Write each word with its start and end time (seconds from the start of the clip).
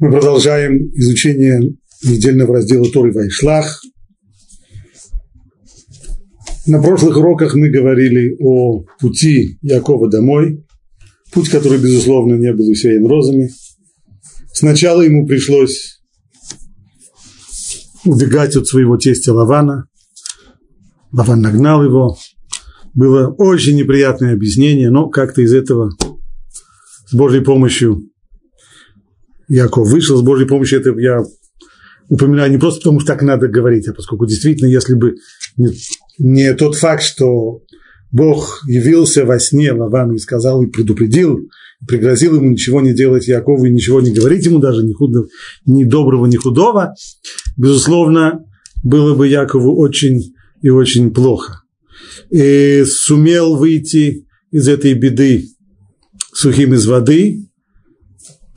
Мы 0.00 0.12
продолжаем 0.12 0.92
изучение 0.94 1.60
недельного 2.04 2.54
раздела 2.54 2.88
Торы 2.88 3.12
Вайшлах. 3.12 3.82
На 6.66 6.80
прошлых 6.80 7.16
уроках 7.16 7.56
мы 7.56 7.68
говорили 7.68 8.36
о 8.38 8.84
пути 9.00 9.58
Якова 9.60 10.08
домой, 10.08 10.64
путь, 11.32 11.48
который, 11.48 11.78
безусловно, 11.78 12.34
не 12.34 12.52
был 12.52 12.68
усеян 12.68 13.04
розами. 13.06 13.50
Сначала 14.52 15.02
ему 15.02 15.26
пришлось 15.26 16.00
убегать 18.04 18.54
от 18.54 18.68
своего 18.68 18.98
тестя 18.98 19.32
Лавана. 19.32 19.88
Лаван 21.10 21.40
нагнал 21.40 21.82
его. 21.82 22.16
Было 22.94 23.34
очень 23.36 23.74
неприятное 23.74 24.34
объяснение, 24.34 24.90
но 24.90 25.08
как-то 25.08 25.42
из 25.42 25.52
этого 25.52 25.90
с 27.08 27.14
Божьей 27.14 27.40
помощью 27.40 28.08
Яков 29.48 29.88
вышел 29.88 30.16
с 30.16 30.22
Божьей 30.22 30.46
помощью, 30.46 30.80
это 30.80 30.98
я 30.98 31.22
упоминаю 32.08 32.50
не 32.50 32.58
просто 32.58 32.80
потому, 32.80 33.00
что 33.00 33.12
так 33.12 33.22
надо 33.22 33.48
говорить, 33.48 33.88
а 33.88 33.94
поскольку 33.94 34.26
действительно, 34.26 34.68
если 34.68 34.94
бы 34.94 35.16
не, 36.18 36.54
тот 36.54 36.76
факт, 36.76 37.02
что 37.02 37.60
Бог 38.10 38.62
явился 38.66 39.24
во 39.24 39.38
сне 39.38 39.72
Лавану 39.72 40.14
и 40.14 40.18
сказал, 40.18 40.62
и 40.62 40.66
предупредил, 40.70 41.38
пригрозил 41.86 42.36
ему 42.36 42.50
ничего 42.50 42.80
не 42.80 42.94
делать 42.94 43.28
Якову 43.28 43.64
и 43.66 43.70
ничего 43.70 44.00
не 44.00 44.12
говорить 44.12 44.44
ему 44.46 44.58
даже 44.58 44.84
ни, 44.84 44.92
худо, 44.92 45.26
ни 45.66 45.84
доброго, 45.84 46.26
ни 46.26 46.36
худого, 46.36 46.94
безусловно, 47.56 48.44
было 48.82 49.14
бы 49.14 49.28
Якову 49.28 49.78
очень 49.78 50.34
и 50.62 50.70
очень 50.70 51.12
плохо. 51.12 51.62
И 52.30 52.84
сумел 52.86 53.56
выйти 53.56 54.26
из 54.50 54.68
этой 54.68 54.94
беды 54.94 55.44
сухим 56.32 56.74
из 56.74 56.86
воды, 56.86 57.47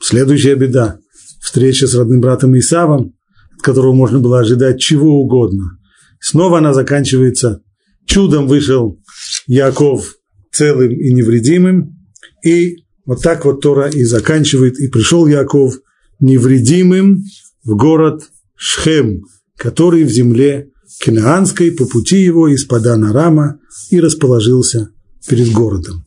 Следующая 0.02 0.56
беда– 0.56 0.98
встреча 1.40 1.86
с 1.86 1.94
родным 1.94 2.20
братом 2.20 2.58
Исавом, 2.58 3.14
от 3.54 3.62
которого 3.62 3.92
можно 3.92 4.18
было 4.18 4.40
ожидать 4.40 4.80
чего 4.80 5.20
угодно. 5.20 5.78
Снова 6.20 6.58
она 6.58 6.74
заканчивается. 6.74 7.62
Чудом 8.04 8.48
вышел 8.48 8.98
Яков 9.46 10.16
целым 10.50 10.90
и 10.90 11.12
невредимым. 11.12 11.96
И 12.44 12.78
вот 13.06 13.22
так 13.22 13.44
вот 13.44 13.60
Тора 13.60 13.88
и 13.90 14.02
заканчивает. 14.02 14.78
И 14.80 14.88
пришел 14.88 15.26
Яков 15.28 15.76
невредимым 16.18 17.22
в 17.64 17.76
город 17.76 18.24
Шхем, 18.56 19.22
который 19.56 20.02
в 20.02 20.10
земле 20.10 20.70
Кинаанской 21.00 21.70
по 21.70 21.86
пути 21.86 22.22
его 22.22 22.48
из 22.48 22.64
Падана 22.64 23.12
Рама 23.12 23.60
и 23.90 24.00
расположился 24.00 24.90
перед 25.28 25.52
городом. 25.52 26.04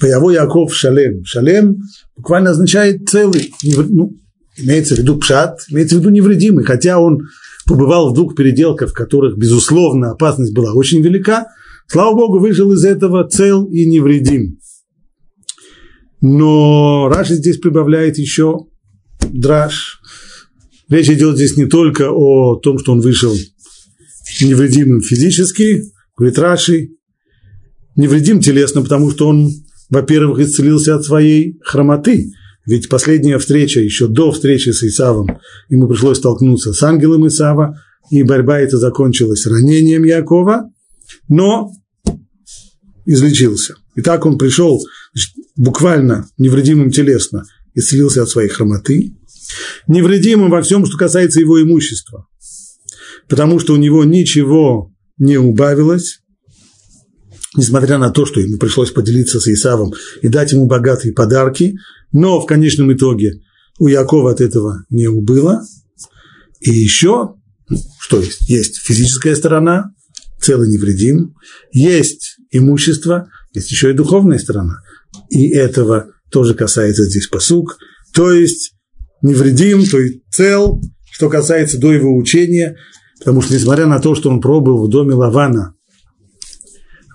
Появо 0.00 0.30
Яков 0.30 0.74
Шалем. 0.74 1.24
Шалем 1.24 1.76
буквально 2.16 2.50
означает 2.50 3.08
целый, 3.08 3.52
ну, 3.62 4.16
имеется 4.56 4.96
в 4.96 4.98
виду 4.98 5.18
пшат, 5.18 5.60
имеется 5.70 5.96
в 5.96 5.98
виду 6.00 6.08
невредимый, 6.10 6.64
хотя 6.64 6.98
он 6.98 7.28
побывал 7.66 8.10
в 8.10 8.14
двух 8.14 8.34
переделках, 8.34 8.90
в 8.90 8.94
которых, 8.94 9.36
безусловно, 9.36 10.12
опасность 10.12 10.54
была 10.54 10.72
очень 10.72 11.02
велика, 11.02 11.46
слава 11.86 12.16
Богу, 12.16 12.38
выжил 12.38 12.72
из 12.72 12.84
этого 12.84 13.28
цел 13.28 13.66
и 13.66 13.84
невредим. 13.84 14.58
Но 16.22 17.08
Раши 17.08 17.34
здесь 17.34 17.58
прибавляет 17.58 18.18
еще 18.18 18.66
драж. 19.32 20.00
Речь 20.88 21.08
идет 21.08 21.36
здесь 21.36 21.56
не 21.56 21.66
только 21.66 22.10
о 22.10 22.56
том, 22.56 22.78
что 22.78 22.92
он 22.92 23.00
вышел 23.00 23.34
невредимым 24.40 25.00
физически, 25.00 25.84
говорит 26.16 26.38
Раши, 26.38 26.88
невредим 27.96 28.40
телесно, 28.40 28.82
потому 28.82 29.10
что 29.10 29.28
он 29.28 29.50
во-первых, 29.90 30.40
исцелился 30.40 30.94
от 30.94 31.04
своей 31.04 31.58
хромоты, 31.62 32.32
ведь 32.66 32.88
последняя 32.88 33.38
встреча, 33.38 33.80
еще 33.80 34.06
до 34.06 34.30
встречи 34.30 34.70
с 34.70 34.82
Исавом, 34.82 35.40
ему 35.68 35.88
пришлось 35.88 36.18
столкнуться 36.18 36.72
с 36.72 36.82
ангелом 36.82 37.26
Исава, 37.26 37.78
и 38.10 38.22
борьба 38.22 38.60
эта 38.60 38.78
закончилась 38.78 39.46
ранением 39.46 40.04
Якова, 40.04 40.70
но 41.28 41.72
излечился. 43.04 43.74
И 43.96 44.02
так 44.02 44.24
он 44.26 44.38
пришел 44.38 44.80
значит, 45.12 45.34
буквально 45.56 46.28
невредимым 46.38 46.90
телесно, 46.90 47.44
исцелился 47.74 48.22
от 48.22 48.28
своей 48.28 48.48
хромоты, 48.48 49.16
невредимым 49.88 50.50
во 50.50 50.62
всем, 50.62 50.86
что 50.86 50.96
касается 50.96 51.40
его 51.40 51.60
имущества, 51.60 52.28
потому 53.28 53.58
что 53.58 53.74
у 53.74 53.76
него 53.76 54.04
ничего 54.04 54.92
не 55.18 55.38
убавилось, 55.38 56.19
несмотря 57.56 57.98
на 57.98 58.10
то, 58.10 58.26
что 58.26 58.40
ему 58.40 58.58
пришлось 58.58 58.90
поделиться 58.90 59.40
с 59.40 59.48
Исавом 59.48 59.92
и 60.22 60.28
дать 60.28 60.52
ему 60.52 60.66
богатые 60.66 61.12
подарки, 61.12 61.76
но 62.12 62.40
в 62.40 62.46
конечном 62.46 62.92
итоге 62.92 63.40
у 63.78 63.86
Якова 63.86 64.32
от 64.32 64.40
этого 64.40 64.84
не 64.90 65.08
убыло. 65.08 65.62
И 66.60 66.70
еще, 66.70 67.34
что 67.98 68.20
есть? 68.20 68.48
Есть 68.48 68.76
физическая 68.82 69.34
сторона, 69.34 69.92
целый 70.40 70.68
невредим, 70.68 71.34
есть 71.72 72.36
имущество, 72.50 73.28
есть 73.54 73.70
еще 73.70 73.90
и 73.90 73.94
духовная 73.94 74.38
сторона. 74.38 74.76
И 75.30 75.50
этого 75.50 76.12
тоже 76.30 76.54
касается 76.54 77.04
здесь 77.04 77.26
посук. 77.26 77.78
То 78.14 78.32
есть 78.32 78.74
невредим, 79.22 79.84
то 79.86 79.98
есть 79.98 80.20
цел, 80.30 80.80
что 81.10 81.28
касается 81.28 81.78
до 81.78 81.92
его 81.92 82.16
учения, 82.16 82.76
потому 83.18 83.42
что 83.42 83.54
несмотря 83.54 83.86
на 83.86 84.00
то, 84.00 84.14
что 84.14 84.30
он 84.30 84.40
пробыл 84.40 84.86
в 84.86 84.90
доме 84.90 85.14
Лавана 85.14 85.74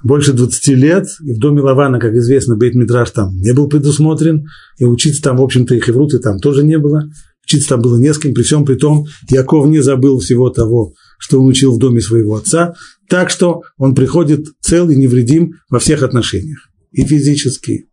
больше 0.06 0.34
20 0.34 0.68
лет, 0.78 1.08
и 1.22 1.34
в 1.34 1.40
доме 1.40 1.62
Лавана, 1.62 2.00
как 2.00 2.14
известно, 2.14 2.56
бейт 2.56 2.76
мидраш 2.76 3.10
там 3.10 3.36
не 3.38 3.54
был 3.54 3.68
предусмотрен, 3.68 4.46
и 4.78 4.86
учиться 4.86 5.22
там, 5.22 5.38
в 5.38 5.42
общем-то, 5.42 5.74
и 5.74 5.80
хевруты 5.80 6.20
там 6.20 6.38
тоже 6.38 6.64
не 6.64 6.78
было. 6.78 7.10
Учиться 7.44 7.70
там 7.70 7.82
было 7.82 7.98
не 7.98 8.14
с 8.14 8.20
кем, 8.20 8.36
при 8.36 8.44
всем 8.44 8.66
при 8.66 8.76
том, 8.76 9.06
Яков 9.30 9.68
не 9.68 9.82
забыл 9.82 10.20
всего 10.20 10.52
того, 10.52 10.94
что 11.18 11.42
он 11.42 11.48
учил 11.48 11.76
в 11.76 11.80
доме 11.80 12.02
своего 12.02 12.36
отца, 12.36 12.76
так 13.10 13.32
что 13.32 13.64
он 13.78 13.96
приходит 13.96 14.46
цел 14.62 14.90
и 14.92 14.96
невредим 14.96 15.54
во 15.70 15.80
всех 15.80 16.04
отношениях, 16.04 16.60
и 16.92 17.04
физически, 17.04 17.86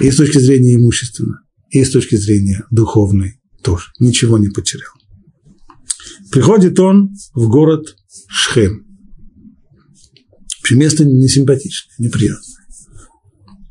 и 0.00 0.10
с 0.10 0.16
точки 0.16 0.38
зрения 0.38 0.76
имущественного, 0.76 1.40
и 1.70 1.84
с 1.84 1.90
точки 1.90 2.16
зрения 2.16 2.64
духовной 2.70 3.40
тоже, 3.62 3.84
ничего 3.98 4.38
не 4.38 4.48
потерял. 4.48 4.92
Приходит 6.30 6.80
он 6.80 7.10
в 7.34 7.48
город 7.48 7.94
Шхем 8.28 8.85
общем, 10.66 10.78
место 10.80 11.04
несимпатичное, 11.04 11.94
неприятное. 11.98 12.66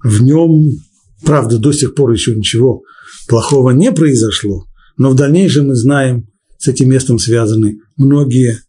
В 0.01 0.21
нем, 0.21 0.79
правда, 1.23 1.57
до 1.57 1.73
сих 1.73 1.93
пор 1.93 2.11
еще 2.11 2.33
ничего 2.33 2.83
плохого 3.27 3.71
не 3.71 3.91
произошло, 3.91 4.65
но 4.97 5.09
в 5.09 5.15
дальнейшем 5.15 5.67
мы 5.67 5.75
знаем, 5.75 6.27
с 6.57 6.69
этим 6.69 6.89
местом 6.89 7.19
связаны 7.19 7.79
многие 7.97 8.59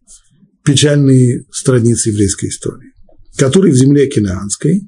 печальные 0.64 1.44
страницы 1.52 2.08
еврейской 2.08 2.48
истории, 2.48 2.90
который 3.36 3.70
в 3.70 3.76
земле 3.76 4.08
Кинаанской 4.08 4.82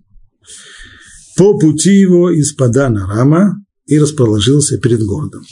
по 1.37 1.57
пути 1.57 1.95
его 1.95 2.31
из 2.31 2.53
Падана 2.55 3.07
Рама 3.07 3.63
и 3.87 3.99
расположился 4.01 4.79
перед 4.79 5.05
городом. 5.05 5.45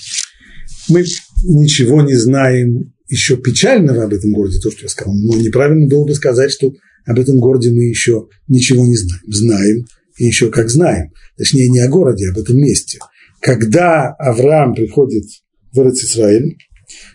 Мы 0.89 1.05
ничего 1.45 2.03
не 2.03 2.17
знаем 2.17 2.93
еще 3.09 3.37
печального 3.37 4.05
об 4.05 4.13
этом 4.13 4.33
городе, 4.33 4.59
то, 4.59 4.73
что 4.73 4.83
я 4.83 4.89
сказал, 4.89 5.15
но 5.15 5.37
неправильно 5.37 5.87
было 5.87 6.05
бы 6.05 6.15
сказать, 6.15 6.51
что 6.51 6.73
об 7.07 7.19
этом 7.19 7.39
городе 7.39 7.71
мы 7.71 7.85
еще 7.85 8.29
ничего 8.49 8.85
не 8.87 8.97
знаем. 8.97 9.23
Знаем, 9.27 9.87
и 10.19 10.25
еще 10.25 10.51
как 10.51 10.71
знаем. 10.71 11.13
Точнее, 11.37 11.69
не 11.69 11.81
о 11.81 11.89
городе, 11.89 12.29
а 12.29 12.33
об 12.33 12.39
этом 12.39 12.59
месте. 12.59 12.99
Когда 13.41 14.15
Авраам 14.19 14.75
приходит 14.75 15.25
в 15.73 15.81
Израиль, 15.89 16.57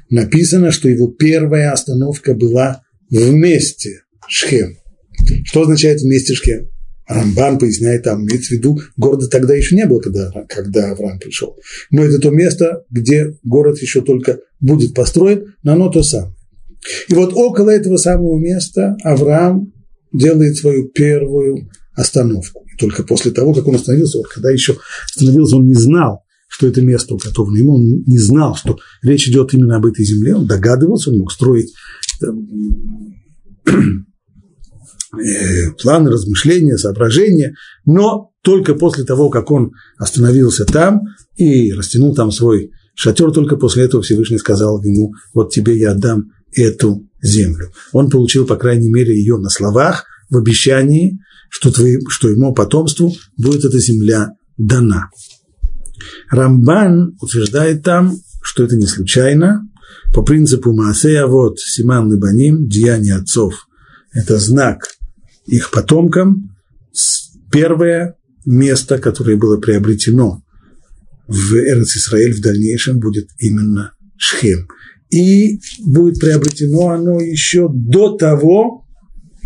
написано, 0.09 0.71
что 0.71 0.89
его 0.89 1.07
первая 1.07 1.71
остановка 1.71 2.33
была 2.33 2.83
в 3.09 3.31
месте 3.31 4.01
Шхем. 4.27 4.77
Что 5.45 5.63
означает 5.63 6.01
вместе 6.01 6.33
Шхем? 6.33 6.69
Рамбан 7.07 7.59
поясняет, 7.59 8.03
там 8.03 8.23
имеется 8.23 8.53
в 8.53 8.57
виду, 8.57 8.79
города 8.95 9.27
тогда 9.27 9.53
еще 9.53 9.75
не 9.75 9.85
было, 9.85 9.99
когда, 9.99 10.31
когда 10.47 10.91
Авраам 10.91 11.19
пришел. 11.19 11.57
Но 11.89 12.03
это 12.03 12.19
то 12.19 12.29
место, 12.29 12.85
где 12.89 13.33
город 13.43 13.81
еще 13.81 14.01
только 14.01 14.39
будет 14.61 14.93
построен, 14.93 15.55
но 15.63 15.73
оно 15.73 15.89
то 15.89 16.03
самое. 16.03 16.33
И 17.09 17.13
вот 17.13 17.33
около 17.33 17.69
этого 17.69 17.97
самого 17.97 18.39
места 18.39 18.95
Авраам 19.03 19.73
делает 20.11 20.57
свою 20.57 20.89
первую 20.89 21.69
остановку. 21.93 22.65
И 22.73 22.77
только 22.77 23.03
после 23.03 23.31
того, 23.31 23.53
как 23.53 23.67
он 23.67 23.75
остановился, 23.75 24.17
вот 24.17 24.27
когда 24.27 24.51
еще 24.51 24.77
остановился, 25.05 25.57
он 25.57 25.67
не 25.67 25.73
знал, 25.73 26.23
что 26.47 26.67
это 26.67 26.81
место 26.81 27.13
уготовано 27.13 27.57
ему, 27.57 27.75
он 27.75 28.03
не 28.05 28.17
знал, 28.17 28.55
что 28.55 28.77
речь 29.01 29.27
идет 29.27 29.53
именно 29.53 29.77
об 29.77 29.85
этой 29.85 30.03
земле, 30.03 30.35
он 30.35 30.47
догадывался, 30.47 31.09
он 31.09 31.19
мог 31.19 31.31
строить 31.31 31.73
э, 32.21 32.25
планы, 35.81 36.09
размышления, 36.09 36.77
соображения, 36.77 37.53
но 37.85 38.31
только 38.41 38.75
после 38.75 39.03
того, 39.03 39.29
как 39.29 39.51
он 39.51 39.71
остановился 39.97 40.65
там 40.65 41.03
и 41.37 41.71
растянул 41.73 42.13
там 42.15 42.31
свой 42.31 42.71
шатер, 42.95 43.31
только 43.31 43.55
после 43.55 43.83
этого 43.83 44.03
Всевышний 44.03 44.37
сказал 44.37 44.81
ему, 44.83 45.13
вот 45.33 45.51
тебе 45.51 45.77
я 45.77 45.91
отдам 45.91 46.31
эту 46.53 47.07
землю. 47.21 47.71
Он 47.91 48.09
получил, 48.09 48.45
по 48.45 48.55
крайней 48.55 48.89
мере, 48.89 49.15
ее 49.15 49.37
на 49.37 49.49
словах, 49.49 50.05
в 50.29 50.37
обещании, 50.37 51.19
что, 51.49 51.71
твои, 51.71 51.97
что 52.07 52.29
ему 52.29 52.53
потомству 52.53 53.13
будет 53.37 53.65
эта 53.65 53.79
земля 53.79 54.29
дана. 54.57 55.09
Рамбан 56.29 57.17
утверждает 57.19 57.83
там, 57.83 58.15
что 58.41 58.63
это 58.63 58.75
не 58.75 58.87
случайно, 58.87 59.67
по 60.13 60.23
принципу 60.23 60.73
Маасея, 60.73 61.25
вот, 61.25 61.59
Симан 61.59 62.11
Либаним, 62.11 62.67
деяния 62.67 63.15
отцов, 63.15 63.67
это 64.13 64.39
знак 64.39 64.87
их 65.45 65.71
потомкам, 65.71 66.55
первое 67.51 68.15
место, 68.45 68.97
которое 68.97 69.37
было 69.37 69.57
приобретено 69.57 70.43
в 71.27 71.53
Эрц 71.55 71.95
Исраэль 71.95 72.33
в 72.33 72.41
дальнейшем, 72.41 72.99
будет 72.99 73.29
именно 73.37 73.93
Шхем. 74.17 74.67
И 75.11 75.59
будет 75.85 76.19
приобретено 76.19 76.89
оно 76.89 77.19
еще 77.19 77.67
до 77.69 78.15
того, 78.15 78.85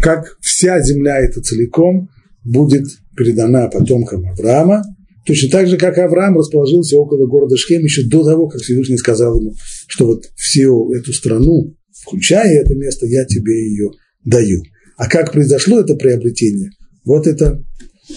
как 0.01 0.37
вся 0.41 0.81
земля 0.81 1.19
эта 1.19 1.41
целиком 1.41 2.09
будет 2.43 2.85
передана 3.17 3.67
потомкам 3.67 4.29
Авраама, 4.29 4.83
точно 5.25 5.49
так 5.49 5.67
же, 5.67 5.77
как 5.77 5.97
Авраам 5.97 6.37
расположился 6.37 6.97
около 6.97 7.25
города 7.25 7.57
Шхем 7.57 7.83
еще 7.83 8.03
до 8.03 8.23
того, 8.23 8.47
как 8.47 8.61
Всевышний 8.61 8.97
сказал 8.97 9.39
ему, 9.39 9.55
что 9.87 10.05
вот 10.05 10.25
всю 10.35 10.91
эту 10.93 11.13
страну, 11.13 11.75
включая 11.91 12.61
это 12.61 12.75
место, 12.75 13.07
я 13.07 13.25
тебе 13.25 13.67
ее 13.69 13.89
даю. 14.23 14.61
А 14.97 15.09
как 15.09 15.31
произошло 15.31 15.79
это 15.79 15.95
приобретение? 15.95 16.69
Вот 17.03 17.25
это 17.25 17.63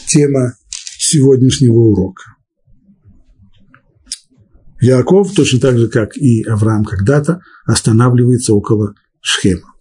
тема 0.06 0.54
сегодняшнего 0.98 1.78
урока. 1.78 2.22
Яков, 4.80 5.34
точно 5.34 5.60
так 5.60 5.78
же, 5.78 5.88
как 5.88 6.16
и 6.16 6.42
Авраам 6.44 6.84
когда-то, 6.84 7.40
останавливается 7.66 8.54
около 8.54 8.94
Шхема. 9.20 9.74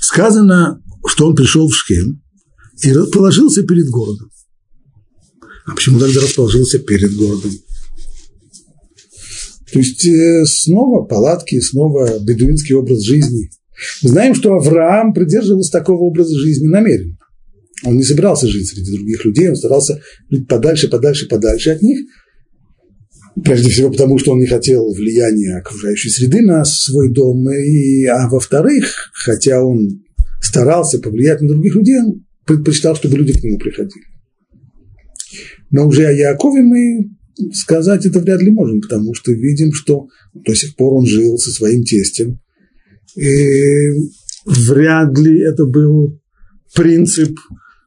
Сказано, 0.00 0.82
что 1.06 1.28
он 1.28 1.36
пришел 1.36 1.68
в 1.68 1.74
Шхем 1.74 2.22
и 2.82 2.92
положился 3.12 3.62
перед 3.62 3.88
городом. 3.88 4.30
А 5.66 5.74
почему 5.74 5.98
тогда 5.98 6.20
расположился 6.20 6.78
перед 6.78 7.14
городом? 7.14 7.52
То 9.72 9.78
есть 9.78 10.04
э, 10.04 10.44
снова 10.46 11.04
палатки, 11.06 11.60
снова 11.60 12.18
бедуинский 12.18 12.74
образ 12.74 13.02
жизни. 13.02 13.50
Мы 14.02 14.08
знаем, 14.08 14.34
что 14.34 14.54
Авраам 14.54 15.12
придерживался 15.12 15.72
такого 15.72 16.02
образа 16.02 16.38
жизни 16.38 16.66
намеренно. 16.66 17.16
Он 17.84 17.96
не 17.96 18.02
собирался 18.02 18.46
жить 18.46 18.68
среди 18.68 18.92
других 18.92 19.24
людей, 19.24 19.48
он 19.48 19.56
старался 19.56 20.00
жить 20.30 20.46
подальше, 20.46 20.88
подальше, 20.88 21.28
подальше 21.28 21.70
от 21.70 21.82
них. 21.82 22.06
Прежде 23.42 23.70
всего 23.70 23.90
потому, 23.90 24.18
что 24.18 24.32
он 24.32 24.40
не 24.40 24.46
хотел 24.46 24.92
влияния 24.92 25.58
окружающей 25.58 26.10
среды 26.10 26.42
на 26.42 26.64
свой 26.64 27.10
дом. 27.12 27.48
И, 27.50 28.04
а 28.04 28.28
во-вторых, 28.28 29.10
хотя 29.14 29.62
он 29.62 30.02
старался 30.42 30.98
повлиять 30.98 31.40
на 31.40 31.48
других 31.48 31.74
людей, 31.74 31.98
он 32.00 32.26
предпочитал, 32.44 32.96
чтобы 32.96 33.16
люди 33.16 33.32
к 33.32 33.42
нему 33.42 33.58
приходили. 33.58 34.04
Но 35.70 35.86
уже 35.86 36.06
о 36.06 36.12
Якове 36.12 36.62
мы 36.62 37.10
сказать 37.52 38.04
это 38.04 38.18
вряд 38.18 38.42
ли 38.42 38.50
можем, 38.50 38.80
потому 38.80 39.14
что 39.14 39.32
видим, 39.32 39.72
что 39.72 40.08
до 40.34 40.54
сих 40.54 40.76
пор 40.76 40.94
он 40.94 41.06
жил 41.06 41.38
со 41.38 41.50
своим 41.50 41.84
тестем. 41.84 42.40
И 43.16 43.90
вряд 44.46 45.18
ли 45.18 45.40
это 45.40 45.66
был 45.66 46.18
принцип 46.74 47.38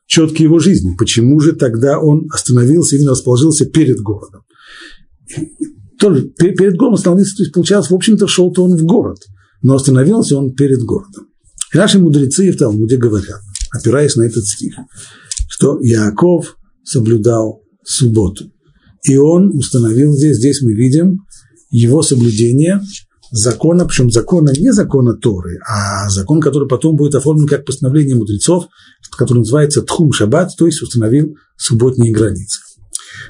четкий 0.06 0.44
его 0.44 0.60
жизни. 0.60 0.96
Почему 0.98 1.40
же 1.40 1.54
тогда 1.54 2.00
он 2.00 2.28
остановился, 2.32 2.96
именно 2.96 3.12
расположился 3.12 3.66
перед 3.66 4.00
городом? 4.00 4.42
Тоже 6.00 6.24
перед 6.38 6.76
городом 6.76 6.96
остановился, 6.96 7.38
то 7.38 7.44
есть 7.44 7.54
получалось, 7.54 7.90
в 7.90 7.96
общем-то, 7.96 8.28
шел-то 8.28 8.64
он 8.64 8.78
в 8.78 8.84
город, 8.84 9.20
но 9.62 9.76
остановился 9.76 10.38
он 10.38 10.54
перед 10.54 10.82
городом. 10.82 11.28
И 11.74 11.78
наши 11.78 11.98
мудрецы 11.98 12.52
в 12.52 12.58
Талмуде 12.58 12.98
говорят, 12.98 13.42
опираясь 13.72 14.16
на 14.16 14.24
этот 14.24 14.46
стих, 14.46 14.76
что 15.50 15.80
Яков 15.82 16.58
соблюдал 16.84 17.64
субботу. 17.84 18.52
И 19.04 19.18
он 19.18 19.50
установил 19.58 20.14
здесь, 20.14 20.38
здесь 20.38 20.62
мы 20.62 20.74
видим 20.74 21.26
его 21.72 22.02
соблюдение 22.04 22.82
закона, 23.34 23.86
причем 23.86 24.12
закона 24.12 24.54
не 24.56 24.72
закона 24.72 25.16
Торы, 25.16 25.60
а 25.68 26.08
закон, 26.10 26.40
который 26.40 26.68
потом 26.68 26.96
будет 26.96 27.16
оформлен 27.16 27.48
как 27.48 27.66
постановление 27.66 28.16
мудрецов, 28.16 28.68
который 29.18 29.40
называется 29.40 29.82
Тхум 29.82 30.14
Шаббат, 30.14 30.52
то 30.56 30.68
есть 30.68 30.82
установил 30.84 31.36
субботние 31.58 32.14
границы. 32.14 32.60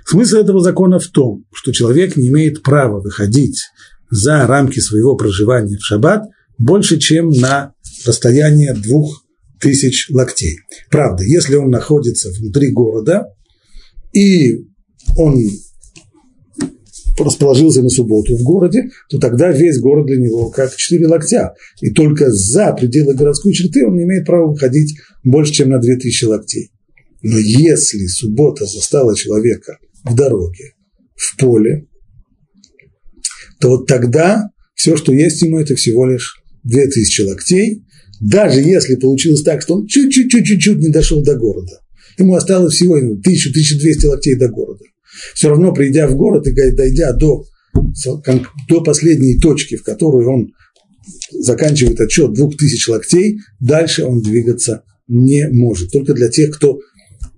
Смысл 0.05 0.37
этого 0.37 0.59
закона 0.59 0.99
в 0.99 1.07
том, 1.07 1.45
что 1.53 1.71
человек 1.71 2.17
не 2.17 2.27
имеет 2.27 2.63
права 2.63 2.99
выходить 2.99 3.61
за 4.09 4.45
рамки 4.45 4.79
своего 4.79 5.15
проживания 5.15 5.77
в 5.77 5.85
шаббат 5.85 6.23
больше, 6.57 6.99
чем 6.99 7.29
на 7.29 7.73
расстояние 8.05 8.73
двух 8.73 9.23
тысяч 9.61 10.09
локтей. 10.09 10.59
Правда, 10.91 11.23
если 11.23 11.55
он 11.55 11.69
находится 11.69 12.29
внутри 12.29 12.71
города, 12.71 13.27
и 14.13 14.67
он 15.17 15.39
расположился 17.17 17.81
на 17.81 17.89
субботу 17.89 18.35
в 18.35 18.43
городе, 18.43 18.89
то 19.09 19.19
тогда 19.19 19.51
весь 19.51 19.79
город 19.79 20.07
для 20.07 20.17
него 20.17 20.49
как 20.49 20.75
четыре 20.75 21.07
локтя. 21.07 21.53
И 21.81 21.91
только 21.91 22.31
за 22.31 22.73
пределы 22.73 23.13
городской 23.13 23.53
черты 23.53 23.85
он 23.85 23.95
не 23.95 24.03
имеет 24.03 24.25
права 24.25 24.51
выходить 24.51 24.95
больше, 25.23 25.53
чем 25.53 25.69
на 25.69 25.79
две 25.79 25.95
тысячи 25.95 26.25
локтей. 26.25 26.71
Но 27.21 27.37
если 27.37 28.05
суббота 28.07 28.65
застала 28.65 29.15
человека 29.15 29.77
в 30.03 30.15
дороге, 30.15 30.73
в 31.15 31.37
поле, 31.37 31.87
то 33.59 33.69
вот 33.69 33.87
тогда 33.87 34.49
все, 34.75 34.97
что 34.97 35.13
есть 35.13 35.41
ему, 35.41 35.59
это 35.59 35.75
всего 35.75 36.05
лишь 36.05 36.43
две 36.63 36.87
тысячи 36.87 37.21
локтей, 37.21 37.85
даже 38.19 38.59
если 38.59 38.95
получилось 38.95 39.43
так, 39.43 39.61
что 39.61 39.75
он 39.75 39.87
чуть-чуть-чуть-чуть 39.87 40.79
не 40.79 40.89
дошел 40.89 41.23
до 41.23 41.35
города. 41.35 41.79
Ему 42.17 42.35
осталось 42.35 42.75
всего 42.75 42.97
1000-1200 42.97 44.07
локтей 44.07 44.35
до 44.35 44.49
города. 44.49 44.83
Все 45.33 45.49
равно, 45.49 45.73
придя 45.73 46.07
в 46.07 46.15
город 46.15 46.47
и 46.47 46.51
дойдя 46.51 47.13
до, 47.13 47.45
до 48.69 48.81
последней 48.81 49.39
точки, 49.39 49.75
в 49.75 49.83
которой 49.83 50.25
он 50.25 50.53
заканчивает 51.31 51.99
отчет 51.99 52.33
2000 52.33 52.89
локтей, 52.89 53.39
дальше 53.59 54.05
он 54.05 54.21
двигаться 54.21 54.83
не 55.07 55.47
может. 55.49 55.91
Только 55.91 56.13
для 56.13 56.29
тех, 56.29 56.55
кто 56.55 56.79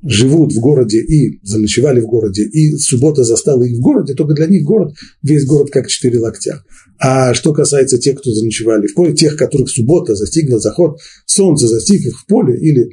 живут 0.04 0.54
в 0.54 0.60
городе 0.60 1.00
и 1.00 1.40
заночевали 1.44 2.00
в 2.00 2.06
городе, 2.06 2.44
и 2.44 2.76
суббота 2.78 3.24
застала 3.24 3.64
их 3.64 3.78
в 3.78 3.82
городе, 3.82 4.14
только 4.14 4.36
для 4.36 4.46
них 4.46 4.64
город, 4.64 4.94
весь 5.24 5.46
город 5.46 5.72
как 5.72 5.88
четыре 5.88 6.20
локтя. 6.20 6.64
А 7.00 7.34
что 7.34 7.54
касается 7.54 7.98
тех, 7.98 8.20
кто 8.20 8.32
заночевали 8.32 8.88
в 8.88 8.94
поле, 8.94 9.14
тех, 9.14 9.36
которых 9.36 9.70
суббота 9.70 10.16
застигла 10.16 10.60
заход, 10.60 11.00
солнце 11.26 11.68
застиг 11.68 12.06
их 12.06 12.20
в 12.20 12.26
поле 12.28 12.58
или 12.58 12.90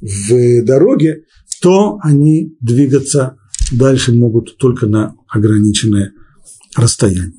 в 0.00 0.62
дороге, 0.62 1.22
то 1.62 1.98
они 2.02 2.56
двигаться 2.60 3.36
дальше 3.72 4.12
могут 4.12 4.56
только 4.58 4.86
на 4.86 5.14
ограниченное 5.28 6.12
расстояние. 6.76 7.32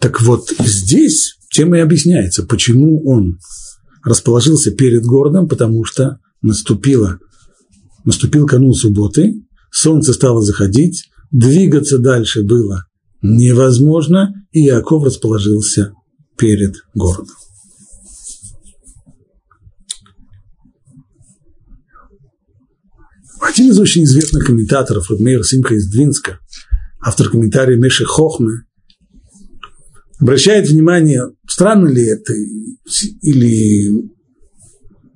Так 0.00 0.20
вот, 0.22 0.50
здесь 0.58 1.36
тем 1.50 1.74
и 1.74 1.78
объясняется, 1.78 2.44
почему 2.44 3.02
он 3.06 3.38
расположился 4.02 4.70
перед 4.70 5.04
городом, 5.04 5.48
потому 5.48 5.84
что 5.84 6.18
наступило, 6.42 7.18
наступил 8.04 8.46
канун 8.46 8.74
субботы, 8.74 9.34
солнце 9.72 10.12
стало 10.12 10.42
заходить, 10.42 11.08
двигаться 11.30 11.98
дальше 11.98 12.42
было 12.42 12.84
невозможно, 13.24 14.34
и 14.52 14.60
Яков 14.60 15.04
расположился 15.04 15.94
перед 16.36 16.74
городом. 16.94 17.34
Один 23.46 23.70
из 23.70 23.78
очень 23.78 24.04
известных 24.04 24.46
комментаторов, 24.46 25.10
Рудмейр 25.10 25.44
Симха 25.44 25.74
из 25.74 25.90
Двинска, 25.90 26.38
автор 26.98 27.28
комментария 27.28 27.76
Меши 27.76 28.06
Хохмы, 28.06 28.62
обращает 30.18 30.66
внимание, 30.66 31.24
странно 31.46 31.88
ли 31.88 32.06
это 32.06 32.32
или 32.32 34.10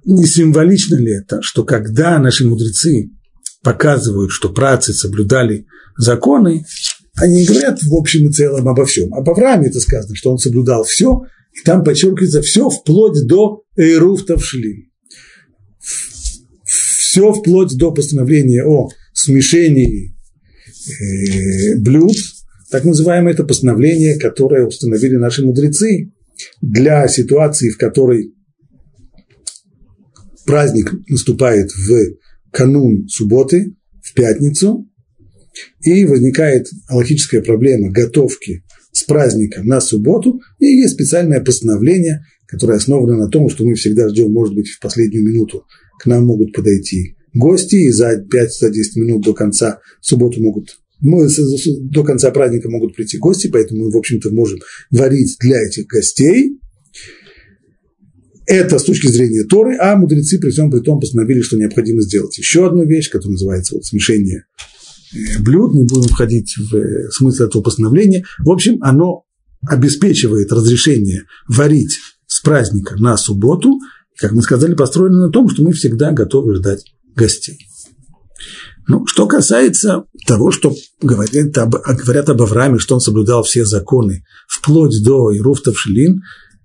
не 0.05 0.27
символично 0.27 0.97
ли 0.97 1.13
это, 1.13 1.41
что 1.41 1.65
когда 1.65 2.19
наши 2.19 2.47
мудрецы 2.47 3.11
показывают, 3.63 4.31
что 4.31 4.51
працы 4.51 4.93
соблюдали 4.93 5.67
законы, 5.97 6.67
они 7.17 7.47
говорят 7.47 7.83
в 7.83 7.95
общем 7.95 8.29
и 8.29 8.33
целом 8.33 8.69
обо 8.69 8.85
всем. 8.85 9.15
Об 9.15 9.29
Аврааме 9.31 9.69
это 9.69 9.81
сказано, 9.81 10.15
что 10.15 10.31
он 10.31 10.39
соблюдал 10.39 10.85
все, 10.85 11.23
и 11.53 11.65
там 11.65 11.83
подчеркивается 11.83 12.43
все 12.43 12.69
вплоть 12.69 13.27
до 13.27 13.63
Эйруф 13.75 14.27
Тавшлим 14.27 14.88
все 17.11 17.33
вплоть 17.33 17.75
до 17.79 17.91
постановления 17.91 18.65
о 18.67 18.91
смешении 19.15 20.15
э, 21.01 21.77
блюд, 21.79 22.17
так 22.71 22.85
называемое 22.85 23.33
это 23.33 23.45
постановление, 23.45 24.19
которое 24.19 24.67
установили 24.67 25.17
наши 25.17 25.43
мудрецы 25.43 26.13
для 26.61 27.09
ситуации, 27.09 27.71
в 27.71 27.79
которой 27.79 28.35
праздник 30.45 30.93
наступает 31.09 31.71
в 31.73 32.19
канун 32.53 33.09
субботы, 33.09 33.75
в 34.03 34.13
пятницу, 34.13 34.87
и 35.81 36.05
возникает 36.05 36.67
аллахическая 36.89 37.41
проблема 37.41 37.91
готовки 37.91 38.65
с 38.93 39.03
праздника 39.05 39.63
на 39.63 39.81
субботу, 39.81 40.41
и 40.59 40.67
есть 40.67 40.93
специальное 40.93 41.41
постановление, 41.41 42.21
которое 42.47 42.77
основано 42.77 43.17
на 43.17 43.29
том, 43.29 43.49
что 43.49 43.65
мы 43.65 43.77
всегда 43.77 44.11
ждем, 44.11 44.31
может 44.31 44.55
быть, 44.55 44.69
в 44.69 44.79
последнюю 44.79 45.25
минуту 45.25 45.65
к 45.99 46.07
нам 46.07 46.27
могут 46.27 46.53
подойти 46.53 47.17
гости, 47.35 47.77
и 47.77 47.91
за 47.91 48.15
5-10 48.17 48.23
минут 48.97 49.25
до 49.25 49.35
конца 49.35 49.81
субботу 50.01 50.43
могут 50.43 50.79
мы 51.01 51.29
до 51.29 52.03
конца 52.03 52.31
праздника 52.31 52.69
могут 52.69 52.97
прийти 52.97 53.19
гости, 53.19 53.49
поэтому 53.49 53.85
мы, 53.85 53.91
в 53.93 53.97
общем-то, 53.97 54.33
можем 54.33 54.59
варить 54.91 55.37
для 55.41 55.61
этих 55.63 55.87
гостей. 55.87 56.59
Это 58.47 58.79
с 58.79 58.83
точки 58.83 59.07
зрения 59.07 59.45
Торы, 59.45 59.77
а 59.77 59.95
мудрецы 59.95 60.41
при 60.41 60.51
всем 60.51 60.71
при 60.71 60.81
том 60.81 60.99
постановили, 60.99 61.41
что 61.41 61.57
необходимо 61.57 62.01
сделать 62.01 62.37
еще 62.39 62.67
одну 62.67 62.85
вещь, 62.85 63.11
которая 63.11 63.33
называется 63.33 63.75
вот 63.75 63.85
смешение 63.85 64.47
э, 65.15 65.41
блюд, 65.41 65.75
не 65.75 65.85
будем 65.85 66.09
входить 66.09 66.57
в 66.57 66.75
э, 66.75 67.11
смысл 67.11 67.45
этого 67.45 67.63
постановления. 67.63 68.25
В 68.39 68.51
общем, 68.51 68.79
оно 68.81 69.25
обеспечивает 69.69 70.51
разрешение 70.51 71.25
варить 71.47 71.99
с 72.27 72.41
праздника 72.41 72.97
на 72.97 73.17
субботу, 73.17 73.79
как 74.19 74.33
мы 74.33 74.43
сказали, 74.43 74.75
построено 74.75 75.27
на 75.27 75.31
том, 75.31 75.49
что 75.49 75.63
мы 75.63 75.73
всегда 75.73 76.13
готовы 76.13 76.57
ждать 76.57 76.85
гостей. 77.15 77.59
Ну, 78.87 79.07
что 79.07 79.27
касается 79.27 80.05
того, 80.27 80.51
что 80.51 80.75
говорят 81.03 81.59
об, 81.59 81.75
говорят 81.75 82.29
об 82.31 82.41
Аврааме, 82.41 82.79
что 82.79 82.95
он 82.95 83.01
соблюдал 83.01 83.43
все 83.43 83.65
законы, 83.65 84.25
вплоть 84.49 85.03
до 85.05 85.35
Ируф 85.37 85.63
Тавшилин, 85.63 86.23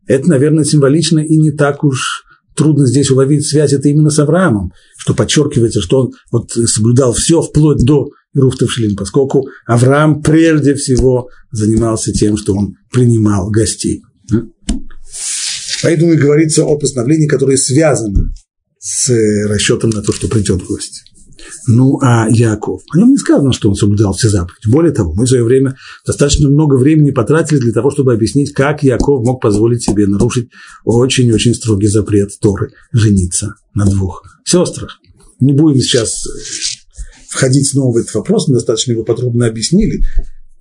это, 0.07 0.29
наверное, 0.29 0.63
символично 0.63 1.19
и 1.19 1.37
не 1.37 1.51
так 1.51 1.83
уж 1.83 2.23
трудно 2.55 2.85
здесь 2.85 3.11
уловить 3.11 3.45
связь 3.45 3.73
это 3.73 3.89
именно 3.89 4.09
с 4.09 4.19
Авраамом, 4.19 4.71
что 4.97 5.13
подчеркивается, 5.13 5.81
что 5.81 6.01
он 6.01 6.11
вот 6.31 6.51
соблюдал 6.51 7.13
все 7.13 7.41
вплоть 7.41 7.83
до 7.83 8.09
Ируф 8.33 8.57
Тавшилин, 8.57 8.95
поскольку 8.95 9.47
Авраам 9.65 10.21
прежде 10.21 10.75
всего 10.75 11.27
занимался 11.51 12.11
тем, 12.11 12.37
что 12.37 12.55
он 12.55 12.75
принимал 12.91 13.49
гостей. 13.49 14.01
Поэтому 15.83 16.13
и 16.13 16.17
говорится 16.17 16.63
о 16.63 16.77
постановлении, 16.77 17.27
которое 17.27 17.57
связано 17.57 18.31
с 18.79 19.11
расчетом 19.47 19.91
на 19.91 20.01
то, 20.01 20.11
что 20.13 20.27
придет 20.27 20.63
гость. 20.63 21.03
Ну, 21.67 21.99
а 22.01 22.27
Яков? 22.29 22.81
О 22.93 22.97
нем 22.97 23.09
не 23.09 23.17
сказано, 23.17 23.53
что 23.53 23.69
он 23.69 23.75
соблюдал 23.75 24.13
все 24.13 24.29
заповеди. 24.29 24.69
Более 24.69 24.93
того, 24.93 25.13
мы 25.13 25.25
в 25.25 25.29
свое 25.29 25.43
время 25.43 25.75
достаточно 26.05 26.49
много 26.49 26.75
времени 26.75 27.11
потратили 27.11 27.59
для 27.59 27.73
того, 27.73 27.91
чтобы 27.91 28.13
объяснить, 28.13 28.53
как 28.53 28.83
Яков 28.83 29.25
мог 29.25 29.41
позволить 29.41 29.83
себе 29.83 30.07
нарушить 30.07 30.49
очень-очень 30.85 31.53
строгий 31.53 31.87
запрет 31.87 32.29
Торы– 32.39 32.71
жениться 32.91 33.55
на 33.73 33.85
двух 33.85 34.23
сестрах. 34.45 34.99
Не 35.39 35.53
будем 35.53 35.81
сейчас 35.81 36.25
э, 36.25 36.29
входить 37.29 37.67
снова 37.67 37.93
в 37.93 37.97
этот 37.97 38.13
вопрос, 38.13 38.47
мы 38.47 38.55
достаточно 38.55 38.91
его 38.91 39.03
подробно 39.03 39.47
объяснили. 39.47 40.01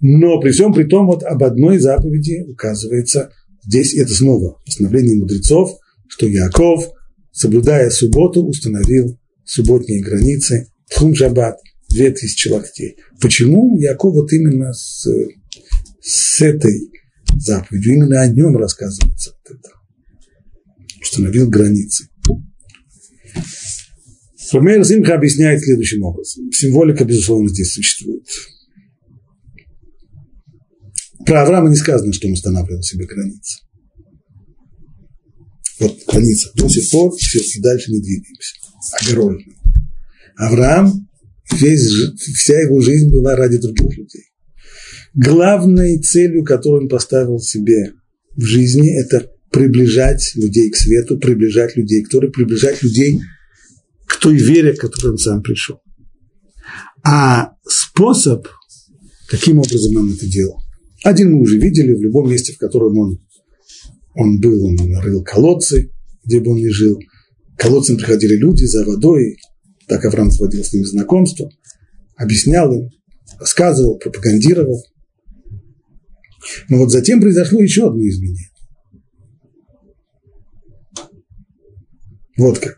Но 0.00 0.40
при 0.40 0.50
всем 0.50 0.72
при 0.72 0.84
том, 0.84 1.06
вот 1.06 1.22
об 1.22 1.44
одной 1.44 1.78
заповеди 1.78 2.44
указывается 2.48 3.30
здесь, 3.64 3.94
это 3.94 4.12
снова 4.12 4.58
постановление 4.64 5.16
мудрецов, 5.16 5.78
что 6.08 6.26
Яков, 6.26 6.90
соблюдая 7.30 7.90
субботу, 7.90 8.44
установил 8.44 9.18
субботние 9.44 10.02
границы 10.02 10.68
Тхум 10.90 11.14
Шаббат, 11.14 11.58
2000 11.90 12.48
локтей. 12.48 12.96
Почему 13.20 13.78
Яков 13.78 14.14
вот 14.14 14.32
именно 14.32 14.72
с, 14.72 15.06
с 16.00 16.40
этой 16.40 16.90
заповедью, 17.36 17.94
именно 17.94 18.22
о 18.22 18.28
нем 18.28 18.56
рассказывается 18.56 19.32
вот 19.32 19.56
это. 19.56 19.68
Установил 21.00 21.48
границы. 21.48 22.08
Рамейр 24.52 24.84
Зимха 24.84 25.14
объясняет 25.14 25.62
следующим 25.62 26.02
образом. 26.02 26.52
Символика, 26.52 27.04
безусловно, 27.04 27.48
здесь 27.48 27.72
существует. 27.72 28.26
Про 31.26 31.42
Авраама 31.42 31.70
не 31.70 31.76
сказано, 31.76 32.12
что 32.12 32.26
он 32.26 32.34
устанавливал 32.34 32.82
себе 32.82 33.06
границы. 33.06 33.58
Вот 35.78 35.98
граница 36.06 36.50
до 36.54 36.68
сих 36.68 36.90
пор, 36.90 37.12
все, 37.16 37.38
и 37.38 37.60
дальше 37.60 37.90
не 37.90 38.00
двигаемся. 38.00 38.54
Огорожено. 39.00 39.54
Авраам, 40.36 41.08
весь, 41.52 41.88
вся 42.16 42.60
его 42.60 42.80
жизнь 42.80 43.10
была 43.10 43.36
ради 43.36 43.58
других 43.58 43.96
людей. 43.96 44.24
Главной 45.14 45.98
целью, 45.98 46.44
которую 46.44 46.82
он 46.82 46.88
поставил 46.88 47.38
себе 47.38 47.92
в 48.36 48.42
жизни, 48.42 48.98
это 48.98 49.28
приближать 49.50 50.32
людей 50.34 50.70
к 50.70 50.76
свету, 50.76 51.18
приближать 51.18 51.76
людей 51.76 52.02
к 52.02 52.08
Торе, 52.08 52.30
приближать 52.30 52.82
людей 52.82 53.20
к 54.06 54.16
той 54.18 54.36
вере, 54.36 54.72
к 54.72 54.80
которой 54.80 55.12
он 55.12 55.18
сам 55.18 55.42
пришел. 55.42 55.80
А 57.04 57.52
способ, 57.66 58.46
каким 59.28 59.58
образом 59.58 59.96
он 59.96 60.14
это 60.14 60.26
делал, 60.26 60.61
один 61.04 61.32
мы 61.32 61.40
уже 61.40 61.58
видели, 61.58 61.94
в 61.94 62.02
любом 62.02 62.30
месте, 62.30 62.52
в 62.52 62.58
котором 62.58 62.96
он, 62.98 63.18
он 64.14 64.40
был, 64.40 64.64
он 64.66 64.76
рыл 64.98 65.22
колодцы, 65.22 65.90
где 66.24 66.40
бы 66.40 66.52
он 66.52 66.58
ни 66.58 66.68
жил. 66.68 66.98
К 67.56 67.62
колодцам 67.62 67.96
приходили 67.96 68.36
люди 68.36 68.64
за 68.64 68.84
водой, 68.84 69.36
так 69.88 70.04
Авраам 70.04 70.30
сводил 70.30 70.64
с 70.64 70.72
ними 70.72 70.84
знакомство, 70.84 71.50
объяснял 72.16 72.72
им, 72.72 72.88
рассказывал, 73.38 73.98
пропагандировал. 73.98 74.82
Но 76.68 76.78
вот 76.78 76.90
затем 76.90 77.20
произошло 77.20 77.60
еще 77.60 77.88
одно 77.88 78.02
изменение. 78.06 78.48
Вот 82.36 82.58
как. 82.58 82.76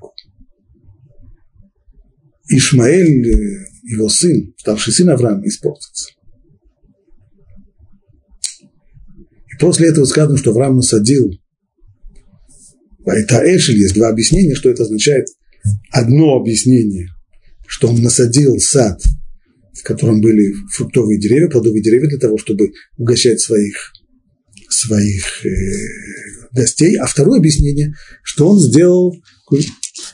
Ишмаэль, 2.48 3.30
э, 3.30 3.66
его 3.84 4.08
сын, 4.08 4.54
старший 4.58 4.92
сын 4.92 5.08
Авраама, 5.10 5.46
испортился. 5.46 6.10
После 9.60 9.88
этого 9.88 10.04
сказано, 10.04 10.36
что 10.36 10.50
Авраам 10.50 10.76
насадил 10.76 11.30
это 13.06 13.42
Эшель, 13.44 13.78
есть 13.78 13.94
два 13.94 14.08
объяснения, 14.08 14.54
что 14.54 14.70
это 14.70 14.84
означает– 14.84 15.26
одно 15.90 16.36
объяснение, 16.36 17.08
что 17.66 17.88
он 17.88 18.02
насадил 18.02 18.58
сад, 18.58 19.00
в 19.72 19.82
котором 19.82 20.20
были 20.20 20.54
фруктовые 20.72 21.18
деревья, 21.18 21.48
плодовые 21.48 21.82
деревья 21.82 22.08
для 22.08 22.18
того, 22.18 22.38
чтобы 22.38 22.72
угощать 22.96 23.40
своих, 23.40 23.92
своих 24.68 25.44
э, 25.44 25.50
гостей. 26.52 26.96
А 26.96 27.06
второе 27.06 27.38
объяснение, 27.38 27.94
что 28.22 28.48
он 28.48 28.60
сделал 28.60 29.16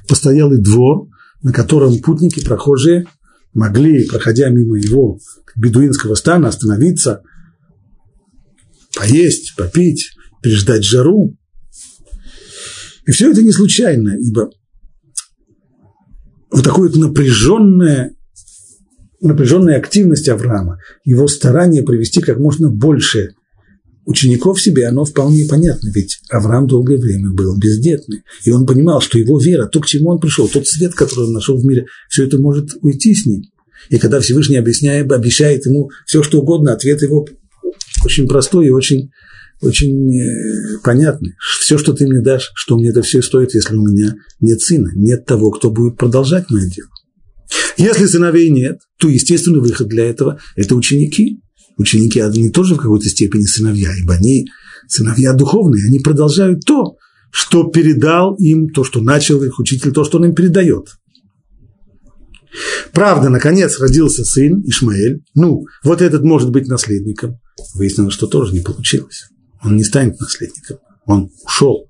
постоялый 0.09 0.61
двор, 0.61 1.09
на 1.43 1.53
котором 1.53 1.99
путники, 2.01 2.45
прохожие 2.45 3.07
могли, 3.53 4.07
проходя 4.07 4.49
мимо 4.51 4.79
его 4.79 5.19
бедуинского 5.57 6.15
стана, 6.15 6.49
остановиться, 6.49 7.23
поесть, 9.01 9.55
попить, 9.57 10.11
переждать 10.43 10.85
жару. 10.85 11.37
И 13.07 13.13
все 13.13 13.31
это 13.31 13.43
не 13.43 13.53
случайно, 13.53 14.17
ибо 14.21 14.51
вот 16.51 16.65
такую 16.65 16.91
напряженная, 16.97 18.15
напряженная 19.21 19.79
активность 19.79 20.29
Авраама, 20.29 20.79
его 21.05 21.29
старание 21.29 21.83
привести 21.83 22.21
как 22.21 22.39
можно 22.39 22.69
больше 22.71 23.31
учеников 24.05 24.61
себе, 24.61 24.87
оно 24.87 25.05
вполне 25.05 25.47
понятно, 25.49 25.89
ведь 25.95 26.19
Авраам 26.31 26.67
долгое 26.67 26.99
время 26.99 27.31
был 27.31 27.57
бездетный, 27.57 28.23
и 28.45 28.51
он 28.51 28.67
понимал, 28.67 29.01
что 29.01 29.19
его 29.19 29.39
вера, 29.39 29.67
то, 29.67 29.81
к 29.81 29.87
чему 29.87 30.11
он 30.11 30.21
пришел, 30.21 30.49
тот 30.49 30.67
свет, 30.67 30.95
который 30.95 31.27
он 31.27 31.33
нашел 31.33 31.57
в 31.57 31.65
мире, 31.65 31.87
все 32.09 32.25
это 32.27 32.39
может 32.39 32.71
уйти 32.83 33.15
с 33.15 33.25
ним. 33.25 33.43
И 33.89 33.99
когда 33.99 34.21
Всевышний 34.21 34.57
объясняет, 34.57 35.11
обещает 35.11 35.65
ему 35.67 35.91
все, 36.07 36.23
что 36.23 36.41
угодно, 36.41 36.73
ответ 36.73 37.03
его 37.03 37.27
очень 38.05 38.29
простой 38.29 38.67
и 38.67 38.71
очень 38.71 39.11
очень 39.61 40.19
э, 40.19 40.79
понятны. 40.83 41.35
Все, 41.61 41.77
что 41.77 41.93
ты 41.93 42.07
мне 42.07 42.23
дашь, 42.23 42.51
что 42.55 42.79
мне 42.79 42.89
это 42.89 43.03
все 43.03 43.21
стоит, 43.21 43.55
если 43.55 43.77
у 43.77 43.87
меня 43.87 44.15
нет 44.41 44.61
сына, 44.61 44.91
нет 44.95 45.27
того, 45.27 45.51
кто 45.51 45.71
будет 45.71 45.99
продолжать 45.99 46.51
мое 46.51 46.67
дело. 46.67 46.89
Если 47.77 48.07
сыновей 48.07 48.49
нет, 48.51 48.79
то 48.99 49.09
естественный 49.09 49.61
выход 49.61 49.89
для 49.89 50.07
этого– 50.07 50.39
это 50.57 50.75
ученики. 50.75 51.43
Ученики, 51.77 52.21
они 52.21 52.51
тоже 52.51 52.75
в 52.75 52.79
какой-то 52.79 53.09
степени 53.09 53.43
сыновья, 53.43 53.91
ибо 53.97 54.15
они 54.15 54.47
сыновья 54.89 55.33
духовные, 55.33 55.87
они 55.87 55.99
продолжают 55.99 56.65
то, 56.65 56.97
что 57.31 57.65
передал 57.65 58.35
им, 58.37 58.69
то, 58.71 58.85
что 58.85 59.01
начал 59.01 59.43
их 59.43 59.59
учитель, 59.59 59.93
то, 59.93 60.05
что 60.05 60.19
он 60.19 60.27
им 60.27 60.35
передает. 60.35 60.89
Правда, 62.93 63.29
наконец 63.29 63.79
родился 63.79 64.25
сын 64.25 64.61
Ишмаэль. 64.67 65.23
Ну, 65.35 65.65
вот 65.85 66.03
этот 66.03 66.25
может 66.25 66.51
быть 66.51 66.67
наследником. 66.67 67.39
Выяснилось, 67.75 68.15
что 68.15 68.27
тоже 68.27 68.53
не 68.53 68.61
получилось 68.61 69.31
он 69.63 69.77
не 69.77 69.85
станет 69.85 70.19
наследником, 70.21 70.79
он 71.07 71.31
ушел. 71.45 71.87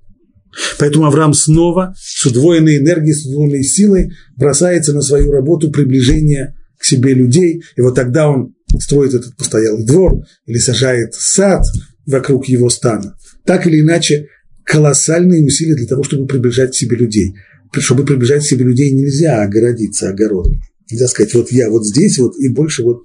Поэтому 0.79 1.05
Авраам 1.05 1.33
снова 1.33 1.93
с 1.97 2.25
удвоенной 2.25 2.79
энергией, 2.79 3.13
с 3.13 3.25
удвоенной 3.25 3.63
силой 3.63 4.11
бросается 4.35 4.93
на 4.93 5.01
свою 5.01 5.31
работу 5.31 5.71
приближения 5.71 6.55
к 6.77 6.83
себе 6.83 7.13
людей, 7.13 7.63
и 7.77 7.81
вот 7.81 7.95
тогда 7.95 8.29
он 8.29 8.53
строит 8.79 9.13
этот 9.13 9.37
постоялый 9.37 9.85
двор 9.85 10.25
или 10.45 10.57
сажает 10.57 11.13
сад 11.13 11.63
вокруг 12.05 12.47
его 12.47 12.69
стана. 12.69 13.15
Так 13.45 13.65
или 13.65 13.79
иначе, 13.79 14.27
колоссальные 14.65 15.45
усилия 15.45 15.75
для 15.75 15.87
того, 15.87 16.03
чтобы 16.03 16.27
приближать 16.27 16.71
к 16.71 16.75
себе 16.75 16.97
людей. 16.97 17.33
Чтобы 17.73 18.03
приближать 18.03 18.43
к 18.43 18.47
себе 18.47 18.65
людей 18.65 18.91
нельзя 18.91 19.41
огородиться 19.41 20.09
огородом. 20.09 20.59
Нельзя 20.89 21.07
сказать, 21.07 21.33
вот 21.33 21.51
я 21.51 21.69
вот 21.69 21.85
здесь 21.85 22.17
вот 22.17 22.35
и 22.37 22.49
больше 22.49 22.83
вот 22.83 23.03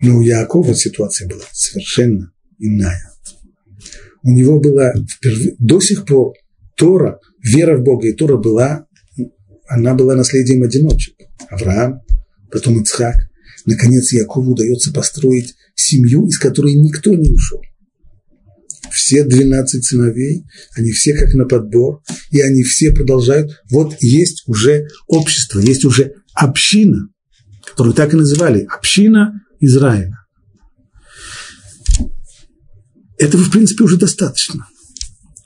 Но 0.00 0.18
у 0.18 0.20
Якова 0.20 0.74
ситуация 0.74 1.28
была 1.28 1.44
совершенно 1.52 2.32
иная. 2.58 3.12
У 4.22 4.30
него 4.30 4.60
была 4.60 4.92
до 5.58 5.80
сих 5.80 6.04
пор 6.04 6.34
Тора, 6.76 7.20
вера 7.42 7.76
в 7.78 7.82
Бога 7.82 8.08
и 8.08 8.12
Тора 8.12 8.36
была, 8.36 8.86
она 9.68 9.94
была 9.94 10.14
наследием 10.14 10.62
одиночек. 10.62 11.14
Авраам, 11.48 12.02
потом 12.50 12.80
Ицхак. 12.80 13.16
Наконец 13.64 14.12
Якову 14.12 14.52
удается 14.52 14.92
построить 14.92 15.54
семью, 15.74 16.26
из 16.26 16.38
которой 16.38 16.74
никто 16.74 17.14
не 17.14 17.30
ушел. 17.30 17.60
Все 18.90 19.24
12 19.24 19.84
сыновей, 19.84 20.44
они 20.74 20.92
все 20.92 21.14
как 21.14 21.34
на 21.34 21.44
подбор, 21.44 22.02
и 22.30 22.40
они 22.40 22.62
все 22.62 22.92
продолжают. 22.92 23.62
Вот 23.70 23.96
есть 24.00 24.44
уже 24.46 24.86
общество, 25.08 25.58
есть 25.58 25.84
уже 25.84 26.14
община, 26.32 27.08
которую 27.64 27.94
так 27.94 28.14
и 28.14 28.16
называли, 28.16 28.66
община 28.72 29.42
Израиля. 29.60 30.18
Этого, 33.18 33.42
в 33.42 33.50
принципе, 33.50 33.84
уже 33.84 33.96
достаточно. 33.96 34.66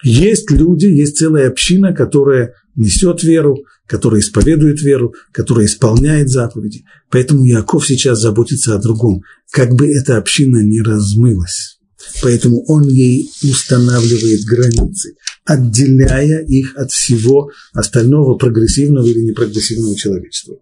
Есть 0.03 0.51
люди, 0.51 0.87
есть 0.87 1.19
целая 1.19 1.49
община, 1.49 1.93
которая 1.93 2.55
несет 2.75 3.23
веру, 3.23 3.59
которая 3.87 4.21
исповедует 4.21 4.81
веру, 4.81 5.15
которая 5.33 5.67
исполняет 5.67 6.29
заповеди. 6.29 6.85
Поэтому 7.11 7.45
Яков 7.45 7.87
сейчас 7.87 8.21
заботится 8.21 8.75
о 8.75 8.81
другом, 8.81 9.23
как 9.51 9.75
бы 9.75 9.89
эта 9.89 10.17
община 10.17 10.63
не 10.63 10.81
размылась. 10.81 11.79
Поэтому 12.23 12.65
он 12.67 12.89
ей 12.89 13.31
устанавливает 13.43 14.45
границы, 14.45 15.17
отделяя 15.45 16.45
их 16.45 16.77
от 16.77 16.91
всего 16.93 17.51
остального 17.73 18.37
прогрессивного 18.37 19.07
или 19.07 19.21
непрогрессивного 19.21 19.97
человечества. 19.97 20.57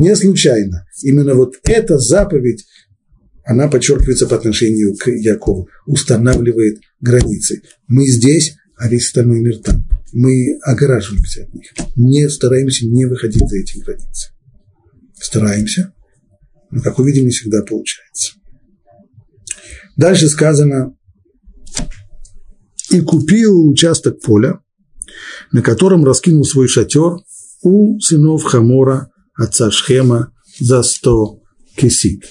Не 0.00 0.16
случайно. 0.16 0.86
Именно 1.02 1.34
вот 1.34 1.56
эта 1.64 1.98
заповедь 1.98 2.64
она 3.44 3.68
подчеркивается 3.68 4.26
по 4.26 4.36
отношению 4.36 4.96
к 4.96 5.08
Якову, 5.08 5.68
устанавливает 5.86 6.80
границы. 7.00 7.62
Мы 7.86 8.06
здесь, 8.06 8.56
а 8.76 8.88
весь 8.88 9.06
остальной 9.06 9.40
мир 9.40 9.58
там. 9.58 9.84
Мы 10.12 10.58
огораживаемся 10.62 11.42
от 11.42 11.54
них, 11.54 11.72
не 11.96 12.28
стараемся 12.28 12.86
не 12.86 13.04
выходить 13.04 13.46
за 13.46 13.58
эти 13.58 13.78
границы. 13.78 14.30
Стараемся, 15.20 15.92
но, 16.70 16.80
как 16.80 16.98
увидим, 16.98 17.24
не 17.24 17.30
всегда 17.30 17.62
получается. 17.62 18.32
Дальше 19.96 20.28
сказано, 20.28 20.96
и 22.90 23.00
купил 23.00 23.68
участок 23.68 24.20
поля, 24.20 24.60
на 25.52 25.62
котором 25.62 26.04
раскинул 26.04 26.44
свой 26.44 26.68
шатер 26.68 27.18
у 27.62 28.00
сынов 28.00 28.44
Хамора, 28.44 29.09
отца 29.40 29.70
Шхема, 29.70 30.32
за 30.58 30.82
сто 30.82 31.40
кисит. 31.76 32.24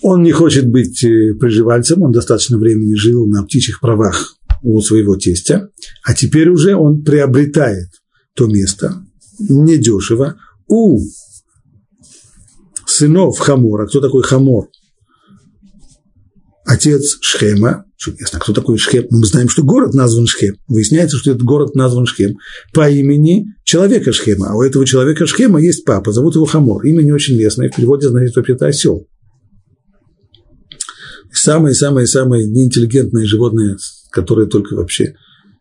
Он 0.00 0.22
не 0.22 0.32
хочет 0.32 0.70
быть 0.70 1.04
э, 1.04 1.34
приживальцем, 1.34 2.02
он 2.02 2.12
достаточно 2.12 2.56
времени 2.56 2.94
жил 2.94 3.26
на 3.26 3.44
птичьих 3.44 3.80
правах 3.80 4.34
у 4.62 4.80
своего 4.80 5.16
тестя, 5.16 5.68
а 6.04 6.14
теперь 6.14 6.48
уже 6.48 6.76
он 6.76 7.02
приобретает 7.02 7.88
то 8.34 8.46
место 8.46 9.04
недешево 9.38 10.36
у 10.66 11.00
сынов 12.86 13.38
Хамора. 13.38 13.86
Кто 13.86 14.00
такой 14.00 14.22
Хамор? 14.22 14.68
Отец 16.64 17.18
Шхема. 17.20 17.84
Ясно, 18.18 18.38
кто 18.38 18.52
такой 18.52 18.78
Шхем? 18.78 19.06
Мы 19.10 19.26
знаем, 19.26 19.48
что 19.48 19.64
город 19.64 19.92
назван 19.92 20.26
Шхем. 20.26 20.56
Выясняется, 20.68 21.16
что 21.16 21.32
этот 21.32 21.42
город 21.42 21.74
назван 21.74 22.06
Шхем 22.06 22.36
по 22.72 22.88
имени 22.88 23.46
человека 23.64 24.12
Шхема. 24.12 24.50
А 24.50 24.54
у 24.54 24.62
этого 24.62 24.86
человека 24.86 25.26
Шхема 25.26 25.60
есть 25.60 25.84
папа, 25.84 26.12
зовут 26.12 26.36
его 26.36 26.44
Хамор. 26.44 26.84
Имя 26.84 27.02
не 27.02 27.12
очень 27.12 27.36
лестное, 27.36 27.70
в 27.70 27.74
переводе 27.74 28.08
значит 28.08 28.36
вообще-то 28.36 28.66
осел 28.66 29.06
самое-самое-самое 31.38 32.46
неинтеллигентное 32.46 33.26
животное, 33.26 33.78
которое 34.10 34.46
только 34.46 34.74
вообще 34.74 35.14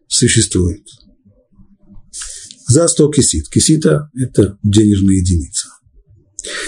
существует. 0.07 0.83
За 2.67 2.87
100 2.87 3.11
кисит. 3.11 3.47
Кисита– 3.49 4.09
это 4.15 4.57
денежная 4.63 5.15
единица. 5.15 5.69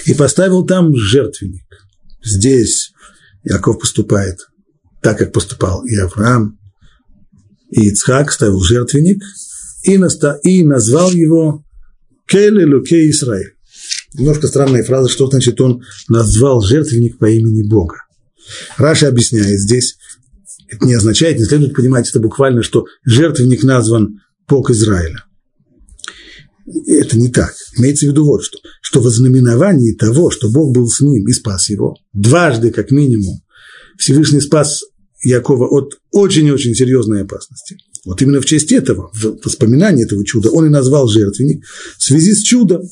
И 0.06 0.14
поставил 0.14 0.66
там 0.66 0.96
жертвенник. 0.96 1.66
Здесь 2.24 2.92
Яков 3.44 3.80
поступает 3.80 4.38
так, 5.02 5.18
как 5.18 5.32
поступал 5.32 5.84
и 5.86 5.96
Авраам, 5.96 6.58
и 7.70 7.90
Ицхак 7.90 8.32
ставил 8.32 8.60
жертвенник 8.62 9.24
и, 9.84 9.98
наста, 9.98 10.40
и 10.44 10.64
назвал 10.64 11.12
его 11.12 11.64
Келе 12.28 12.66
Луке 12.66 13.10
Израиль. 13.10 13.54
Немножко 14.14 14.48
странная 14.48 14.84
фраза, 14.84 15.10
что 15.10 15.28
значит 15.28 15.62
он 15.62 15.84
назвал 16.08 16.62
жертвенник 16.62 17.18
по 17.20 17.30
имени 17.30 17.68
Бога. 17.68 18.04
Раша 18.78 19.08
объясняет 19.08 19.60
здесь, 19.60 19.98
это 20.68 20.86
не 20.86 20.96
означает, 20.96 21.38
не 21.38 21.46
следует 21.46 21.76
понимать 21.76 22.10
это 22.10 22.20
буквально, 22.20 22.64
что 22.64 22.86
жертвенник 23.06 23.64
назван 23.64 24.20
Бог 24.48 24.70
Израиля. 24.72 25.24
Это 26.88 27.18
не 27.18 27.30
так. 27.30 27.54
Имеется 27.78 28.06
в 28.06 28.10
виду 28.10 28.26
вот 28.26 28.44
что, 28.44 28.60
что 28.82 29.02
во 29.02 29.10
знаменовании 29.10 29.96
того, 29.96 30.30
что 30.30 30.50
Бог 30.50 30.74
был 30.74 30.88
с 30.88 31.02
ним 31.02 31.28
и 31.28 31.34
спас 31.34 31.70
его, 31.70 31.96
дважды 32.14 32.72
как 32.72 32.92
минимум, 32.92 33.42
Всевышний 33.98 34.42
спас 34.42 34.84
Якова 35.24 35.68
от 35.68 36.00
очень-очень 36.12 36.76
серьезной 36.76 37.24
опасности. 37.24 37.78
Вот 38.06 38.22
именно 38.22 38.42
в 38.42 38.46
честь 38.46 38.72
этого, 38.72 39.12
в 39.14 39.38
воспоминании 39.44 40.06
этого 40.06 40.26
чуда, 40.26 40.50
он 40.50 40.66
и 40.66 40.70
назвал 40.70 41.08
жертвенник 41.10 41.66
в 41.98 42.04
связи 42.04 42.34
с 42.34 42.42
чудом, 42.42 42.84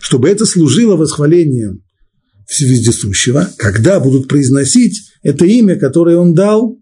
чтобы 0.00 0.28
это 0.28 0.44
служило 0.46 0.96
восхвалением 0.96 1.82
Вездесущего, 2.60 3.50
когда 3.56 4.00
будут 4.00 4.28
произносить 4.28 5.00
это 5.22 5.46
имя, 5.46 5.76
которое 5.76 6.18
он 6.18 6.34
дал, 6.34 6.78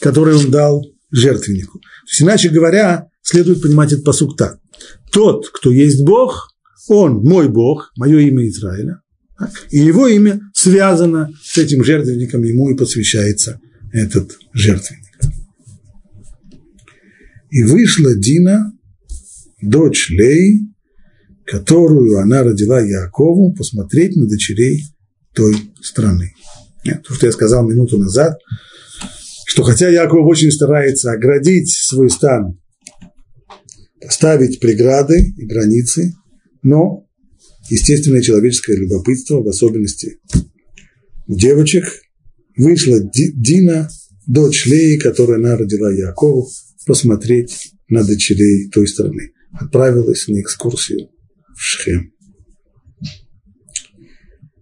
которое 0.00 0.36
он 0.36 0.50
дал 0.50 0.84
жертвеннику. 1.10 1.80
Иначе 2.20 2.50
говоря, 2.50 3.08
следует 3.22 3.62
понимать 3.62 3.92
этот 3.92 4.04
посук 4.04 4.36
так. 4.36 4.58
Тот, 5.10 5.48
кто 5.48 5.70
есть 5.70 6.04
Бог, 6.04 6.54
он 6.88 7.22
мой 7.22 7.48
Бог, 7.48 7.92
мое 7.96 8.18
имя 8.20 8.46
Израиля, 8.48 9.01
и 9.70 9.78
его 9.78 10.06
имя 10.06 10.40
связано 10.54 11.30
с 11.42 11.58
этим 11.58 11.84
жертвенником, 11.84 12.42
ему 12.42 12.70
и 12.70 12.76
посвящается 12.76 13.60
этот 13.92 14.38
жертвенник. 14.52 15.02
И 17.50 17.62
вышла 17.64 18.14
Дина, 18.14 18.72
дочь 19.60 20.10
Лей, 20.10 20.60
которую 21.44 22.18
она 22.18 22.42
родила 22.42 22.80
Якову, 22.80 23.54
посмотреть 23.54 24.16
на 24.16 24.26
дочерей 24.26 24.82
той 25.34 25.54
страны. 25.82 26.32
То, 26.84 27.14
что 27.14 27.26
я 27.26 27.32
сказал 27.32 27.68
минуту 27.68 27.98
назад, 27.98 28.38
что 29.46 29.62
хотя 29.62 29.88
Яков 29.88 30.26
очень 30.26 30.50
старается 30.50 31.12
оградить 31.12 31.70
свой 31.70 32.08
стан, 32.08 32.58
поставить 34.00 34.60
преграды 34.60 35.34
и 35.36 35.46
границы, 35.46 36.14
но 36.62 37.06
естественное 37.70 38.22
человеческое 38.22 38.76
любопытство, 38.76 39.42
в 39.42 39.48
особенности 39.48 40.18
у 41.26 41.34
девочек, 41.34 41.84
вышла 42.56 42.98
Дина, 43.00 43.88
дочь 44.26 44.66
Леи, 44.66 44.98
которую 44.98 45.38
она 45.38 45.56
родила 45.56 45.92
Якову, 45.92 46.48
посмотреть 46.86 47.72
на 47.88 48.04
дочерей 48.04 48.68
той 48.70 48.88
страны. 48.88 49.32
Отправилась 49.52 50.28
на 50.28 50.40
экскурсию 50.40 51.10
в 51.54 51.60
Шхем. 51.60 52.12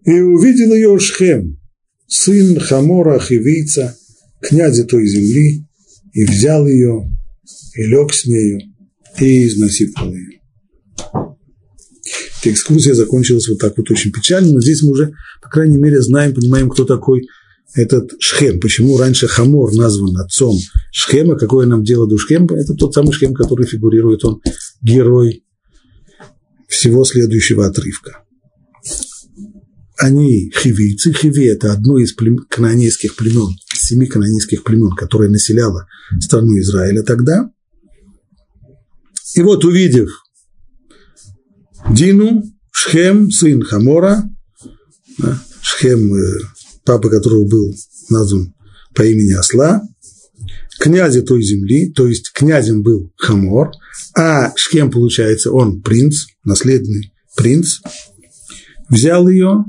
И 0.05 0.21
увидел 0.21 0.75
ее 0.75 0.99
Шхем, 0.99 1.61
сын 2.07 2.59
Хамора 2.59 3.19
Хивийца, 3.21 3.97
князя 4.41 4.85
той 4.85 5.07
земли, 5.07 5.67
и 6.13 6.25
взял 6.25 6.67
ее, 6.67 7.09
и 7.75 7.83
лег 7.85 8.13
с 8.13 8.27
нею, 8.27 8.61
и 9.19 9.47
изнасиловал 9.47 10.15
ее. 10.15 10.40
Эта 12.41 12.53
экскурсия 12.53 12.95
закончилась 12.95 13.49
вот 13.49 13.59
так 13.59 13.77
вот 13.77 13.91
очень 13.91 14.13
печально, 14.13 14.53
но 14.53 14.61
здесь 14.61 14.83
мы 14.83 14.91
уже, 14.91 15.13
по 15.43 15.49
крайней 15.51 15.77
мере, 15.77 16.01
знаем, 16.01 16.35
понимаем, 16.35 16.71
кто 16.71 16.85
такой 16.85 17.29
этот 17.75 18.13
Шхем. 18.19 18.61
Почему 18.61 18.97
раньше 18.97 19.29
Хамор 19.29 19.75
назван 19.75 20.17
отцом 20.17 20.57
Шхема, 20.91 21.37
какое 21.37 21.67
нам 21.67 21.85
дело 21.85 22.09
до 22.09 22.17
Шхема, 22.19 22.57
это 22.57 22.75
тот 22.75 22.95
самый 22.95 23.13
Шхем, 23.13 23.35
который 23.35 23.67
фигурирует, 23.67 24.25
он 24.25 24.41
герой 24.81 25.45
всего 26.69 27.05
следующего 27.05 27.67
отрывка. 27.67 28.25
Они 29.99 30.51
хивийцы. 30.57 31.13
Хиви– 31.13 31.45
это 31.47 31.73
одно 31.73 31.99
из 31.99 32.15
племен, 32.15 32.47
канонейских 32.49 33.17
племен, 33.17 33.55
семи 33.71 34.07
канонейских 34.07 34.65
племен, 34.65 34.93
которое 34.93 35.29
населяло 35.29 35.87
страну 36.21 36.59
Израиля 36.59 37.03
тогда. 37.03 37.51
И 39.35 39.43
вот 39.43 39.65
увидев 39.67 40.09
Дину, 41.95 42.45
Шхем, 42.73 43.31
сын 43.31 43.63
Хамора, 43.63 44.23
Шхем, 45.61 46.15
э, 46.15 46.39
папа 46.85 47.11
которого 47.11 47.47
был 47.47 47.75
назван 48.09 48.55
по 48.95 49.03
имени 49.03 49.33
осла, 49.33 49.83
князя 50.79 51.23
той 51.23 51.43
земли, 51.43 51.91
то 51.91 52.07
есть 52.07 52.33
князем 52.33 52.83
был 52.83 53.13
Хамор, 53.17 53.73
а 54.17 54.53
Шхем, 54.57 54.91
получается, 54.91 55.53
он 55.53 55.83
принц, 55.83 56.27
наследный 56.45 57.13
принц, 57.37 57.81
взял 58.89 59.29
ее 59.29 59.65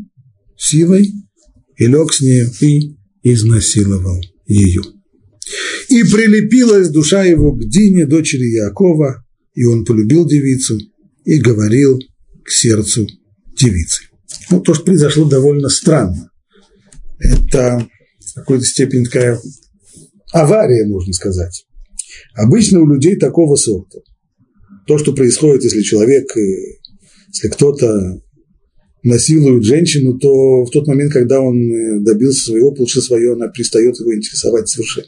силой 0.58 1.12
и 1.78 1.88
лег 1.88 2.14
с 2.14 2.22
нею 2.22 2.52
и 2.62 2.98
изнасиловал 3.24 4.22
ее. 4.46 4.82
И 5.90 6.04
прилепилась 6.04 6.90
душа 6.90 7.24
его 7.24 7.54
к 7.54 7.68
Дине, 7.68 8.06
дочери 8.06 8.46
Якова, 8.56 9.26
и 9.54 9.66
он 9.66 9.86
полюбил 9.86 10.26
девицу 10.26 10.80
и 11.26 11.40
говорил 11.40 12.00
сердцу 12.52 13.08
девицы. 13.58 14.04
Ну, 14.50 14.62
то, 14.62 14.74
что 14.74 14.86
произошло, 14.86 15.28
довольно 15.28 15.70
странно. 15.70 16.30
Это 17.20 17.88
в 18.20 18.34
какой-то 18.34 18.66
степени 18.66 19.06
такая 19.06 19.40
авария, 20.34 20.88
можно 20.88 21.14
сказать. 21.14 21.66
Обычно 22.34 22.82
у 22.82 22.88
людей 22.88 23.16
такого 23.16 23.56
сорта. 23.56 24.00
То, 24.88 24.98
что 24.98 25.14
происходит, 25.14 25.64
если 25.64 25.82
человек, 25.82 26.36
э, 26.36 26.42
если 27.28 27.50
кто-то 27.50 28.22
насилует 29.04 29.64
женщину, 29.64 30.18
то 30.18 30.64
в 30.66 30.70
тот 30.72 30.88
момент, 30.88 31.14
когда 31.14 31.42
он 31.42 31.58
э, 31.58 32.00
добился 32.02 32.46
своего, 32.46 32.72
получил 32.72 33.02
свое, 33.02 33.34
она 33.34 33.48
перестает 33.50 34.00
его 34.00 34.16
интересовать 34.16 34.68
совершенно. 34.68 35.08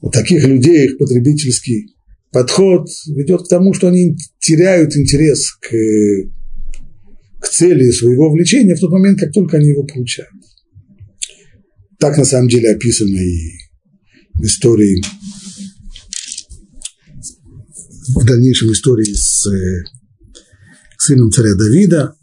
У 0.00 0.10
таких 0.10 0.44
людей 0.46 0.86
их 0.86 0.98
потребительский 0.98 1.94
подход 2.32 2.88
ведет 3.08 3.42
к 3.42 3.48
тому, 3.48 3.74
что 3.74 3.88
они 3.88 4.16
теряют 4.38 4.96
интерес 4.96 5.52
к, 5.52 5.70
к 7.40 7.48
цели 7.48 7.90
своего 7.90 8.30
влечения 8.30 8.76
в 8.76 8.80
тот 8.80 8.90
момент, 8.90 9.20
как 9.20 9.32
только 9.32 9.56
они 9.56 9.68
его 9.68 9.84
получают. 9.84 10.30
Так 11.98 12.16
на 12.16 12.24
самом 12.24 12.48
деле 12.48 12.70
описано 12.70 13.16
и 13.16 13.50
в 14.34 14.42
истории, 14.44 15.02
в 18.14 18.24
дальнейшем 18.24 18.72
истории 18.72 19.12
с 19.12 19.46
э, 19.46 19.84
сыном 20.98 21.30
царя 21.30 21.54
Давида. 21.54 22.14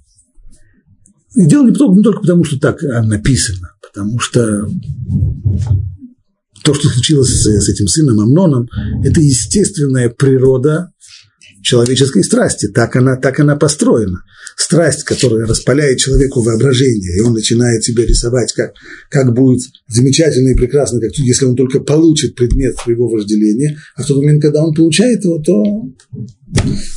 И 1.36 1.48
только, 1.48 1.96
не 1.96 2.02
только 2.02 2.22
потому, 2.22 2.44
что 2.44 2.58
так 2.60 2.82
написано, 2.82 3.76
потому 3.82 4.18
что 4.20 4.68
то, 6.68 6.74
что 6.74 6.90
случилось 6.90 7.30
с, 7.30 7.46
с 7.46 7.70
этим 7.70 7.88
сыном 7.88 8.20
Амноном, 8.20 8.68
это 9.02 9.22
естественная 9.22 10.10
природа 10.10 10.92
человеческой 11.62 12.26
страсти. 12.26 12.68
Так 12.68 12.98
она, 12.98 13.16
так 13.16 13.40
она 13.40 13.56
построена. 13.56 14.24
Страсть, 14.58 15.04
которая 15.04 15.46
распаляет 15.46 16.00
человеку 16.00 16.42
воображение, 16.42 17.18
и 17.18 17.22
он 17.22 17.34
начинает 17.34 17.84
себе 17.84 18.06
рисовать, 18.06 18.52
как, 18.54 18.74
как 19.10 19.34
будет 19.34 19.62
замечательно 19.88 20.50
и 20.50 20.56
прекрасно, 20.56 21.00
как, 21.00 21.16
если 21.18 21.46
он 21.46 21.56
только 21.56 21.80
получит 21.80 22.36
предмет 22.36 22.76
своего 22.78 23.08
вожделения, 23.08 23.78
а 23.96 24.04
в 24.04 24.08
тот 24.08 24.18
момент, 24.18 24.42
когда 24.42 24.64
он 24.64 24.74
получает 24.74 25.24
его, 25.24 25.40
то 25.40 25.54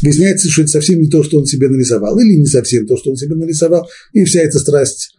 выясняется, 0.02 0.48
что 0.48 0.62
это 0.62 0.70
совсем 0.70 1.00
не 1.00 1.09
то, 1.09 1.22
что 1.22 1.38
он 1.38 1.46
себе 1.46 1.68
нарисовал, 1.68 2.18
или 2.18 2.38
не 2.38 2.46
совсем 2.46 2.87
то, 2.87 2.96
что 2.96 3.11
он 3.11 3.16
себе 3.16 3.37
нарисовал, 3.37 3.88
и 4.14 4.24
вся 4.24 4.40
эта 4.40 4.59
страсть 4.59 5.14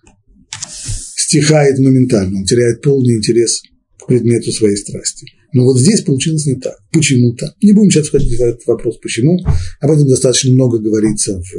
стихает 1.16 1.80
моментально, 1.80 2.40
он 2.40 2.46
теряет 2.46 2.82
полный 2.82 3.16
интерес 3.16 3.62
предмету 4.08 4.52
своей 4.52 4.78
страсти. 4.78 5.28
Но 5.54 5.66
вот 5.66 5.80
здесь 5.80 6.02
получилось 6.02 6.46
не 6.46 6.56
так. 6.56 6.78
Почему-то. 6.92 7.54
Не 7.62 7.74
будем 7.74 7.92
сейчас 7.92 8.08
входить 8.08 8.38
в 8.38 8.42
этот 8.42 8.66
вопрос, 8.66 8.98
почему. 8.98 9.40
Об 9.80 9.92
этом 9.92 10.08
достаточно 10.08 10.52
много 10.54 10.80
говорится 10.80 11.42
в, 11.42 11.54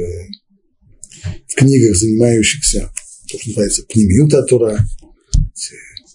в 1.47 1.55
книгах, 1.55 1.95
занимающихся, 1.95 2.91
то, 3.31 3.39
что 3.39 3.49
называется, 3.49 3.83
пнемиюта 3.83 4.43
Тора, 4.43 4.79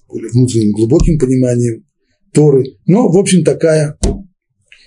более 0.09 0.31
внутренним 0.31 0.73
глубоким 0.73 1.19
пониманием 1.19 1.85
Торы. 2.33 2.65
Но, 2.87 3.09
в 3.11 3.17
общем, 3.17 3.45
такая 3.45 3.97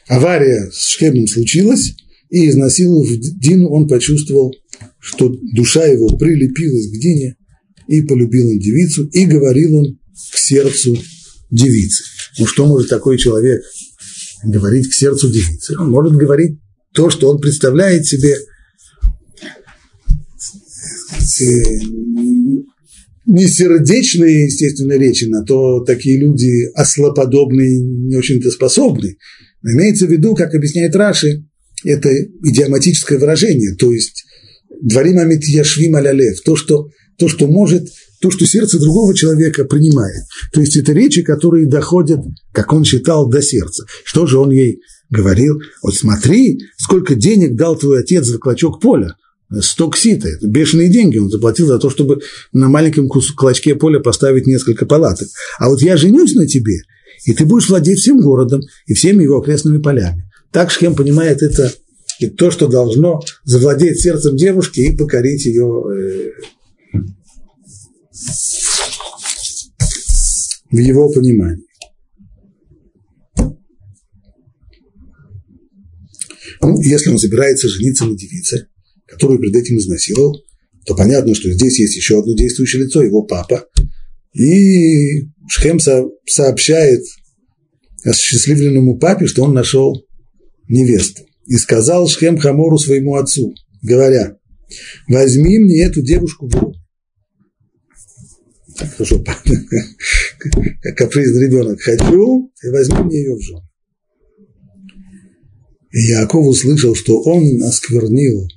авария 0.07 0.69
с 0.71 0.87
Шхемом 0.87 1.27
случилась, 1.27 1.93
и 2.29 2.49
изнасиловав 2.49 3.09
Дину, 3.39 3.69
он 3.69 3.87
почувствовал, 3.87 4.53
что 4.99 5.29
душа 5.53 5.85
его 5.85 6.17
прилепилась 6.17 6.87
к 6.87 6.99
Дине, 6.99 7.35
и 7.87 8.01
полюбил 8.01 8.49
он 8.49 8.59
девицу, 8.59 9.07
и 9.07 9.25
говорил 9.25 9.75
он 9.75 9.99
к 10.31 10.37
сердцу 10.37 10.97
девицы. 11.51 12.03
Ну 12.39 12.47
что 12.47 12.65
может 12.65 12.89
такой 12.89 13.17
человек 13.17 13.61
говорить 14.43 14.89
к 14.89 14.93
сердцу 14.93 15.29
девицы? 15.29 15.77
Он 15.77 15.91
может 15.91 16.13
говорить 16.13 16.59
то, 16.93 17.09
что 17.09 17.29
он 17.29 17.39
представляет 17.39 18.07
себе 18.07 18.35
не 23.25 23.47
сердечные, 23.47 24.45
естественно, 24.45 24.93
речи, 24.93 25.25
на 25.25 25.43
то 25.43 25.81
такие 25.81 26.19
люди 26.19 26.65
ослоподобные 26.73 27.79
не 27.79 28.15
очень-то 28.15 28.49
способны. 28.49 29.17
Но 29.61 29.71
имеется 29.71 30.07
в 30.07 30.11
виду, 30.11 30.33
как 30.35 30.55
объясняет 30.55 30.95
Раши, 30.95 31.45
это 31.85 32.09
идиоматическое 32.43 33.19
выражение, 33.19 33.75
то 33.75 33.91
есть 33.91 34.23
дворим 34.81 35.19
амит 35.19 35.43
яшвим 35.45 35.95
алялев, 35.95 36.41
то, 36.41 36.55
что, 36.55 36.89
то, 37.17 37.27
что 37.27 37.47
может 37.47 37.87
то, 38.21 38.31
что 38.31 38.45
сердце 38.45 38.79
другого 38.79 39.13
человека 39.15 39.65
принимает. 39.65 40.23
То 40.53 40.61
есть 40.61 40.77
это 40.77 40.93
речи, 40.93 41.23
которые 41.23 41.65
доходят, 41.65 42.19
как 42.53 42.71
он 42.71 42.85
считал, 42.85 43.27
до 43.27 43.41
сердца. 43.41 43.85
Что 44.03 44.27
же 44.27 44.37
он 44.37 44.51
ей 44.51 44.81
говорил? 45.09 45.59
Вот 45.81 45.95
смотри, 45.95 46.59
сколько 46.77 47.15
денег 47.15 47.55
дал 47.55 47.75
твой 47.75 48.01
отец 48.01 48.25
за 48.25 48.37
клочок 48.37 48.79
поля. 48.79 49.15
Сто 49.59 49.89
ксита, 49.89 50.29
это 50.29 50.47
бешеные 50.47 50.89
деньги 50.89 51.17
он 51.17 51.29
заплатил 51.29 51.67
за 51.67 51.77
то, 51.77 51.89
чтобы 51.89 52.21
на 52.53 52.69
маленьком 52.69 53.09
клочке 53.09 53.75
поля 53.75 53.99
поставить 53.99 54.47
несколько 54.47 54.85
палаток. 54.85 55.27
А 55.59 55.67
вот 55.67 55.81
я 55.81 55.97
женюсь 55.97 56.35
на 56.35 56.47
тебе, 56.47 56.83
и 57.25 57.33
ты 57.33 57.43
будешь 57.43 57.69
владеть 57.69 57.99
всем 57.99 58.21
городом 58.21 58.61
и 58.85 58.93
всеми 58.93 59.23
его 59.23 59.39
окрестными 59.39 59.79
полями. 59.79 60.23
Так 60.51 60.71
Шхем 60.71 60.95
понимает 60.95 61.41
это 61.41 61.73
и 62.19 62.27
то, 62.27 62.51
что 62.51 62.67
должно 62.67 63.21
завладеть 63.43 63.99
сердцем 63.99 64.37
девушки 64.37 64.79
и 64.79 64.95
покорить 64.95 65.45
ее 65.45 65.83
э, 65.91 66.29
в 70.71 70.77
его 70.77 71.11
понимании. 71.11 71.65
Ну, 76.61 76.81
если 76.81 77.09
он 77.09 77.17
собирается 77.17 77.67
жениться 77.67 78.05
на 78.05 78.15
девице, 78.15 78.67
которую 79.07 79.39
перед 79.39 79.55
этим 79.55 79.77
изнасиловал, 79.77 80.43
то 80.85 80.95
понятно, 80.95 81.35
что 81.35 81.51
здесь 81.51 81.79
есть 81.79 81.95
еще 81.95 82.19
одно 82.19 82.35
действующее 82.35 82.83
лицо, 82.83 83.01
его 83.01 83.23
папа. 83.23 83.65
И 84.33 85.27
Шхем 85.49 85.79
сообщает 85.79 87.03
осчастливленному 88.03 88.97
папе, 88.97 89.27
что 89.27 89.43
он 89.43 89.53
нашел 89.53 90.05
невесту. 90.67 91.23
И 91.45 91.55
сказал 91.55 92.07
Шхем 92.07 92.37
Хамору 92.37 92.77
своему 92.77 93.15
отцу, 93.15 93.53
говоря, 93.81 94.37
возьми 95.07 95.59
мне 95.59 95.83
эту 95.83 96.01
девушку 96.01 96.47
в 96.47 96.55
руку 96.55 96.80
хорошо, 98.89 99.23
как 99.23 100.97
капризный 100.97 101.47
ребенок, 101.47 101.81
хочу, 101.81 102.51
и 102.63 102.69
возьми 102.69 102.99
мне 102.99 103.19
ее 103.19 103.35
в 103.35 103.41
жены. 103.41 103.61
И 105.91 105.99
Яков 106.07 106.47
услышал, 106.47 106.95
что 106.95 107.21
он 107.21 107.61
осквернил 107.63 108.47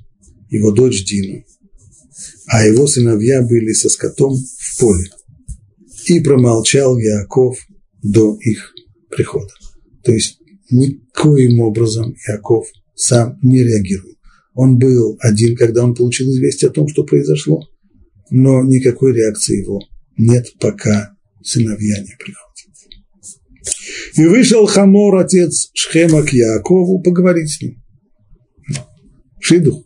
его 0.49 0.71
дочь 0.71 1.05
Дину, 1.05 1.43
а 2.47 2.65
его 2.65 2.87
сыновья 2.87 3.41
были 3.41 3.73
со 3.73 3.89
скотом 3.89 4.35
в 4.35 4.79
поле. 4.79 5.09
И 6.07 6.19
промолчал 6.19 6.97
Яков 6.97 7.57
до 8.01 8.37
их 8.39 8.73
прихода. 9.09 9.51
То 10.03 10.13
есть 10.13 10.39
никоим 10.69 11.59
образом 11.59 12.15
Яков 12.27 12.67
сам 12.93 13.37
не 13.41 13.63
реагирует. 13.63 14.17
Он 14.53 14.77
был 14.77 15.17
один, 15.19 15.57
когда 15.57 15.83
он 15.83 15.95
получил 15.95 16.29
известие 16.31 16.69
о 16.69 16.73
том, 16.73 16.87
что 16.87 17.03
произошло, 17.03 17.67
но 18.29 18.63
никакой 18.63 19.13
реакции 19.13 19.61
его 19.61 19.81
нет, 20.17 20.47
пока 20.59 21.15
сыновья 21.43 21.99
не 21.99 22.15
приходят. 22.17 22.45
И 24.15 24.25
вышел 24.25 24.65
Хамор, 24.65 25.17
отец 25.17 25.69
Шхема, 25.73 26.23
к 26.23 26.31
Якову 26.31 27.01
поговорить 27.01 27.51
с 27.51 27.61
ним. 27.61 27.81
Шидух, 29.39 29.83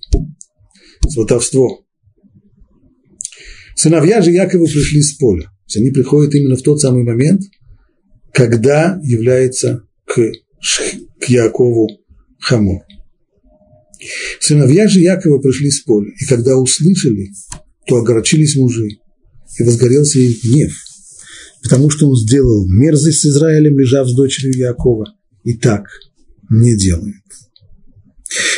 сватовство. 1.08 1.86
Сыновья 3.76 4.22
же 4.22 4.32
Якова 4.32 4.66
пришли 4.66 5.02
с 5.02 5.14
поля. 5.14 5.44
То 5.44 5.50
есть 5.66 5.78
они 5.78 5.92
приходят 5.92 6.34
именно 6.36 6.56
в 6.56 6.62
тот 6.62 6.82
самый 6.82 7.04
момент, 7.04 7.42
когда 8.34 9.00
является 9.04 9.84
к, 10.06 10.32
к 11.20 11.26
Якову 11.30 11.88
Хамор. 12.40 12.84
Сыновья 14.40 14.88
же 14.88 15.00
Якова 15.00 15.40
пришли 15.40 15.72
с 15.72 15.82
поля, 15.82 16.12
и 16.20 16.26
когда 16.26 16.58
услышали, 16.58 17.30
то 17.86 17.98
огорчились 17.98 18.56
мужи, 18.56 19.00
и 19.60 19.64
возгорелся 19.64 20.20
их 20.20 20.44
гнев, 20.44 20.74
потому 21.62 21.90
что 21.90 22.10
он 22.10 22.16
сделал 22.16 22.68
мерзость 22.68 23.20
с 23.20 23.26
Израилем, 23.26 23.78
лежав 23.78 24.10
с 24.10 24.16
дочерью 24.16 24.58
Якова, 24.58 25.06
и 25.44 25.58
так 25.58 25.84
не 26.50 26.76
делает. 26.78 27.16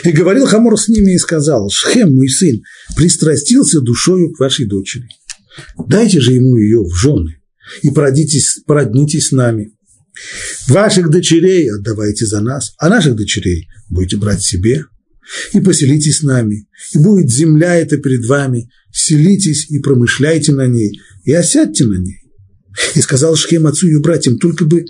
И 0.04 0.12
говорил 0.12 0.46
Хамор 0.46 0.80
с 0.80 0.88
ними 0.88 1.14
и 1.14 1.18
сказал, 1.18 1.70
Шхем, 1.70 2.14
мой 2.14 2.30
сын, 2.30 2.62
пристрастился 2.96 3.82
душою 3.82 4.32
к 4.32 4.40
вашей 4.40 4.66
дочери. 4.66 5.08
Дайте 5.88 6.20
же 6.22 6.34
ему 6.34 6.58
ее 6.58 6.84
в 6.84 6.94
жены 6.94 7.42
и 7.82 7.90
породитесь, 7.90 8.62
породнитесь 8.66 9.28
с 9.28 9.32
нами. 9.32 9.74
Ваших 10.68 11.10
дочерей 11.10 11.72
отдавайте 11.72 12.26
за 12.26 12.42
нас, 12.42 12.74
а 12.78 12.90
наших 12.90 13.16
дочерей 13.16 13.68
будете 13.90 14.18
брать 14.18 14.44
себе. 14.44 14.86
И 15.53 15.62
поселитесь 15.62 16.19
с 16.19 16.23
нами, 16.23 16.67
и 16.93 16.97
будет 16.97 17.29
земля 17.29 17.75
эта 17.75 17.97
перед 17.97 18.25
вами, 18.25 18.69
селитесь 18.91 19.69
и 19.69 19.79
промышляйте 19.79 20.51
на 20.51 20.67
ней, 20.67 20.99
и 21.23 21.34
осядьте 21.34 21.86
на 21.86 21.97
ней. 21.97 22.21
И 22.95 23.01
сказал 23.01 23.36
Шхем 23.36 23.67
отцу 23.67 23.88
и 23.88 23.99
братьям, 23.99 24.38
только 24.38 24.65
бы 24.65 24.86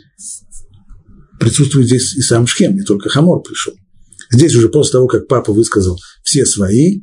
присутствует 1.40 1.88
здесь 1.88 2.16
и 2.16 2.22
сам 2.22 2.48
Шхем, 2.48 2.76
не 2.76 2.84
только 2.84 3.10
Хамор 3.10 3.42
пришел. 3.42 3.74
Здесь 4.32 4.56
уже 4.56 4.70
после 4.70 4.94
того, 4.94 5.08
как 5.08 5.28
папа 5.28 5.52
высказал 5.52 6.00
все 6.24 6.46
свои 6.46 7.02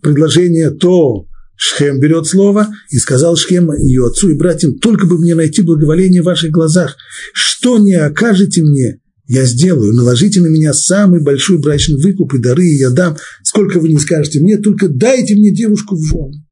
предложения, 0.00 0.70
то 0.70 1.26
Шхем 1.56 2.00
берет 2.00 2.26
слово 2.26 2.72
и 2.88 2.96
сказал 2.96 3.36
Шхем 3.36 3.70
ее 3.74 4.06
отцу 4.06 4.30
и 4.30 4.34
братьям, 4.34 4.78
только 4.78 5.06
бы 5.06 5.18
мне 5.18 5.34
найти 5.34 5.60
благоволение 5.62 6.22
в 6.22 6.26
ваших 6.26 6.50
глазах. 6.50 6.96
Что 7.34 7.78
не 7.78 7.94
окажете 7.94 8.62
мне, 8.62 8.99
я 9.32 9.44
сделаю. 9.44 9.92
Наложите 9.92 10.40
на 10.40 10.48
меня 10.48 10.74
самый 10.74 11.22
большой 11.22 11.60
брачный 11.60 12.02
выкуп 12.02 12.34
и 12.34 12.38
дары, 12.38 12.64
я 12.64 12.90
дам. 12.90 13.16
Сколько 13.44 13.78
вы 13.78 13.88
не 13.88 13.98
скажете 14.00 14.40
мне, 14.40 14.56
только 14.56 14.88
дайте 14.88 15.36
мне 15.36 15.52
девушку 15.52 15.94
в 15.94 16.04
жены. 16.04 16.44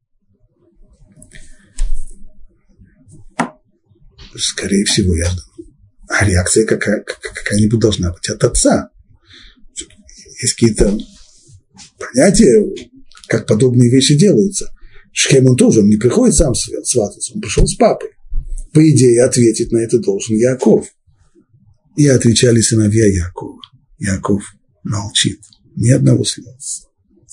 Скорее 4.36 4.84
всего, 4.84 5.16
я. 5.16 5.28
А 6.08 6.24
реакция 6.24 6.66
какая, 6.66 7.02
какая-нибудь 7.02 7.80
должна 7.80 8.12
быть 8.12 8.28
от 8.28 8.44
отца. 8.44 8.90
Есть 10.40 10.52
какие-то 10.52 10.96
понятия, 11.98 12.64
как 13.26 13.48
подобные 13.48 13.90
вещи 13.90 14.16
делаются. 14.16 14.70
Шхем 15.12 15.48
он 15.48 15.56
тоже, 15.56 15.80
он 15.80 15.88
не 15.88 15.96
приходит 15.96 16.36
сам 16.36 16.54
свататься, 16.54 17.34
он 17.34 17.40
пришел 17.40 17.66
с 17.66 17.74
папой. 17.74 18.10
По 18.72 18.88
идее, 18.88 19.24
ответить 19.24 19.72
на 19.72 19.78
это 19.78 19.98
должен 19.98 20.36
Яков. 20.36 20.86
И 21.98 22.06
отвечали 22.06 22.61
сыновья 22.61 23.06
Якова. 23.06 23.61
Яков 23.98 24.42
молчит, 24.84 25.40
ни 25.74 25.90
одного 25.90 26.24
слова. 26.24 26.56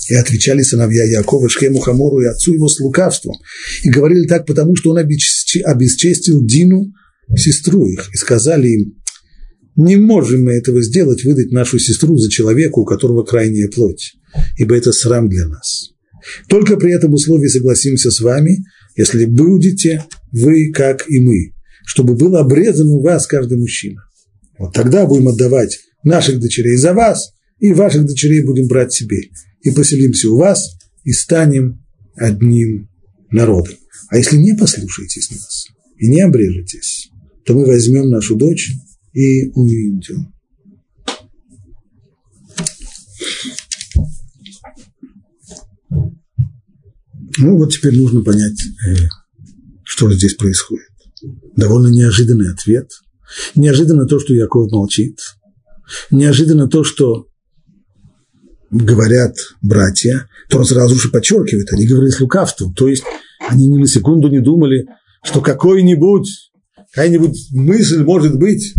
И 0.10 0.16
отвечали 0.16 0.64
сыновья 0.64 1.04
Якова 1.04 1.48
Шхему 1.50 1.80
Хамору 1.80 2.22
и 2.22 2.26
отцу 2.26 2.56
его 2.56 2.68
с 2.68 2.80
лукавством. 2.80 3.36
И 3.84 3.92
говорили 3.92 4.26
так, 4.26 4.48
потому 4.48 4.76
что 4.76 4.90
он 4.90 4.98
обесчестил 4.98 6.44
Дину, 6.44 6.92
сестру 7.38 7.88
их, 7.88 8.10
и 8.12 8.18
сказали 8.18 8.68
им, 8.68 9.04
не 9.76 9.98
можем 9.98 10.46
мы 10.46 10.54
этого 10.54 10.82
сделать, 10.82 11.24
выдать 11.24 11.52
нашу 11.52 11.78
сестру 11.78 12.18
за 12.18 12.32
человека, 12.32 12.80
у 12.80 12.86
которого 12.86 13.24
крайняя 13.24 13.68
плоть, 13.68 14.14
ибо 14.58 14.76
это 14.76 14.92
срам 14.94 15.30
для 15.30 15.46
нас. 15.48 15.92
Только 16.48 16.78
при 16.78 16.92
этом 16.92 17.14
условии 17.14 17.48
согласимся 17.48 18.10
с 18.10 18.20
вами, 18.20 18.66
если 18.96 19.26
будете 19.26 20.06
вы, 20.32 20.72
как 20.72 21.08
и 21.08 21.20
мы, 21.20 21.54
чтобы 21.86 22.16
был 22.16 22.36
обрезан 22.36 22.88
у 22.88 23.02
вас 23.04 23.28
каждый 23.28 23.60
мужчина. 23.60 24.05
Вот 24.58 24.74
тогда 24.74 25.06
будем 25.06 25.28
отдавать 25.28 25.80
наших 26.04 26.40
дочерей 26.40 26.78
за 26.78 26.94
вас, 26.94 27.34
и 27.60 27.74
ваших 27.74 28.06
дочерей 28.06 28.44
будем 28.44 28.68
брать 28.68 28.94
себе. 28.94 29.30
И 29.62 29.72
поселимся 29.72 30.30
у 30.30 30.38
вас, 30.38 30.78
и 31.04 31.12
станем 31.12 31.84
одним 32.16 32.90
народом. 33.32 33.76
А 34.10 34.18
если 34.18 34.38
не 34.38 34.56
послушаетесь 34.56 35.32
нас 35.32 35.68
и 35.98 36.08
не 36.08 36.22
обрежетесь, 36.22 37.10
то 37.46 37.54
мы 37.54 37.66
возьмем 37.66 38.10
нашу 38.10 38.36
дочь 38.36 38.72
и 39.14 39.50
уйдем. 39.52 40.34
Ну 47.38 47.58
вот 47.58 47.74
теперь 47.74 47.98
нужно 47.98 48.24
понять, 48.24 48.62
э, 48.88 48.96
что 49.84 50.12
здесь 50.14 50.36
происходит. 50.36 50.88
Довольно 51.56 51.88
неожиданный 51.88 52.52
ответ. 52.52 52.90
Неожиданно 53.56 54.06
то, 54.06 54.20
что 54.20 54.34
Яков 54.34 54.72
молчит. 54.72 55.20
Неожиданно 56.12 56.68
то, 56.68 56.84
что 56.84 57.28
говорят 58.72 59.36
братья, 59.62 60.28
то 60.50 60.58
он 60.58 60.66
сразу 60.66 60.96
же 60.96 61.10
подчеркивает, 61.10 61.72
они 61.72 61.86
говорили 61.86 62.12
с 62.12 62.20
лукавством. 62.20 62.74
То 62.74 62.88
есть 62.88 63.04
они 63.48 63.68
ни 63.68 63.78
на 63.78 63.88
секунду 63.88 64.30
не 64.30 64.40
думали, 64.40 64.86
что 65.24 65.42
какой-нибудь, 65.42 66.28
какая-нибудь 66.92 67.50
мысль 67.52 68.04
может 68.04 68.38
быть, 68.38 68.74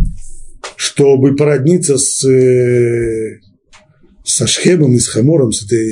чтобы 0.77 1.35
породниться 1.37 1.97
с, 1.97 2.25
э, 2.25 3.41
со 4.25 4.47
Шхемом 4.47 4.95
и 4.95 4.99
с 4.99 5.09
Хамором, 5.09 5.53
с 5.53 5.65
этой 5.65 5.91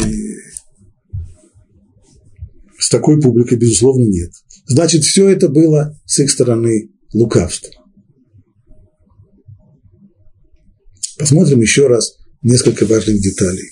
с 2.79 2.91
такой 2.91 3.21
публикой, 3.21 3.57
безусловно, 3.57 4.05
нет. 4.05 4.31
Значит, 4.67 5.05
все 5.05 5.29
это 5.29 5.49
было 5.49 5.99
с 6.05 6.19
их 6.19 6.31
стороны 6.31 6.91
лукавство. 7.15 7.71
Посмотрим 11.25 11.63
еще 11.63 11.87
раз 11.87 12.19
несколько 12.43 12.85
важных 12.85 13.19
деталей 13.19 13.71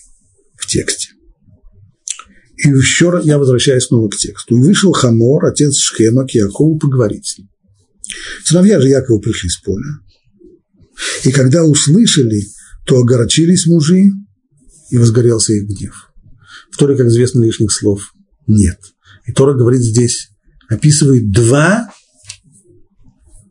в 0.56 0.66
тексте. 0.66 1.10
И 2.56 2.70
еще 2.70 3.10
раз 3.10 3.26
я 3.26 3.36
возвращаюсь 3.36 3.84
снова 3.84 4.08
к 4.08 4.16
тексту. 4.16 4.56
Вышел 4.56 4.92
Хамор, 4.92 5.44
отец 5.44 5.76
Шхема, 5.76 6.26
к 6.26 6.30
Якову 6.30 6.78
поговорить 6.78 7.26
с 7.26 7.36
ним. 7.36 7.50
Сыновья 8.42 8.80
же 8.80 8.88
Якова 8.88 9.18
пришли 9.18 9.50
с 9.50 9.58
поля. 9.58 9.84
И 11.24 11.30
когда 11.30 11.62
услышали, 11.62 12.42
то 12.86 12.96
огорчились 12.96 13.66
мужи, 13.66 14.04
и 14.88 14.96
возгорелся 14.96 15.52
их 15.52 15.68
гнев. 15.68 16.10
В 16.70 16.78
Торе, 16.78 16.96
как 16.96 17.08
известно, 17.08 17.44
лишних 17.44 17.70
слов 17.70 18.14
нет. 18.46 18.78
И 19.26 19.32
Тора 19.32 19.52
говорит 19.52 19.82
здесь, 19.82 20.30
описывает 20.70 21.30
два 21.30 21.92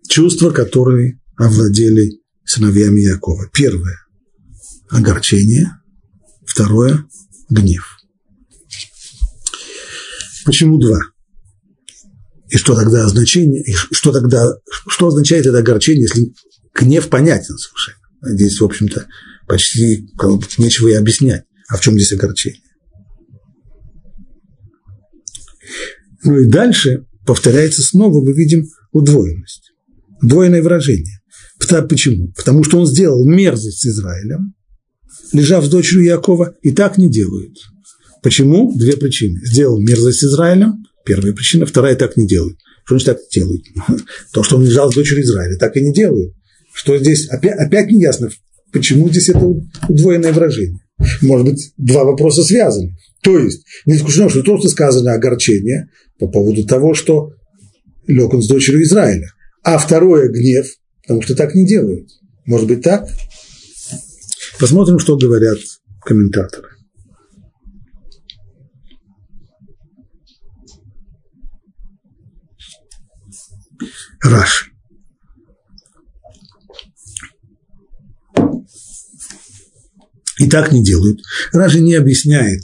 чувства, 0.10 0.50
которые 0.50 1.22
овладели 1.38 2.21
сыновьями 2.46 3.02
Якова. 3.02 3.50
Первое– 3.54 3.98
огорчение, 4.90 5.72
второе– 6.46 7.06
гнев. 7.50 7.98
Почему 10.46 10.80
два? 10.80 11.00
И 12.50 12.58
что 12.58 12.76
тогда 12.76 13.08
значение, 13.08 13.64
и 13.64 13.74
что 13.74 14.12
тогда, 14.12 14.46
что 14.88 15.08
означает 15.08 15.46
это 15.46 15.60
огорчение, 15.60 16.04
если 16.04 16.34
гнев 16.74 17.10
понятен 17.10 17.58
совершенно? 17.58 17.98
Здесь, 18.24 18.60
в 18.60 18.66
общем-то, 18.66 19.08
почти 19.48 20.10
нечего 20.58 20.90
и 20.90 20.94
объяснять. 20.94 21.46
А 21.70 21.78
в 21.78 21.82
чем 21.82 21.94
здесь 21.94 22.12
огорчение? 22.12 22.62
Ну 26.24 26.40
и 26.40 26.48
дальше 26.48 27.06
повторяется 27.26 27.82
снова, 27.82 28.22
мы 28.22 28.34
видим 28.34 28.68
удвоенность, 28.92 29.72
двойное 30.22 30.62
выражение. 30.62 31.21
Почему? 31.68 32.34
Потому 32.36 32.64
что 32.64 32.80
он 32.80 32.86
сделал 32.86 33.26
мерзость 33.26 33.82
с 33.82 33.86
Израилем, 33.86 34.54
лежав 35.34 35.66
с 35.66 35.70
дочерью 35.70 36.06
Якова, 36.06 36.56
и 36.62 36.72
так 36.72 36.98
не 36.98 37.10
делают. 37.10 37.58
Почему? 38.22 38.72
Две 38.76 38.98
причины. 38.98 39.40
Сделал 39.44 39.80
мерзость 39.80 40.20
с 40.20 40.24
Израилем, 40.24 40.86
первая 41.06 41.34
причина, 41.34 41.66
вторая 41.66 41.96
так 41.96 42.18
не 42.18 42.28
делают. 42.28 42.58
Что 42.86 42.98
значит 42.98 43.22
так 43.22 43.30
делают? 43.32 43.64
То, 44.34 44.44
что 44.44 44.58
он 44.58 44.66
лежал 44.66 44.92
с 44.92 44.96
дочерью 44.96 45.24
Израиля, 45.24 45.58
так 45.58 45.76
и 45.78 45.82
не 45.82 45.94
делают. 45.94 46.34
Что 46.74 46.98
здесь, 46.98 47.28
опять, 47.28 47.58
опять 47.58 47.90
не 47.92 48.02
ясно, 48.02 48.30
почему 48.72 49.10
здесь 49.10 49.30
это 49.30 49.46
удвоенное 49.88 50.34
выражение. 50.34 50.80
Может 51.22 51.48
быть, 51.48 51.74
два 51.78 52.04
вопроса 52.04 52.44
связаны. 52.44 52.96
То 53.24 53.38
есть, 53.38 53.64
не 53.86 53.96
исключено, 53.96 54.30
что 54.30 54.44
то, 54.44 54.58
что 54.58 54.70
сказано 54.70 55.14
огорчение 55.14 55.90
по 56.20 56.28
поводу 56.28 56.66
того, 56.66 56.94
что 56.94 57.34
лег 58.08 58.34
он 58.34 58.42
с 58.42 58.48
дочерью 58.48 58.84
Израиля. 58.84 59.28
А 59.64 59.78
второе– 59.78 60.30
гнев, 60.30 60.66
потому 61.12 61.24
что 61.24 61.36
так 61.36 61.54
не 61.56 61.68
делают. 61.68 62.10
Может 62.46 62.68
быть 62.68 62.82
так? 62.82 63.06
Посмотрим, 64.58 64.98
что 64.98 65.18
говорят 65.18 65.58
комментаторы. 66.00 66.70
Раши. 74.24 74.72
И 80.40 80.50
так 80.50 80.72
не 80.72 80.82
делают. 80.82 81.20
Раши 81.52 81.82
не 81.82 81.96
объясняет 81.96 82.64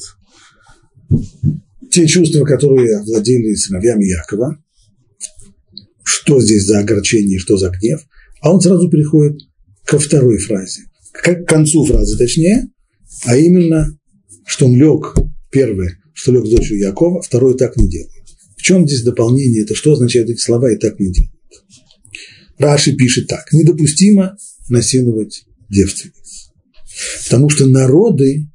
те 1.91 2.07
чувства, 2.07 2.45
которые 2.45 2.99
овладели 2.99 3.55
сыновьями 3.55 4.05
Якова, 4.05 4.57
что 6.03 6.39
здесь 6.39 6.65
за 6.65 6.79
огорчение, 6.79 7.39
что 7.39 7.57
за 7.57 7.71
гнев, 7.71 8.01
а 8.41 8.53
он 8.53 8.61
сразу 8.61 8.89
переходит 8.89 9.41
ко 9.85 9.99
второй 9.99 10.37
фразе, 10.37 10.81
к 11.11 11.45
концу 11.45 11.85
фразы 11.85 12.17
точнее, 12.17 12.67
а 13.25 13.37
именно, 13.37 13.97
что 14.45 14.67
он 14.67 14.75
лег, 14.75 15.15
первое, 15.51 15.97
что 16.13 16.31
лег 16.31 16.45
с 16.45 16.49
дочерью 16.49 16.81
Якова, 16.81 17.21
второе 17.21 17.55
так 17.55 17.77
не 17.77 17.89
делает. 17.89 18.11
В 18.57 18.61
чем 18.61 18.87
здесь 18.87 19.03
дополнение, 19.03 19.63
это 19.63 19.75
что 19.75 19.93
означают 19.93 20.29
эти 20.29 20.39
слова 20.39 20.71
и 20.71 20.77
так 20.77 20.99
не 20.99 21.11
делают? 21.11 21.31
Раши 22.57 22.95
пишет 22.95 23.27
так, 23.27 23.51
недопустимо 23.53 24.37
насиловать 24.67 25.45
девственниц, 25.69 26.51
потому 27.23 27.49
что 27.49 27.67
народы 27.67 28.49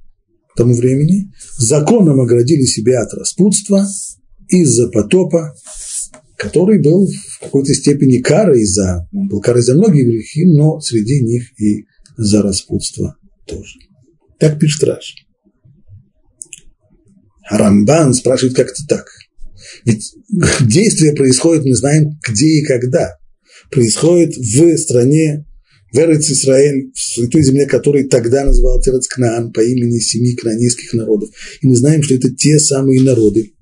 к 0.53 0.57
тому 0.57 0.75
времени 0.75 1.33
законом 1.57 2.21
оградили 2.21 2.65
себя 2.65 3.03
от 3.03 3.15
распутства 3.15 3.87
из-за 4.49 4.89
потопа, 4.89 5.55
который 6.37 6.81
был 6.81 7.07
в 7.07 7.41
какой-то 7.41 7.75
степени 7.75 8.19
карой 8.19 8.65
за, 8.65 9.09
он 9.13 9.29
был 9.29 9.41
карой 9.41 9.63
за 9.63 9.75
многие 9.75 10.05
грехи, 10.05 10.45
но 10.45 10.81
среди 10.81 11.23
них 11.23 11.61
и 11.61 11.87
за 12.17 12.43
распутство 12.43 13.17
тоже. 13.47 13.79
Так 14.39 14.59
пишет 14.59 14.85
Раш. 14.85 15.15
Рамбан 17.49 18.15
спрашивает 18.15 18.57
как-то 18.57 18.83
так. 18.89 19.07
Ведь 19.85 20.15
действие 20.61 21.15
происходит, 21.15 21.65
мы 21.65 21.75
знаем, 21.75 22.19
где 22.27 22.47
и 22.47 22.65
когда. 22.65 23.17
Происходит 23.71 24.37
в 24.37 24.77
стране, 24.79 25.47
в 25.93 25.99
Исраэль, 25.99 26.91
в 26.95 27.29
той 27.29 27.43
земле, 27.43 27.67
которой 27.67 28.05
тогда 28.05 28.45
называл 28.45 28.81
Терец 28.81 29.07
Кнаан 29.09 29.53
по 29.53 29.61
имени 29.61 29.99
семи 29.99 30.35
кнаанейских 30.35 30.95
народов. 30.95 31.31
И 31.61 31.67
мы 31.67 31.77
знаем, 31.77 32.03
что 32.03 32.15
это 32.15 32.35
те 32.35 32.59
самые 32.59 33.03
народы, 33.03 33.53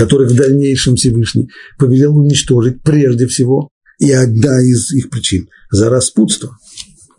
которых 0.00 0.30
в 0.30 0.34
дальнейшем 0.34 0.96
Всевышний 0.96 1.50
повелел 1.78 2.16
уничтожить 2.16 2.82
прежде 2.82 3.26
всего, 3.26 3.68
и 3.98 4.10
одна 4.10 4.58
из 4.62 4.90
их 4.92 5.10
причин– 5.10 5.46
за 5.70 5.90
распутство. 5.90 6.56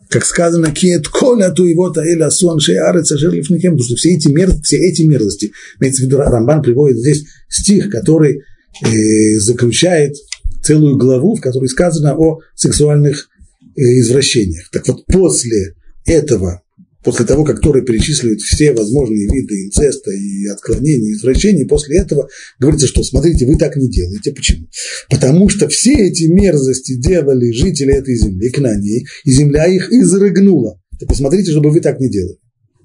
Как 0.10 0.26
сказано, 0.26 0.72
киет 0.72 1.08
коля 1.08 1.52
ту 1.52 1.66
его 1.66 1.92
таэля 1.92 2.32
сон 2.32 2.60
шеарец 2.60 3.12
ажерлифникем, 3.12 3.74
потому 3.74 3.86
что 3.86 3.96
все 3.98 4.16
эти, 4.16 4.30
мер, 4.30 4.50
все 4.64 4.78
эти 4.78 5.04
мерзости, 5.04 5.52
имеется 5.80 6.02
в 6.02 6.06
виду, 6.06 6.18
Рамбан 6.18 6.64
приводит 6.64 6.98
здесь 6.98 7.24
стих, 7.48 7.92
который 7.92 8.42
э, 8.84 9.40
заключает 9.40 10.16
целую 10.64 10.98
главу, 10.98 11.36
в 11.36 11.40
которой 11.40 11.68
сказано 11.68 12.16
о 12.18 12.40
сексуальных 12.56 13.30
э, 13.78 13.82
извращениях. 14.00 14.72
Так 14.72 14.88
вот, 14.88 15.06
после 15.06 15.76
этого 16.08 16.64
после 17.04 17.26
того, 17.26 17.44
как 17.44 17.62
Тора 17.62 17.82
перечисливает 17.82 18.42
все 18.42 18.74
возможные 18.74 19.28
виды 19.28 19.66
инцеста 19.66 20.12
и 20.12 20.46
отклонений, 20.48 21.14
извращений, 21.14 21.66
после 21.66 21.98
этого 21.98 22.28
говорится, 22.60 22.88
что 22.88 23.04
смотрите, 23.04 23.46
вы 23.46 23.58
так 23.58 23.76
не 23.76 23.90
делаете. 23.90 24.32
Почему? 24.32 24.68
Потому 25.10 25.50
что 25.50 25.68
все 25.68 25.94
эти 25.94 26.26
мерзости 26.26 26.96
делали 26.96 27.52
жители 27.52 27.94
этой 27.94 28.16
земли, 28.16 28.50
к 28.50 28.60
ней, 28.60 29.06
и 29.26 29.32
земля 29.32 29.66
их 29.66 29.92
изрыгнула. 29.92 30.80
Так 31.00 31.10
посмотрите, 31.10 31.52
чтобы 31.52 31.72
вы 31.72 31.82
так 31.82 32.00
не 32.00 32.10
делали. 32.10 32.38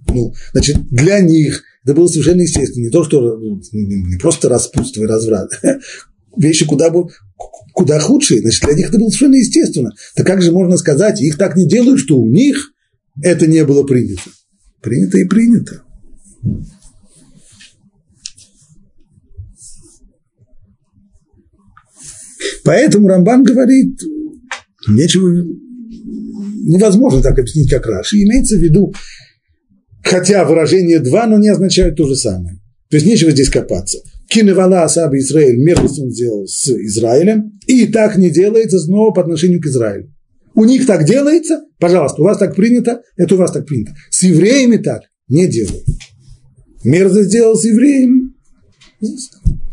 Ну, 0.09 0.33
значит, 0.53 0.77
для 0.91 1.21
них 1.21 1.63
это 1.85 1.95
было 1.95 2.07
совершенно 2.07 2.41
естественно. 2.41 2.85
Не 2.85 2.91
то, 2.91 3.05
что 3.05 3.37
ну, 3.37 3.61
не 3.73 4.19
просто 4.19 4.49
распутство 4.49 5.03
и 5.03 5.07
разврат, 5.07 5.51
вещи 6.37 6.65
куда, 6.65 6.93
куда 7.75 8.01
худшие, 8.01 8.41
значит, 8.41 8.63
для 8.65 8.75
них 8.75 8.89
это 8.89 8.99
было 8.99 9.09
совершенно 9.09 9.37
естественно. 9.37 9.93
Так 10.15 10.27
как 10.27 10.43
же 10.43 10.53
можно 10.53 10.77
сказать, 10.77 11.21
их 11.21 11.37
так 11.37 11.57
не 11.57 11.69
делают, 11.69 12.01
что 12.01 12.19
у 12.19 12.27
них 12.27 12.73
это 13.23 13.47
не 13.47 13.65
было 13.65 13.85
принято. 13.85 14.31
Принято 14.83 15.19
и 15.19 15.25
принято. 15.25 15.83
Поэтому 22.65 23.09
Рамбан 23.09 23.45
говорит, 23.45 24.01
нечего, 24.89 25.29
невозможно 26.67 27.23
так 27.23 27.39
объяснить, 27.39 27.71
как 27.71 27.87
Раши. 27.87 28.17
Имеется 28.17 28.57
в 28.57 28.61
виду, 28.61 28.93
хотя 30.03 30.45
выражение 30.45 30.99
«два», 30.99 31.27
но 31.27 31.39
не 31.39 31.49
означает 31.49 31.97
то 31.97 32.09
же 32.09 32.17
самое. 32.17 32.61
То 32.91 32.97
есть 32.97 33.07
нечего 33.07 33.31
здесь 33.31 33.51
копаться. 33.51 33.99
Киневала 34.29 34.83
Асаба 34.83 35.17
Израиль, 35.19 35.63
мерзость 35.63 36.01
он 36.01 36.11
сделал 36.11 36.47
с 36.47 36.69
Израилем, 36.69 37.59
и 37.69 37.87
так 37.87 38.17
не 38.17 38.31
делается 38.31 38.81
снова 38.81 39.13
по 39.13 39.23
отношению 39.23 39.61
к 39.61 39.67
Израилю. 39.67 40.13
У 40.57 40.65
них 40.65 40.87
так 40.87 41.05
делается, 41.05 41.61
пожалуйста, 41.79 42.23
у 42.23 42.25
вас 42.25 42.39
так 42.39 42.57
принято, 42.57 43.03
это 43.17 43.35
у 43.35 43.39
вас 43.39 43.53
так 43.53 43.67
принято. 43.67 43.95
С 44.11 44.23
евреями 44.23 44.79
так 44.79 45.03
не 45.29 45.47
делают. 45.47 45.85
Мерзость 46.83 47.29
сделал 47.29 47.57
с 47.57 47.65
евреями, 47.65 48.33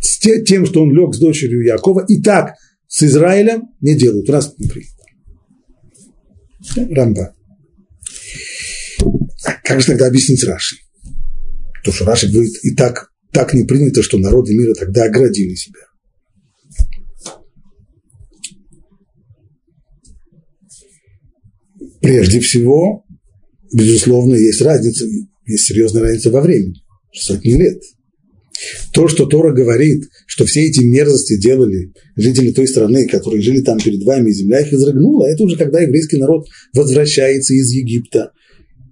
с 0.01 0.19
тем, 0.19 0.65
что 0.65 0.83
он 0.83 0.91
лег 0.91 1.15
с 1.15 1.19
дочерью 1.19 1.63
Якова, 1.63 2.05
и 2.07 2.21
так 2.21 2.55
с 2.87 3.01
Израилем 3.01 3.69
не 3.79 3.95
делают. 3.95 4.29
У 4.29 4.33
нас 4.33 4.53
не 4.57 4.67
принято. 4.67 5.03
Рамба. 6.93 7.33
Как 9.63 9.79
же 9.79 9.87
тогда 9.87 10.07
объяснить 10.07 10.43
Раши? 10.43 10.75
То, 11.85 11.93
что 11.93 12.03
Раши 12.03 12.29
говорит, 12.29 12.53
и 12.63 12.75
так, 12.75 13.09
так 13.31 13.53
не 13.53 13.63
принято, 13.63 14.03
что 14.03 14.17
народы 14.17 14.53
мира 14.53 14.73
тогда 14.73 15.05
оградили 15.05 15.55
себя. 15.55 15.79
Прежде 22.03 22.41
всего, 22.41 23.05
безусловно, 23.73 24.35
есть 24.35 24.61
разница, 24.61 25.05
есть 25.47 25.63
серьезная 25.63 26.01
разница 26.01 26.31
во 26.31 26.41
времени, 26.41 26.75
сотни 27.13 27.53
лет. 27.53 27.81
То, 28.93 29.07
что 29.07 29.25
Тора 29.25 29.53
говорит, 29.53 30.09
что 30.27 30.45
все 30.45 30.65
эти 30.65 30.83
мерзости 30.83 31.39
делали 31.39 31.93
жители 32.17 32.51
той 32.51 32.67
страны, 32.67 33.07
которые 33.07 33.41
жили 33.41 33.61
там 33.61 33.79
перед 33.79 34.03
вами, 34.03 34.29
и 34.29 34.33
земля 34.33 34.59
их 34.59 34.73
изрыгнула, 34.73 35.27
это 35.27 35.43
уже 35.43 35.55
когда 35.55 35.79
еврейский 35.79 36.17
народ 36.17 36.45
возвращается 36.73 37.53
из 37.53 37.71
Египта, 37.71 38.31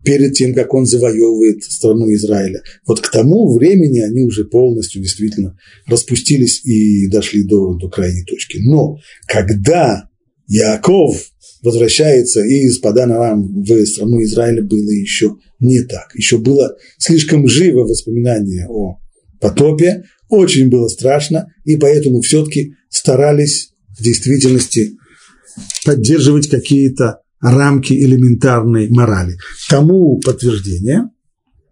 перед 0.05 0.33
тем, 0.33 0.53
как 0.53 0.73
он 0.73 0.85
завоевывает 0.85 1.63
страну 1.65 2.11
Израиля. 2.13 2.61
Вот 2.87 3.01
к 3.01 3.11
тому 3.11 3.53
времени 3.53 3.99
они 3.99 4.21
уже 4.21 4.45
полностью 4.45 5.01
действительно 5.01 5.57
распустились 5.85 6.63
и 6.63 7.07
дошли 7.07 7.43
до, 7.43 7.75
до 7.75 7.89
крайней 7.89 8.23
точки. 8.23 8.59
Но 8.63 8.97
когда 9.27 10.09
Яков 10.47 11.30
возвращается 11.61 12.41
из 12.41 12.79
Падана 12.79 13.17
Рам 13.17 13.63
в 13.63 13.85
страну 13.85 14.21
Израиля 14.23 14.63
было 14.63 14.89
еще 14.89 15.35
не 15.59 15.81
так. 15.83 16.13
Еще 16.15 16.37
было 16.37 16.75
слишком 16.97 17.47
живо 17.47 17.81
воспоминание 17.81 18.67
о 18.67 18.97
потопе, 19.39 20.03
очень 20.29 20.69
было 20.69 20.87
страшно, 20.87 21.47
и 21.65 21.75
поэтому 21.75 22.21
все-таки 22.21 22.73
старались 22.89 23.73
в 23.97 24.03
действительности 24.03 24.97
поддерживать 25.85 26.49
какие-то 26.49 27.19
рамки 27.41 27.93
элементарной 27.93 28.89
морали. 28.89 29.37
Тому 29.69 30.19
подтверждение, 30.19 31.09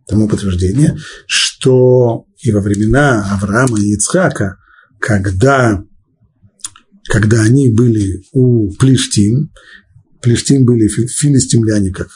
тому 0.08 0.28
подтверждение, 0.28 0.98
что 1.28 2.26
и 2.42 2.52
во 2.52 2.62
времена 2.62 3.34
Авраама 3.34 3.80
и 3.80 3.94
Ицхака, 3.94 4.58
когда 5.00 5.84
когда 7.10 7.42
они 7.42 7.70
были 7.70 8.24
у 8.34 8.72
Плештим, 8.74 9.52
Плештим 10.22 10.64
были 10.64 10.88
филистимляне, 10.88 11.92
как 11.92 12.08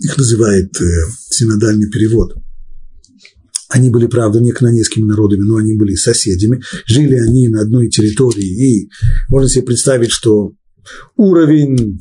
их 0.00 0.16
называет 0.16 0.74
э, 0.80 0.84
синодальный 1.30 1.90
перевод. 1.90 2.34
Они 3.68 3.90
были, 3.90 4.06
правда, 4.06 4.40
не 4.40 4.52
канонейскими 4.52 5.04
народами, 5.04 5.42
но 5.42 5.56
они 5.56 5.76
были 5.76 5.94
соседями. 5.94 6.62
Жили 6.86 7.16
они 7.18 7.48
на 7.48 7.62
одной 7.62 7.88
территории, 7.88 8.46
и 8.46 8.90
можно 9.28 9.48
себе 9.48 9.64
представить, 9.64 10.10
что 10.10 10.52
уровень 11.16 12.00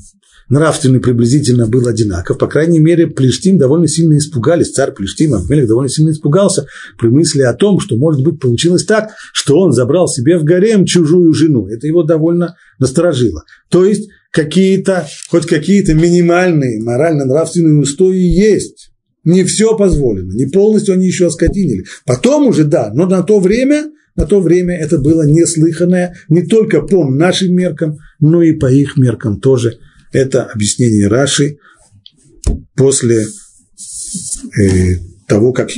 нравственный 0.50 1.00
приблизительно 1.00 1.68
был 1.68 1.88
одинаков. 1.88 2.38
По 2.38 2.48
крайней 2.48 2.80
мере, 2.80 3.08
Плештим 3.08 3.58
довольно 3.58 3.88
сильно 3.88 4.18
испугались, 4.18 4.72
царь 4.72 4.92
Плештим, 4.92 5.34
Амелик 5.34 5.68
довольно 5.68 5.90
сильно 5.90 6.12
испугался 6.12 6.68
при 7.00 7.08
мысли 7.08 7.42
о 7.42 7.54
том, 7.54 7.80
что, 7.80 7.96
может 7.96 8.24
быть, 8.24 8.40
получилось 8.40 8.86
так, 8.86 9.12
что 9.34 9.60
он 9.60 9.72
забрал 9.72 10.08
себе 10.08 10.38
в 10.38 10.44
гарем 10.44 10.86
чужую 10.86 11.34
жену. 11.34 11.68
Это 11.68 11.88
его 11.88 12.04
довольно 12.04 12.56
насторожило. 12.80 13.44
То 13.70 13.86
есть, 13.86 14.10
какие-то, 14.32 15.08
хоть 15.30 15.46
какие-то 15.46 15.94
минимальные 15.94 16.82
морально-нравственные 16.82 17.80
устои 17.80 18.18
есть. 18.18 18.90
Не 19.24 19.46
все 19.46 19.78
позволено, 19.78 20.34
не 20.34 20.48
полностью 20.48 20.96
они 20.96 21.08
еще 21.08 21.28
оскотинили. 21.28 21.86
Потом 22.06 22.48
уже, 22.48 22.66
да, 22.66 22.92
но 22.94 23.06
на 23.06 23.24
то 23.24 23.40
время, 23.40 23.86
на 24.18 24.26
то 24.26 24.42
время 24.42 24.78
это 24.78 24.98
было 24.98 25.26
неслыханное 25.26 26.16
не 26.28 26.42
только 26.42 26.82
по 26.82 27.10
нашим 27.10 27.56
меркам, 27.56 28.00
но 28.20 28.42
и 28.42 28.52
по 28.52 28.70
их 28.70 28.98
меркам 28.98 29.40
тоже– 29.40 29.78
это 30.14 30.44
объяснение 30.44 31.08
Раши 31.08 31.58
после 32.76 33.26
э, 34.60 34.96
того, 35.28 35.52
как 35.52 35.70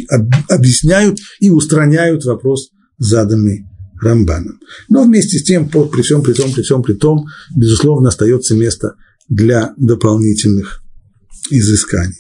объясняют 0.50 1.20
и 1.40 1.50
устраняют 1.50 2.26
вопрос, 2.26 2.70
заданный 2.98 3.66
Рамбаном. 4.02 4.60
Но 4.90 5.04
вместе 5.04 5.40
с 5.40 5.44
тем, 5.44 5.70
при 5.70 6.02
всем 6.02 6.22
при 6.22 6.34
том, 6.34 6.52
при 6.54 6.62
всем 6.62 6.84
при 6.84 6.94
том, 6.94 7.26
безусловно, 7.56 8.10
остается 8.10 8.56
место 8.56 8.96
для 9.30 9.74
дополнительных 9.78 10.82
изысканий. 11.50 12.14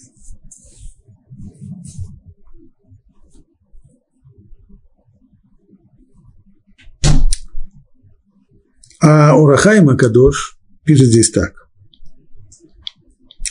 А 9.02 9.38
Урахай 9.38 9.82
Макадош 9.82 10.58
пишет 10.86 11.10
здесь 11.10 11.30
так 11.30 11.65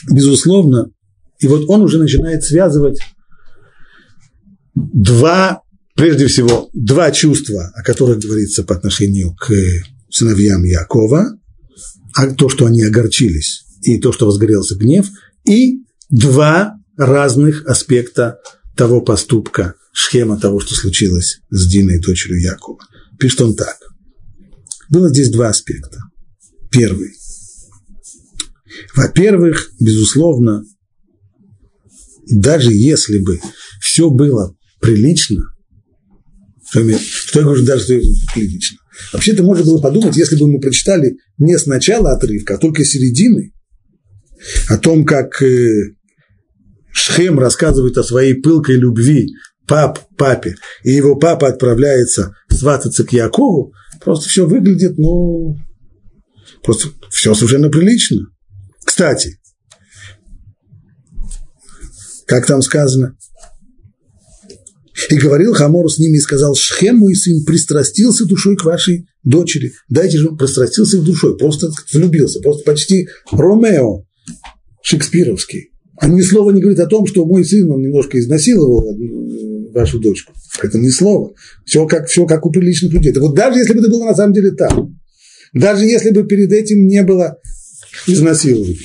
безусловно, 0.09 0.91
и 1.39 1.47
вот 1.47 1.65
он 1.67 1.81
уже 1.81 1.97
начинает 1.97 2.43
связывать 2.43 2.99
два, 4.73 5.61
прежде 5.95 6.27
всего, 6.27 6.69
два 6.73 7.11
чувства, 7.11 7.71
о 7.75 7.83
которых 7.83 8.19
говорится 8.19 8.63
по 8.63 8.75
отношению 8.75 9.35
к 9.35 9.51
сыновьям 10.09 10.63
Якова, 10.63 11.37
а 12.13 12.27
то, 12.31 12.49
что 12.49 12.65
они 12.65 12.83
огорчились, 12.83 13.65
и 13.81 13.99
то, 13.99 14.11
что 14.11 14.25
возгорелся 14.25 14.75
гнев, 14.75 15.07
и 15.45 15.83
два 16.09 16.75
разных 16.97 17.65
аспекта 17.65 18.39
того 18.75 19.01
поступка, 19.01 19.75
схема 19.93 20.39
того, 20.39 20.59
что 20.59 20.75
случилось 20.75 21.39
с 21.49 21.67
Диной, 21.67 21.99
дочерью 21.99 22.41
Якова. 22.41 22.79
Пишет 23.19 23.41
он 23.41 23.55
так. 23.55 23.77
Было 24.89 25.09
здесь 25.09 25.29
два 25.29 25.49
аспекта. 25.49 25.99
Первый– 26.71 27.13
во-первых, 28.95 29.71
безусловно, 29.79 30.63
даже 32.29 32.71
если 32.73 33.19
бы 33.19 33.39
все 33.81 34.09
было 34.09 34.55
прилично, 34.81 35.43
Что, 36.69 36.81
что 36.99 37.39
я 37.39 37.45
говорю, 37.45 37.65
даже 37.65 37.83
что 37.83 38.33
прилично. 38.33 38.77
Вообще-то 39.13 39.43
можно 39.43 39.65
было 39.65 39.81
подумать, 39.81 40.17
если 40.17 40.37
бы 40.37 40.51
мы 40.51 40.59
прочитали 40.59 41.17
не 41.37 41.57
с 41.57 41.65
начала 41.65 42.13
отрывка, 42.13 42.55
а 42.55 42.57
только 42.57 42.83
середины, 42.83 43.51
о 44.69 44.77
том, 44.77 45.05
как 45.05 45.41
э, 45.41 45.95
Шхем 46.91 47.39
рассказывает 47.39 47.97
о 47.97 48.03
своей 48.03 48.35
пылкой 48.35 48.77
любви 48.77 49.27
пап, 49.67 49.99
папе, 50.17 50.55
и 50.83 50.91
его 50.91 51.15
папа 51.15 51.47
отправляется 51.47 52.33
свататься 52.49 53.03
к 53.03 53.11
Якову, 53.11 53.73
просто 54.03 54.29
все 54.29 54.45
выглядит, 54.45 54.97
ну, 54.97 55.57
просто 56.63 56.89
все 57.09 57.33
совершенно 57.33 57.69
прилично. 57.69 58.27
Кстати, 58.95 59.39
как 62.27 62.45
там 62.45 62.61
сказано, 62.61 63.17
и 65.09 65.17
говорил 65.17 65.53
Хамору 65.53 65.89
с 65.89 65.99
ними 65.99 66.15
и 66.15 66.21
сказал, 66.21 66.55
Шхем, 66.55 66.99
мой 66.99 67.13
сын, 67.13 67.43
пристрастился 67.43 68.25
душой 68.25 68.55
к 68.55 68.63
вашей 68.63 69.09
дочери. 69.21 69.73
Дайте 69.89 70.17
же, 70.17 70.31
пристрастился 70.37 71.01
душой, 71.01 71.37
просто 71.37 71.71
влюбился, 71.91 72.39
просто 72.39 72.63
почти 72.63 73.09
Ромео 73.33 74.05
шекспировский. 74.81 75.71
А 75.97 76.07
ни 76.07 76.21
слова 76.21 76.51
не 76.51 76.61
говорит 76.61 76.79
о 76.79 76.87
том, 76.87 77.05
что 77.05 77.25
мой 77.25 77.43
сын, 77.43 77.69
он 77.69 77.81
немножко 77.81 78.17
изнасиловал 78.17 78.97
вашу 79.73 79.99
дочку. 79.99 80.31
Это 80.63 80.79
ни 80.79 80.87
слова. 80.87 81.33
Все 81.65 81.85
как, 81.85 82.07
все 82.07 82.25
как 82.25 82.45
у 82.45 82.49
приличных 82.49 82.93
людей. 82.93 83.11
Так 83.11 83.23
вот 83.23 83.35
даже 83.35 83.59
если 83.59 83.73
бы 83.73 83.81
это 83.81 83.89
было 83.89 84.05
на 84.05 84.15
самом 84.15 84.31
деле 84.31 84.51
так, 84.51 84.71
даже 85.51 85.83
если 85.83 86.11
бы 86.11 86.25
перед 86.25 86.53
этим 86.53 86.87
не 86.87 87.03
было 87.03 87.39
изнасилования, 88.07 88.77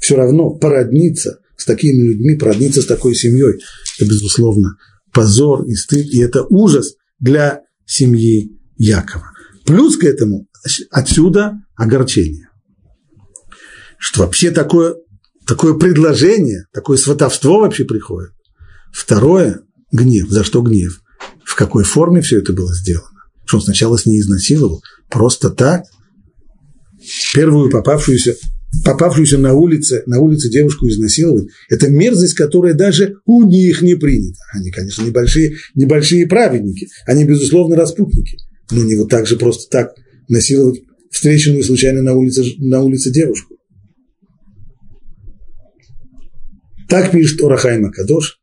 все 0.00 0.16
равно 0.16 0.50
породниться 0.50 1.38
с 1.56 1.64
такими 1.64 2.08
людьми, 2.08 2.36
породниться 2.36 2.82
с 2.82 2.86
такой 2.86 3.14
семьей, 3.14 3.60
это, 3.98 4.08
безусловно, 4.08 4.76
позор 5.12 5.64
и 5.64 5.74
стыд, 5.74 6.06
и 6.06 6.20
это 6.20 6.44
ужас 6.48 6.94
для 7.18 7.62
семьи 7.84 8.56
Якова. 8.76 9.32
Плюс 9.66 9.96
к 9.96 10.04
этому 10.04 10.46
отсюда 10.90 11.54
огорчение. 11.76 12.48
Что 13.98 14.22
вообще 14.22 14.50
такое, 14.50 14.94
такое 15.46 15.74
предложение, 15.74 16.66
такое 16.72 16.96
сватовство 16.96 17.60
вообще 17.60 17.84
приходит. 17.84 18.30
Второе– 18.92 19.62
гнев. 19.92 20.28
За 20.30 20.44
что 20.44 20.62
гнев? 20.62 21.00
В 21.44 21.56
какой 21.56 21.84
форме 21.84 22.20
все 22.20 22.38
это 22.38 22.52
было 22.52 22.72
сделано? 22.74 23.18
Что 23.44 23.56
он 23.56 23.62
сначала 23.64 23.96
с 23.96 24.06
ней 24.06 24.20
изнасиловал? 24.20 24.82
Просто 25.10 25.50
так? 25.50 25.82
Первую 27.34 27.70
попавшуюся 27.70 28.36
попавшуюся 28.84 29.38
на 29.38 29.54
улице, 29.54 30.02
на 30.06 30.20
улице 30.20 30.50
девушку 30.50 30.88
изнасиловать, 30.88 31.48
это 31.68 31.88
мерзость, 31.88 32.34
которая 32.34 32.74
даже 32.74 33.16
у 33.24 33.44
них 33.44 33.82
не 33.82 33.94
принята. 33.94 34.38
Они, 34.52 34.70
конечно, 34.70 35.04
небольшие, 35.04 35.56
небольшие 35.74 36.26
праведники, 36.26 36.88
они, 37.06 37.24
безусловно, 37.24 37.76
распутники, 37.76 38.38
но 38.70 38.82
не 38.84 38.96
вот 38.96 39.08
так 39.08 39.26
же 39.26 39.36
просто 39.36 39.70
так 39.70 39.94
насиловать 40.28 40.82
встреченную 41.10 41.64
случайно 41.64 42.02
на 42.02 42.14
улице, 42.14 42.44
на 42.58 42.82
улице 42.82 43.10
девушку. 43.10 43.54
Так 46.88 47.10
пишет 47.10 47.40
Орахайма 47.42 47.90
Кадош. 47.90 48.40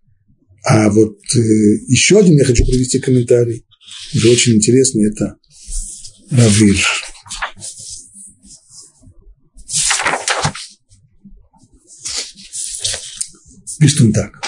А 0.67 0.89
вот 0.89 1.17
э, 1.35 1.39
еще 1.87 2.19
один 2.19 2.37
я 2.37 2.45
хочу 2.45 2.65
привести 2.65 2.99
комментарий, 2.99 3.65
уже 4.15 4.31
очень 4.31 4.55
интересный, 4.55 5.11
это 5.11 5.35
Равир. 6.31 6.77
Он 14.01 14.13
так. 14.13 14.41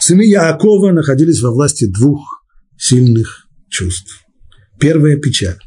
Сыны 0.00 0.22
Яакова 0.22 0.92
находились 0.92 1.40
во 1.40 1.50
власти 1.50 1.86
двух 1.86 2.44
сильных 2.76 3.46
чувств. 3.68 4.24
Первое– 4.78 5.16
печаль. 5.18 5.58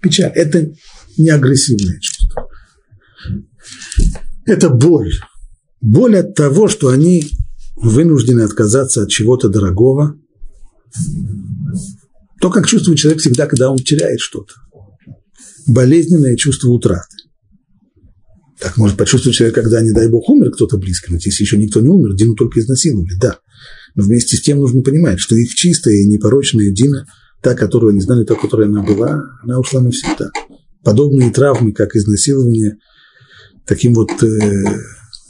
Печаль– 0.00 0.32
это 0.34 0.70
не 1.16 1.30
агрессивное 1.30 1.98
чувство. 2.00 2.48
Это 4.46 4.70
боль. 4.70 5.12
Боль 5.80 6.16
от 6.16 6.34
того, 6.34 6.68
что 6.68 6.88
они 6.88 7.30
вынуждены 7.76 8.40
отказаться 8.40 9.02
от 9.02 9.10
чего-то 9.10 9.48
дорогого. 9.48 10.18
То, 12.40 12.50
как 12.50 12.66
чувствует 12.66 12.98
человек 12.98 13.20
всегда, 13.20 13.46
когда 13.46 13.70
он 13.70 13.78
теряет 13.78 14.20
что-то. 14.20 14.54
Болезненное 15.66 16.36
чувство 16.36 16.70
утраты. 16.70 17.17
Так 18.60 18.76
может 18.76 18.96
почувствовать 18.96 19.36
человек, 19.36 19.54
когда, 19.54 19.80
не 19.80 19.92
дай 19.92 20.08
бог, 20.08 20.28
умер 20.28 20.50
кто-то 20.50 20.78
близкий. 20.78 21.12
Но 21.12 21.18
если 21.22 21.44
еще 21.44 21.56
никто 21.56 21.80
не 21.80 21.88
умер, 21.88 22.14
Дину 22.14 22.34
только 22.34 22.60
изнасиловали, 22.60 23.14
да. 23.20 23.38
Но 23.94 24.04
вместе 24.04 24.36
с 24.36 24.42
тем 24.42 24.58
нужно 24.58 24.82
понимать, 24.82 25.20
что 25.20 25.36
их 25.36 25.54
чистая 25.54 25.94
и 25.94 26.06
непорочная 26.08 26.70
Дина, 26.70 27.06
та, 27.40 27.54
которую 27.54 27.90
они 27.90 28.00
знали, 28.00 28.24
та, 28.24 28.34
которая 28.34 28.68
она 28.68 28.82
была, 28.82 29.22
она 29.42 29.58
ушла 29.58 29.80
навсегда. 29.80 30.30
Подобные 30.82 31.30
травмы, 31.30 31.72
как 31.72 31.94
изнасилование, 31.94 32.78
таким 33.64 33.94
вот 33.94 34.10
э, 34.22 34.28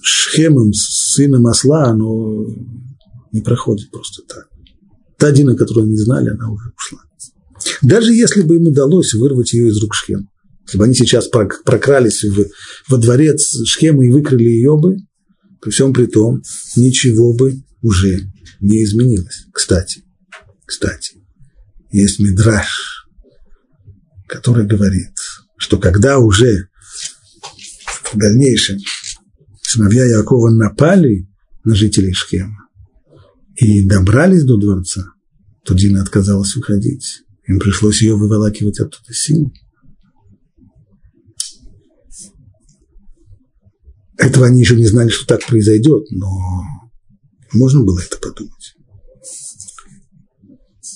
шхемом, 0.02 0.72
сыном 0.72 1.46
осла, 1.46 1.84
оно 1.84 2.46
не 3.32 3.42
проходит 3.42 3.90
просто 3.90 4.22
так. 4.26 4.48
Та 5.18 5.32
Дина, 5.32 5.54
которую 5.56 5.84
они 5.84 5.96
знали, 5.96 6.30
она 6.30 6.50
уже 6.50 6.72
ушла. 6.76 7.00
Даже 7.82 8.12
если 8.14 8.42
бы 8.42 8.56
им 8.56 8.68
удалось 8.68 9.14
вырвать 9.14 9.52
ее 9.52 9.68
из 9.68 9.82
рук 9.82 9.94
Шхема, 9.94 10.28
если 10.68 10.76
бы 10.76 10.84
они 10.84 10.94
сейчас 10.94 11.28
прокрались 11.28 12.22
в, 12.24 12.44
во 12.88 12.98
дворец 12.98 13.56
Шхема 13.64 14.04
и 14.04 14.10
выкрыли 14.10 14.44
ее 14.44 14.76
бы, 14.78 14.98
при 15.62 15.70
всем 15.70 15.94
при 15.94 16.04
том, 16.04 16.42
ничего 16.76 17.34
бы 17.34 17.62
уже 17.80 18.30
не 18.60 18.84
изменилось. 18.84 19.46
Кстати, 19.50 20.04
кстати, 20.66 21.16
есть 21.90 22.18
мидраж, 22.18 23.08
который 24.26 24.66
говорит, 24.66 25.14
что 25.56 25.78
когда 25.78 26.18
уже 26.18 26.68
в 28.12 28.18
дальнейшем 28.18 28.78
сыновья 29.62 30.04
Якова 30.04 30.50
напали 30.50 31.30
на 31.64 31.74
жителей 31.74 32.12
Шхема 32.12 32.68
и 33.56 33.88
добрались 33.88 34.44
до 34.44 34.58
дворца, 34.58 35.06
то 35.64 35.72
Дина 35.72 36.02
отказалась 36.02 36.54
уходить. 36.56 37.22
Им 37.46 37.58
пришлось 37.58 38.02
ее 38.02 38.16
выволакивать 38.16 38.80
оттуда 38.80 39.14
силой. 39.14 39.50
Этого 44.18 44.46
они 44.46 44.60
еще 44.60 44.74
не 44.74 44.86
знали, 44.86 45.08
что 45.08 45.26
так 45.26 45.46
произойдет, 45.46 46.10
но 46.10 46.28
можно 47.52 47.84
было 47.84 48.00
это 48.00 48.18
подумать. 48.18 48.74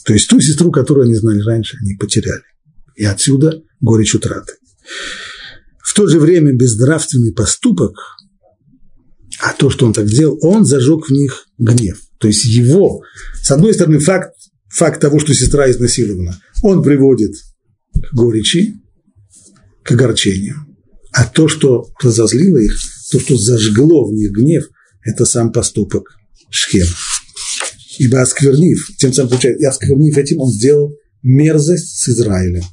То 0.04 0.12
есть 0.12 0.28
ту 0.28 0.40
сестру, 0.40 0.72
которую 0.72 1.04
они 1.04 1.14
знали 1.14 1.40
раньше, 1.40 1.76
они 1.80 1.94
потеряли. 1.94 2.42
И 2.96 3.04
отсюда 3.04 3.62
горечь 3.80 4.14
утраты. 4.14 4.54
В 5.78 5.94
то 5.94 6.08
же 6.08 6.18
время 6.18 6.52
безнравственный 6.52 7.32
поступок, 7.32 7.96
а 9.40 9.52
то, 9.52 9.70
что 9.70 9.86
он 9.86 9.92
так 9.92 10.08
сделал, 10.08 10.38
он 10.42 10.64
зажег 10.64 11.06
в 11.06 11.12
них 11.12 11.46
гнев. 11.58 12.00
То 12.18 12.26
есть 12.26 12.44
его, 12.44 13.02
с 13.40 13.50
одной 13.52 13.72
стороны, 13.74 14.00
факт, 14.00 14.34
факт 14.68 15.00
того, 15.00 15.20
что 15.20 15.32
сестра 15.32 15.70
изнасилована, 15.70 16.40
он 16.62 16.82
приводит 16.82 17.34
к 17.94 18.14
горечи, 18.14 18.80
к 19.84 19.92
огорчению. 19.92 20.56
А 21.12 21.26
то, 21.26 21.46
что 21.46 21.88
разозлило 22.02 22.58
их, 22.58 22.72
то, 23.12 23.20
что 23.20 23.36
зажгло 23.36 24.08
в 24.08 24.12
них 24.12 24.32
гнев, 24.32 24.64
это 25.02 25.24
сам 25.24 25.52
поступок 25.52 26.16
Шхема. 26.50 26.90
Ибо 27.98 28.22
осквернив, 28.22 28.90
тем 28.98 29.12
самым 29.12 29.30
получается, 29.30 29.68
осквернив 29.68 30.16
этим, 30.16 30.40
он 30.40 30.50
сделал 30.50 30.94
мерзость 31.22 31.98
с 31.98 32.08
Израилем. 32.08 32.64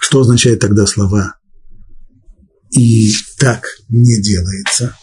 Что 0.00 0.20
означает 0.20 0.58
тогда 0.58 0.86
слова 0.86 1.36
«и 2.76 3.12
так 3.38 3.64
не 3.88 4.20
делается»? 4.20 4.96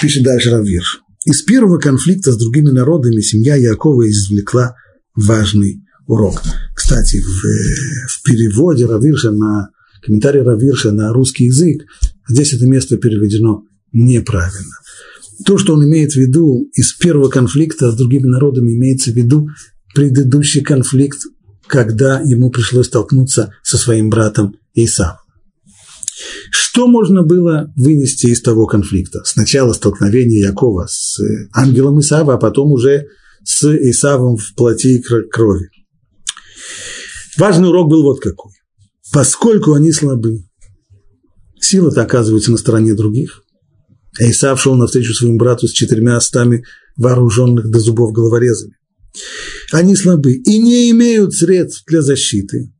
Пишет 0.00 0.24
дальше 0.24 0.50
Равир. 0.50 0.84
Из 1.24 1.42
первого 1.42 1.78
конфликта 1.78 2.32
с 2.32 2.38
другими 2.38 2.70
народами 2.70 3.20
семья 3.20 3.56
Якова 3.56 4.08
извлекла 4.08 4.76
важный 5.14 5.82
урок. 6.08 6.42
Кстати, 6.74 7.20
в, 7.20 8.10
в 8.10 8.22
переводе 8.24 8.86
Равирша 8.86 9.30
на 9.30 9.68
комментарий 10.02 10.42
Равирша 10.42 10.90
на 10.90 11.12
русский 11.12 11.44
язык, 11.44 11.84
здесь 12.28 12.54
это 12.54 12.66
место 12.66 12.96
переведено 12.96 13.62
неправильно. 13.92 14.74
То, 15.44 15.56
что 15.56 15.74
он 15.74 15.84
имеет 15.84 16.12
в 16.12 16.16
виду 16.16 16.68
из 16.74 16.94
первого 16.94 17.28
конфликта 17.28 17.92
с 17.92 17.96
другими 17.96 18.26
народами, 18.26 18.72
имеется 18.72 19.12
в 19.12 19.14
виду 19.14 19.48
предыдущий 19.94 20.62
конфликт, 20.62 21.20
когда 21.66 22.20
ему 22.20 22.50
пришлось 22.50 22.86
столкнуться 22.86 23.52
со 23.62 23.76
своим 23.76 24.10
братом 24.10 24.56
Исавом. 24.74 25.18
Что 26.50 26.86
можно 26.86 27.22
было 27.22 27.72
вынести 27.76 28.28
из 28.28 28.40
того 28.40 28.66
конфликта? 28.66 29.20
Сначала 29.24 29.72
столкновение 29.72 30.40
Якова 30.40 30.86
с 30.88 31.20
ангелом 31.52 32.00
Исава, 32.00 32.34
а 32.34 32.38
потом 32.38 32.72
уже 32.72 33.06
с 33.44 33.64
Исавом 33.64 34.36
в 34.36 34.54
плоти 34.54 35.00
крови. 35.30 35.70
Важный 37.36 37.68
урок 37.68 37.88
был 37.88 38.02
вот 38.02 38.20
какой. 38.20 38.52
Поскольку 39.12 39.74
они 39.74 39.92
слабы, 39.92 40.44
сила-то 41.60 42.02
оказывается 42.02 42.50
на 42.50 42.58
стороне 42.58 42.94
других. 42.94 43.42
А 44.20 44.28
Исав 44.30 44.60
шел 44.60 44.74
навстречу 44.74 45.14
своему 45.14 45.38
брату 45.38 45.68
с 45.68 45.72
четырьмя 45.72 46.20
стами 46.20 46.64
вооруженных 46.96 47.70
до 47.70 47.78
зубов 47.78 48.12
головорезами. 48.12 48.74
Они 49.72 49.96
слабы 49.96 50.34
и 50.34 50.58
не 50.58 50.90
имеют 50.90 51.34
средств 51.34 51.84
для 51.86 52.02
защиты, 52.02 52.72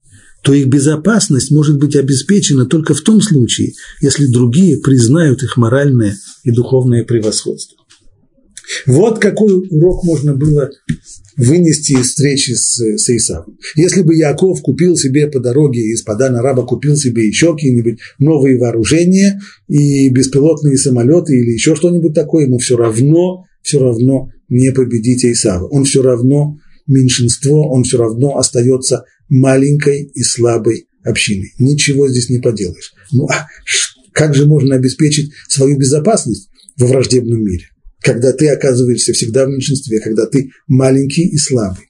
то 0.43 0.53
их 0.53 0.66
безопасность 0.68 1.51
может 1.51 1.78
быть 1.78 1.97
обеспечена 1.97 2.66
только 2.66 2.95
в 2.95 3.01
том 3.01 3.20
случае, 3.20 3.74
если 4.01 4.26
другие 4.26 4.78
признают 4.78 5.43
их 5.43 5.57
моральное 5.57 6.16
и 6.43 6.51
духовное 6.51 7.05
превосходство. 7.05 7.78
Вот 8.86 9.18
какой 9.18 9.66
урок 9.70 10.04
можно 10.04 10.34
было 10.34 10.70
вынести 11.36 11.92
из 11.92 12.08
встречи 12.08 12.52
с, 12.52 12.78
с 12.78 13.08
Исавом. 13.08 13.56
Если 13.76 14.02
бы 14.02 14.14
Яков 14.16 14.60
купил 14.60 14.96
себе 14.96 15.28
по 15.28 15.40
дороге 15.40 15.80
из 15.80 16.02
Падана 16.02 16.42
Раба, 16.42 16.64
купил 16.64 16.96
себе 16.96 17.26
еще 17.26 17.54
какие-нибудь 17.54 18.00
новые 18.18 18.58
вооружения 18.58 19.40
и 19.68 20.08
беспилотные 20.08 20.76
самолеты 20.76 21.38
или 21.38 21.52
еще 21.52 21.76
что-нибудь 21.76 22.14
такое, 22.14 22.46
ему 22.46 22.58
все 22.58 22.76
равно, 22.76 23.44
все 23.62 23.78
равно 23.78 24.30
не 24.48 24.72
победить 24.72 25.24
Исава. 25.24 25.66
Он 25.68 25.84
все 25.84 26.02
равно 26.02 26.58
меньшинство, 26.86 27.70
он 27.70 27.84
все 27.84 27.98
равно 27.98 28.36
остается 28.36 29.04
маленькой 29.28 30.10
и 30.12 30.22
слабой 30.22 30.88
общиной. 31.04 31.52
Ничего 31.58 32.08
здесь 32.08 32.30
не 32.30 32.38
поделаешь. 32.38 32.92
Ну 33.12 33.26
а 33.26 33.46
как 34.12 34.34
же 34.34 34.46
можно 34.46 34.74
обеспечить 34.74 35.30
свою 35.48 35.78
безопасность 35.78 36.48
во 36.76 36.86
враждебном 36.86 37.42
мире? 37.42 37.66
Когда 38.01 38.32
ты 38.32 38.49
оказываешься 38.49 39.12
всегда 39.12 39.44
в 39.44 39.49
меньшинстве, 39.49 40.01
когда 40.01 40.26
ты 40.26 40.51
маленький 40.66 41.28
и 41.28 41.36
слабый. 41.36 41.84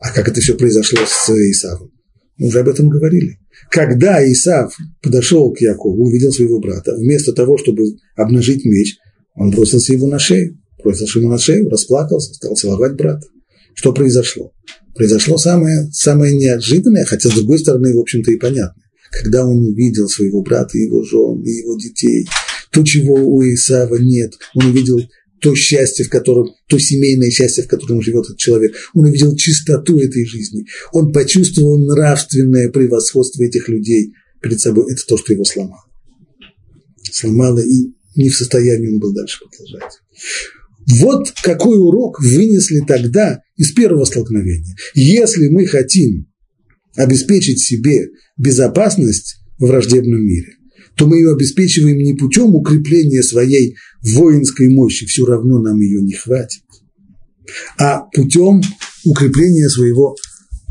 А 0.00 0.10
как 0.12 0.28
это 0.28 0.40
все 0.40 0.54
произошло 0.54 1.00
с 1.06 1.30
Исавом? 1.30 1.92
Мы 2.36 2.48
уже 2.48 2.60
об 2.60 2.68
этом 2.68 2.88
говорили. 2.88 3.38
Когда 3.70 4.20
Исав 4.30 4.74
подошел 5.00 5.52
к 5.52 5.60
Якову, 5.60 6.04
увидел 6.04 6.32
своего 6.32 6.58
брата, 6.58 6.94
вместо 6.96 7.32
того, 7.32 7.56
чтобы 7.58 7.84
обнажить 8.16 8.64
меч, 8.64 8.96
он 9.34 9.50
бросился 9.50 9.92
ему 9.92 10.08
на 10.08 10.18
шею, 10.18 10.58
бросился 10.82 11.18
ему 11.18 11.30
на 11.30 11.38
шею, 11.38 11.68
расплакался, 11.68 12.34
стал 12.34 12.56
целовать 12.56 12.94
брата. 12.94 13.26
Что 13.74 13.92
произошло? 13.92 14.52
Произошло 14.94 15.38
самое, 15.38 15.90
самое 15.92 16.36
неожиданное, 16.36 17.04
хотя 17.04 17.30
с 17.30 17.34
другой 17.34 17.58
стороны, 17.58 17.94
в 17.94 18.00
общем-то, 18.00 18.30
и 18.30 18.36
понятно. 18.36 18.82
Когда 19.10 19.46
он 19.46 19.58
увидел 19.58 20.08
своего 20.08 20.42
брата, 20.42 20.76
его 20.78 21.02
жен, 21.04 21.42
его 21.42 21.78
детей, 21.78 22.26
то, 22.72 22.82
чего 22.84 23.14
у 23.14 23.42
Исава 23.42 23.96
нет, 23.96 24.32
он 24.54 24.66
увидел 24.66 25.00
то 25.40 25.54
счастье, 25.54 26.04
в 26.04 26.08
котором, 26.08 26.48
то 26.68 26.78
семейное 26.78 27.30
счастье, 27.30 27.64
в 27.64 27.68
котором 27.68 28.00
живет 28.00 28.24
этот 28.26 28.38
человек. 28.38 28.74
Он 28.94 29.06
увидел 29.06 29.36
чистоту 29.36 29.98
этой 29.98 30.24
жизни. 30.24 30.66
Он 30.92 31.12
почувствовал 31.12 31.78
нравственное 31.78 32.70
превосходство 32.70 33.42
этих 33.42 33.68
людей 33.68 34.12
перед 34.40 34.60
собой. 34.60 34.92
Это 34.92 35.04
то, 35.04 35.18
что 35.18 35.32
его 35.32 35.44
сломало. 35.44 35.84
Сломало, 37.10 37.58
и 37.58 37.92
не 38.14 38.30
в 38.30 38.36
состоянии 38.36 38.88
он 38.88 39.00
был 39.00 39.12
дальше 39.12 39.40
продолжать. 39.40 39.98
Вот 41.00 41.32
какой 41.42 41.78
урок 41.78 42.20
вынесли 42.20 42.80
тогда 42.86 43.40
из 43.56 43.72
первого 43.72 44.04
столкновения. 44.04 44.76
Если 44.94 45.48
мы 45.48 45.66
хотим 45.66 46.28
обеспечить 46.94 47.60
себе 47.60 48.08
безопасность 48.36 49.36
в 49.58 49.66
враждебном 49.66 50.24
мире, 50.24 50.56
то 50.96 51.06
мы 51.06 51.18
ее 51.18 51.32
обеспечиваем 51.32 51.98
не 51.98 52.14
путем 52.14 52.54
укрепления 52.54 53.22
своей 53.22 53.76
воинской 54.02 54.68
мощи, 54.68 55.06
все 55.06 55.24
равно 55.24 55.60
нам 55.60 55.80
ее 55.80 56.02
не 56.02 56.14
хватит, 56.14 56.62
а 57.78 58.02
путем 58.14 58.62
укрепления 59.04 59.68
своего 59.68 60.16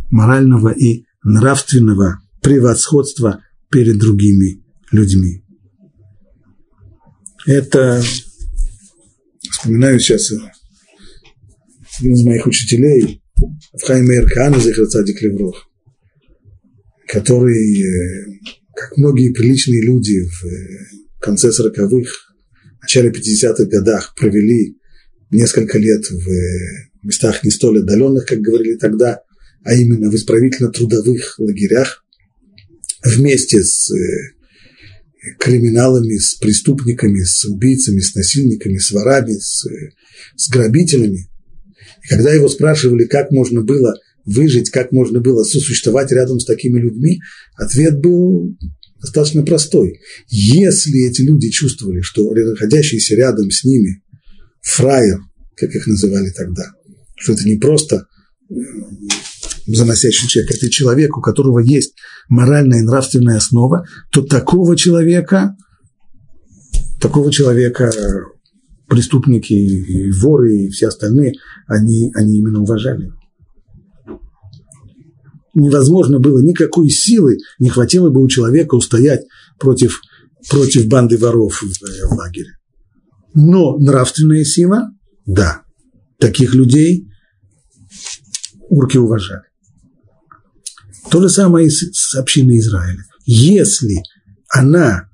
морального 0.10 0.70
и 0.70 1.06
нравственного 1.24 2.20
превосходства 2.42 3.44
перед 3.70 3.98
другими 3.98 4.64
людьми. 4.92 5.44
Это 7.48 8.04
Вспоминаю 9.62 10.00
сейчас 10.00 10.32
э, 10.32 10.38
один 12.00 12.14
из 12.14 12.24
моих 12.24 12.48
учителей, 12.48 13.22
Авхай 13.74 14.02
Мейр 14.02 14.28
Кана 14.28 14.60
Захарцадик 14.60 15.22
Леврох, 15.22 15.70
который, 17.08 17.82
э, 17.82 18.40
как 18.76 18.98
многие 18.98 19.34
приличные 19.34 19.82
люди 19.82 20.22
в 20.22 20.46
э, 20.46 20.86
конце 21.20 21.50
40-х, 21.50 22.12
начале 22.82 23.10
50-х 23.10 23.66
годах 23.66 24.16
провели 24.16 24.78
несколько 25.30 25.78
лет 25.78 26.10
в 26.10 26.28
местах 27.04 27.44
не 27.44 27.52
столь 27.52 27.80
отдаленных, 27.80 28.26
как 28.26 28.40
говорили 28.40 28.76
тогда, 28.76 29.22
а 29.64 29.74
именно 29.74 30.10
в 30.10 30.16
исправительно-трудовых 30.16 31.40
лагерях 31.40 32.04
вместе 33.04 33.64
с 33.64 33.92
криминалами, 35.40 36.18
с 36.18 36.36
преступниками, 36.36 37.24
с 37.24 37.46
убийцами, 37.46 38.00
с 38.00 38.16
насильниками, 38.16 38.78
с 38.78 38.92
ворами, 38.92 39.34
с, 39.34 39.68
с 40.36 40.50
грабителями. 40.50 41.30
И 42.04 42.08
когда 42.08 42.34
его 42.34 42.50
спрашивали, 42.50 43.06
как 43.06 43.32
можно 43.32 43.62
было 43.62 43.96
выжить, 44.26 44.70
как 44.70 44.92
можно 44.92 45.20
было 45.20 45.44
сосуществовать 45.44 46.12
рядом 46.12 46.40
с 46.40 46.46
такими 46.46 46.80
людьми, 46.80 47.20
ответ 47.56 48.00
был 48.00 48.56
достаточно 49.02 49.44
простой. 49.44 50.00
Если 50.30 51.08
эти 51.08 51.22
люди 51.22 51.50
чувствовали, 51.50 52.02
что 52.02 52.32
находящийся 52.32 53.16
рядом 53.16 53.50
с 53.50 53.64
ними 53.64 54.04
фраер, 54.62 55.20
как 55.56 55.74
их 55.76 55.88
называли 55.88 56.30
тогда, 56.30 56.72
что 57.16 57.34
это 57.34 57.44
не 57.46 57.58
просто 57.58 58.06
заносящий 59.68 60.28
человек, 60.28 60.56
это 60.56 60.70
человек, 60.70 61.18
у 61.18 61.22
которого 61.22 61.60
есть 61.60 61.94
моральная 62.30 62.80
и 62.80 62.84
нравственная 62.84 63.38
основа, 63.38 63.86
то 64.12 64.22
такого 64.22 64.76
человека, 64.76 65.56
такого 67.00 67.32
человека 67.32 67.92
преступники 68.88 69.54
и 69.54 70.12
воры 70.12 70.66
и 70.66 70.70
все 70.70 70.88
остальные, 70.88 71.34
они, 71.68 72.12
они 72.14 72.38
именно 72.38 72.62
уважали. 72.62 73.12
Невозможно 75.54 76.20
было, 76.20 76.40
никакой 76.42 76.90
силы 76.90 77.38
не 77.60 77.70
хватило 77.70 78.10
бы 78.10 78.22
у 78.22 78.28
человека 78.28 78.76
устоять 78.76 79.26
против, 79.60 80.02
против 80.50 80.88
банды 80.88 81.18
воров 81.18 81.62
в, 81.62 81.66
в 81.66 82.12
лагере. 82.14 82.58
Но 83.34 83.78
нравственная 83.78 84.44
сила, 84.44 84.92
да, 85.26 85.64
таких 86.20 86.54
людей 86.54 87.08
урки 88.70 88.98
уважали. 88.98 89.44
То 91.10 91.22
же 91.22 91.30
самое 91.30 91.68
и 91.68 91.70
с 91.70 92.16
общиной 92.16 92.60
Израиля. 92.60 93.04
Если 93.26 94.02
она 94.50 95.10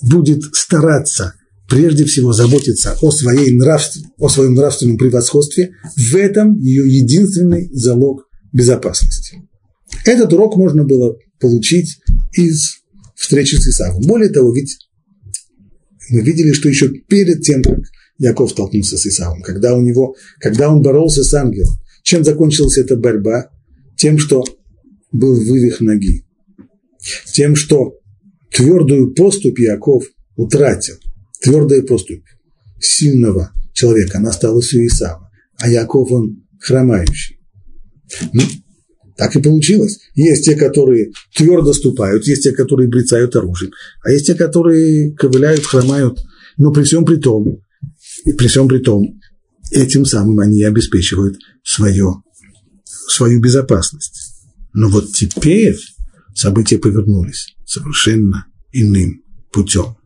будет 0.00 0.54
стараться 0.54 1.34
прежде 1.68 2.04
всего 2.04 2.32
заботиться 2.32 2.96
о, 3.00 3.10
своей 3.10 3.56
нравств, 3.58 3.98
о 4.18 4.28
своем 4.28 4.54
нравственном 4.54 4.98
превосходстве, 4.98 5.72
в 5.96 6.14
этом 6.14 6.58
ее 6.58 6.86
единственный 6.86 7.70
залог 7.72 8.28
безопасности. 8.52 9.48
Этот 10.04 10.32
урок 10.32 10.56
можно 10.56 10.84
было 10.84 11.16
получить 11.38 11.98
из 12.32 12.82
встречи 13.14 13.54
с 13.56 13.68
Исавом. 13.68 14.02
Более 14.02 14.30
того, 14.30 14.52
ведь 14.54 14.76
мы 16.10 16.20
видели, 16.22 16.52
что 16.52 16.68
еще 16.68 16.88
перед 16.88 17.42
тем, 17.42 17.62
как 17.62 17.80
Яков 18.18 18.50
столкнулся 18.50 18.96
с 18.96 19.06
Исавом, 19.06 19.42
когда, 19.42 19.74
у 19.74 19.80
него, 19.80 20.16
когда 20.38 20.70
он 20.70 20.82
боролся 20.82 21.22
с 21.22 21.32
ангелом, 21.34 21.74
чем 22.02 22.24
закончилась 22.24 22.78
эта 22.78 22.96
борьба? 22.96 23.50
Тем, 23.96 24.18
что 24.18 24.44
был 25.12 25.34
вывих 25.34 25.80
ноги. 25.80 26.24
Тем, 27.32 27.54
что 27.54 27.98
твердую 28.50 29.14
поступь 29.14 29.60
Яков 29.60 30.04
утратил. 30.36 30.96
Твердая 31.40 31.82
поступь 31.82 32.24
сильного 32.80 33.52
человека, 33.72 34.18
она 34.18 34.30
осталась 34.30 34.72
у 34.74 34.84
Исава. 34.84 35.30
А 35.58 35.68
Яков, 35.68 36.10
он 36.10 36.44
хромающий. 36.58 37.38
Так 39.16 39.36
и 39.36 39.42
получилось. 39.42 39.98
Есть 40.14 40.44
те, 40.44 40.54
которые 40.54 41.12
твердо 41.34 41.72
ступают, 41.72 42.26
есть 42.26 42.44
те, 42.44 42.52
которые 42.52 42.88
брецают 42.88 43.36
оружием, 43.36 43.72
а 44.04 44.10
есть 44.10 44.26
те, 44.26 44.34
которые 44.34 45.12
ковыляют, 45.12 45.64
хромают. 45.64 46.22
Но 46.56 46.72
при 46.72 46.82
всем 46.82 47.04
при 47.04 47.16
том, 47.16 47.60
и 48.24 48.32
при 48.32 48.46
всем 48.46 48.68
при 48.68 48.78
том, 48.78 49.20
этим 49.70 50.04
самым 50.04 50.40
они 50.40 50.62
обеспечивают 50.62 51.38
свое, 51.62 52.22
свою 53.08 53.40
безопасность. 53.40 54.32
Но 54.72 54.88
вот 54.88 55.12
теперь 55.12 55.78
события 56.34 56.78
повернулись 56.78 57.54
совершенно 57.64 58.46
иным 58.72 59.22
путем. 59.52 59.96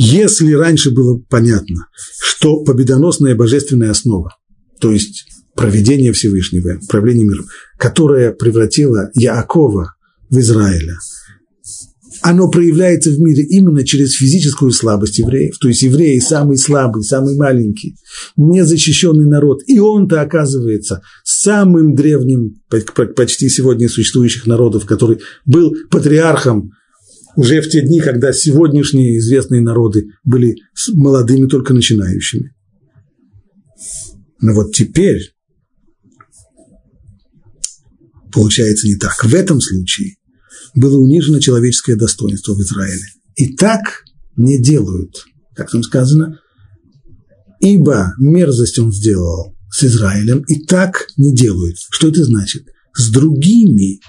Если 0.00 0.52
раньше 0.52 0.92
было 0.92 1.20
понятно, 1.28 1.88
что 2.22 2.62
победоносная 2.62 3.34
божественная 3.34 3.90
основа, 3.90 4.36
то 4.80 4.92
есть 4.92 5.26
проведение 5.56 6.12
Всевышнего, 6.12 6.78
правление 6.88 7.26
миром, 7.26 7.46
которое 7.78 8.30
превратило 8.30 9.10
Яакова 9.14 9.94
в 10.30 10.38
Израиля, 10.38 10.98
оно 12.22 12.48
проявляется 12.48 13.10
в 13.10 13.18
мире 13.18 13.42
именно 13.42 13.84
через 13.84 14.12
физическую 14.12 14.70
слабость 14.70 15.18
евреев. 15.18 15.58
То 15.58 15.66
есть 15.66 15.82
евреи 15.82 16.20
самый 16.20 16.58
слабый, 16.58 17.02
самый 17.02 17.36
маленький, 17.36 17.96
незащищенный 18.36 19.26
народ. 19.26 19.62
И 19.66 19.80
он-то 19.80 20.20
оказывается 20.20 21.02
самым 21.24 21.96
древним 21.96 22.54
почти 23.16 23.48
сегодня 23.48 23.88
существующих 23.88 24.46
народов, 24.46 24.86
который 24.86 25.18
был 25.44 25.74
патриархом 25.90 26.70
уже 27.38 27.60
в 27.60 27.68
те 27.68 27.82
дни, 27.82 28.00
когда 28.00 28.32
сегодняшние 28.32 29.16
известные 29.18 29.60
народы 29.60 30.08
были 30.24 30.56
молодыми, 30.92 31.46
только 31.46 31.72
начинающими. 31.72 32.52
Но 34.40 34.54
вот 34.54 34.74
теперь 34.74 35.20
получается 38.32 38.88
не 38.88 38.96
так. 38.96 39.24
В 39.24 39.32
этом 39.36 39.60
случае 39.60 40.16
было 40.74 40.98
унижено 40.98 41.38
человеческое 41.38 41.94
достоинство 41.94 42.54
в 42.54 42.60
Израиле. 42.60 43.06
И 43.36 43.54
так 43.54 44.02
не 44.34 44.60
делают, 44.60 45.24
как 45.54 45.70
там 45.70 45.84
сказано, 45.84 46.40
ибо 47.60 48.14
мерзость 48.18 48.80
он 48.80 48.90
сделал 48.90 49.54
с 49.70 49.84
Израилем, 49.84 50.40
и 50.48 50.64
так 50.64 51.06
не 51.16 51.32
делают. 51.32 51.76
Что 51.88 52.08
это 52.08 52.24
значит? 52.24 52.64
С 52.96 53.12
другими 53.12 54.00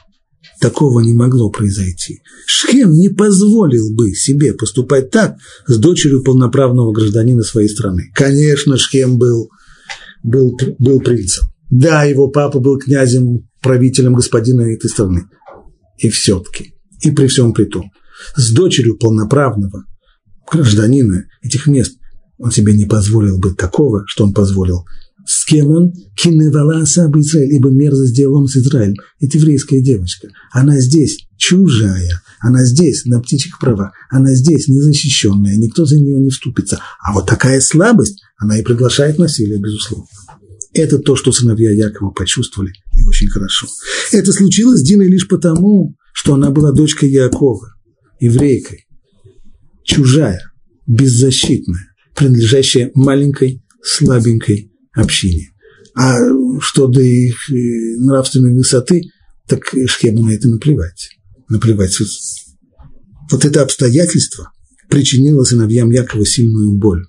такого 0.59 0.99
не 1.01 1.13
могло 1.13 1.49
произойти. 1.49 2.21
Шхем 2.45 2.91
не 2.91 3.09
позволил 3.09 3.93
бы 3.93 4.13
себе 4.13 4.53
поступать 4.53 5.09
так 5.09 5.35
с 5.67 5.77
дочерью 5.77 6.23
полноправного 6.23 6.91
гражданина 6.91 7.43
своей 7.43 7.69
страны. 7.69 8.11
Конечно, 8.13 8.77
Шхем 8.77 9.17
был, 9.17 9.49
был, 10.23 10.57
был 10.77 10.99
принцем. 10.99 11.47
Да, 11.69 12.03
его 12.03 12.29
папа 12.29 12.59
был 12.59 12.77
князем, 12.77 13.47
правителем 13.61 14.15
господина 14.15 14.61
этой 14.61 14.89
страны. 14.89 15.25
И 15.97 16.09
все-таки, 16.09 16.73
и 17.01 17.11
при 17.11 17.27
всем 17.27 17.53
при 17.53 17.65
том, 17.65 17.91
с 18.35 18.51
дочерью 18.51 18.97
полноправного 18.97 19.85
гражданина 20.51 21.25
этих 21.41 21.67
мест 21.67 21.97
он 22.37 22.51
себе 22.51 22.73
не 22.73 22.85
позволил 22.85 23.37
бы 23.37 23.53
такого, 23.53 24.03
что 24.07 24.23
он 24.25 24.33
позволил. 24.33 24.85
С 25.29 25.45
кем 25.45 25.69
он? 25.69 25.93
Киневала 26.15 26.79
Асаба 26.79 27.19
Израиль, 27.19 27.53
ибо 27.53 27.69
мерзость 27.69 28.13
сделал 28.13 28.41
он 28.41 28.47
с 28.47 28.57
Израилем. 28.57 28.95
Это 29.19 29.37
еврейская 29.37 29.79
девочка. 29.79 30.27
Она 30.51 30.79
здесь 30.79 31.19
чужая, 31.37 32.23
она 32.39 32.65
здесь 32.65 33.05
на 33.05 33.21
птичьих 33.21 33.59
правах, 33.59 33.91
она 34.09 34.33
здесь 34.33 34.67
незащищенная, 34.67 35.55
никто 35.57 35.85
за 35.85 35.97
нее 35.97 36.19
не 36.19 36.31
вступится. 36.31 36.81
А 36.99 37.13
вот 37.13 37.27
такая 37.27 37.61
слабость, 37.61 38.23
она 38.37 38.57
и 38.57 38.63
приглашает 38.63 39.19
насилие, 39.19 39.59
безусловно. 39.59 40.07
Это 40.73 40.97
то, 40.97 41.15
что 41.15 41.31
сыновья 41.31 41.69
Якова 41.69 42.09
почувствовали, 42.09 42.73
и 42.97 43.03
очень 43.03 43.27
хорошо. 43.27 43.67
Это 44.11 44.33
случилось 44.33 44.79
с 44.79 44.83
Диной 44.83 45.09
лишь 45.09 45.27
потому, 45.27 45.95
что 46.11 46.33
она 46.33 46.49
была 46.49 46.71
дочкой 46.71 47.11
Якова, 47.11 47.75
еврейкой, 48.19 48.87
чужая, 49.83 50.41
беззащитная, 50.87 51.93
принадлежащая 52.15 52.89
маленькой, 52.95 53.63
слабенькой 53.83 54.69
общине. 54.93 55.51
А 55.95 56.17
что 56.61 56.87
до 56.87 57.01
их 57.01 57.49
э, 57.49 57.97
нравственной 57.99 58.53
высоты, 58.53 59.03
так 59.47 59.73
Шхему 59.87 60.25
на 60.25 60.31
это 60.31 60.47
наплевать. 60.47 61.09
Наплевать. 61.49 61.97
Вот 63.31 63.45
это 63.45 63.61
обстоятельство 63.61 64.51
причинило 64.89 65.43
сыновьям 65.43 65.91
Якова 65.91 66.25
сильную 66.25 66.73
боль. 66.73 67.05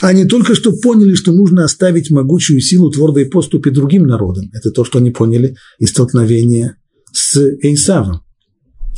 Они 0.00 0.24
только 0.24 0.54
что 0.54 0.72
поняли, 0.72 1.14
что 1.14 1.32
нужно 1.32 1.64
оставить 1.64 2.10
могучую 2.10 2.60
силу 2.60 2.90
твердой 2.90 3.26
поступи 3.26 3.70
другим 3.70 4.06
народам. 4.06 4.50
Это 4.52 4.70
то, 4.70 4.84
что 4.84 4.98
они 4.98 5.10
поняли 5.10 5.56
из 5.78 5.90
столкновения 5.90 6.76
с 7.12 7.36
Эйсавом. 7.62 8.22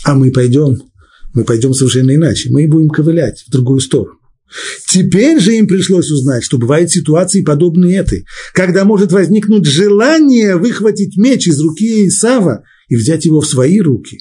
А 0.05 0.15
мы 0.15 0.33
пойдем, 0.33 0.79
мы 1.35 1.45
пойдем 1.45 1.73
совершенно 1.73 2.15
иначе. 2.15 2.51
Мы 2.51 2.67
будем 2.67 2.89
ковылять 2.89 3.45
в 3.47 3.51
другую 3.51 3.81
сторону. 3.81 4.16
Теперь 4.89 5.41
же 5.41 5.57
им 5.57 5.67
пришлось 5.67 6.11
узнать, 6.11 6.45
что 6.45 6.59
бывают 6.59 6.91
ситуации, 6.91 7.43
подобные 7.43 7.99
этой, 7.99 8.25
когда 8.55 8.85
может 8.85 9.13
возникнуть 9.13 9.67
желание 9.67 10.57
выхватить 10.57 11.17
меч 11.17 11.49
из 11.49 11.61
руки 11.61 12.07
Исава 12.09 12.63
и 12.89 12.97
взять 12.97 13.25
его 13.25 13.41
в 13.41 13.47
свои 13.47 13.81
руки. 13.81 14.19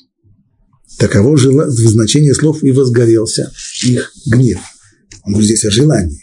Таково 0.97 1.37
значение 1.37 2.33
слов 2.33 2.63
«и 2.63 2.71
возгорелся 2.71 3.51
их 3.83 4.11
гнев». 4.25 4.59
Он 5.25 5.41
здесь 5.41 5.65
о 5.65 5.71
желании 5.71 6.21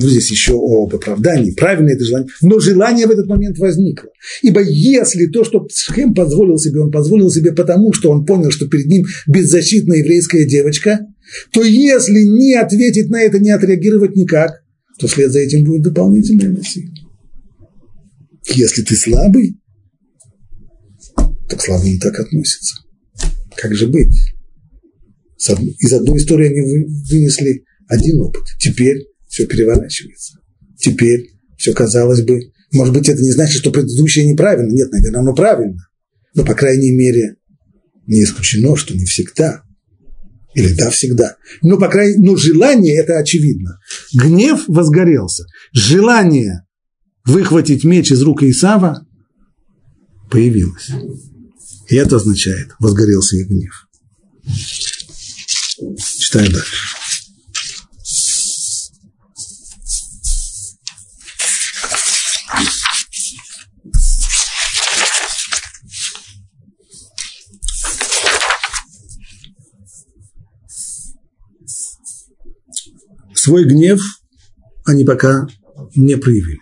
ну, 0.00 0.08
здесь 0.08 0.30
еще 0.30 0.52
об 0.52 0.94
оправдании, 0.94 1.50
правильно 1.50 1.90
это 1.90 2.04
желание, 2.04 2.28
но 2.40 2.60
желание 2.60 3.06
в 3.06 3.10
этот 3.10 3.26
момент 3.26 3.58
возникло. 3.58 4.10
Ибо 4.42 4.62
если 4.62 5.26
то, 5.26 5.42
что 5.42 5.66
Шхем 5.74 6.14
позволил 6.14 6.56
себе, 6.56 6.80
он 6.80 6.92
позволил 6.92 7.30
себе 7.30 7.52
потому, 7.52 7.92
что 7.92 8.10
он 8.10 8.24
понял, 8.24 8.52
что 8.52 8.68
перед 8.68 8.86
ним 8.86 9.06
беззащитная 9.26 9.98
еврейская 9.98 10.46
девочка, 10.46 11.00
то 11.52 11.62
если 11.62 12.22
не 12.24 12.54
ответить 12.54 13.10
на 13.10 13.20
это, 13.20 13.38
не 13.38 13.50
отреагировать 13.50 14.16
никак, 14.16 14.62
то 14.98 15.06
вслед 15.06 15.30
за 15.30 15.40
этим 15.40 15.64
будет 15.64 15.82
дополнительное 15.82 16.48
насилие. 16.48 16.94
Если 18.46 18.82
ты 18.82 18.96
слабый, 18.96 19.60
то 21.16 21.56
к 21.56 21.62
слабым 21.62 21.92
не 21.92 21.98
так 21.98 22.18
относятся. 22.18 22.76
Как 23.56 23.74
же 23.74 23.86
быть? 23.86 24.14
Из 25.38 25.92
одной 25.92 26.18
истории 26.18 26.48
они 26.48 26.60
вынесли 27.10 27.64
один 27.86 28.20
опыт. 28.20 28.44
Теперь 28.58 29.06
все 29.28 29.46
переворачивается. 29.46 30.38
Теперь 30.78 31.30
все 31.56 31.72
казалось 31.72 32.22
бы, 32.22 32.40
может 32.72 32.94
быть, 32.94 33.08
это 33.08 33.22
не 33.22 33.30
значит, 33.32 33.60
что 33.60 33.70
предыдущее 33.70 34.26
неправильно. 34.26 34.72
Нет, 34.72 34.90
наверное, 34.92 35.20
оно 35.20 35.34
правильно. 35.34 35.78
Но, 36.34 36.44
по 36.44 36.54
крайней 36.54 36.92
мере, 36.92 37.36
не 38.06 38.22
исключено, 38.22 38.76
что 38.76 38.94
не 38.94 39.04
всегда. 39.04 39.62
Или 40.58 40.74
да, 40.74 40.90
всегда. 40.90 41.36
Но, 41.62 41.78
по 41.78 41.88
крайней 41.88 42.16
но 42.18 42.36
желание– 42.36 43.00
это 43.00 43.16
очевидно. 43.16 43.78
Гнев 44.12 44.64
возгорелся. 44.66 45.44
Желание 45.72 46.66
выхватить 47.24 47.84
меч 47.84 48.10
из 48.10 48.22
рук 48.22 48.42
Исава 48.42 49.06
появилось. 50.30 50.90
И 51.88 51.94
это 51.94 52.16
означает, 52.16 52.70
возгорелся 52.80 53.36
их 53.36 53.48
гнев. 53.48 53.86
Читаем 55.96 56.50
дальше. 56.50 56.87
Свой 73.48 73.64
гнев 73.64 74.00
они 74.84 75.04
пока 75.04 75.46
не 75.96 76.18
проявили. 76.18 76.60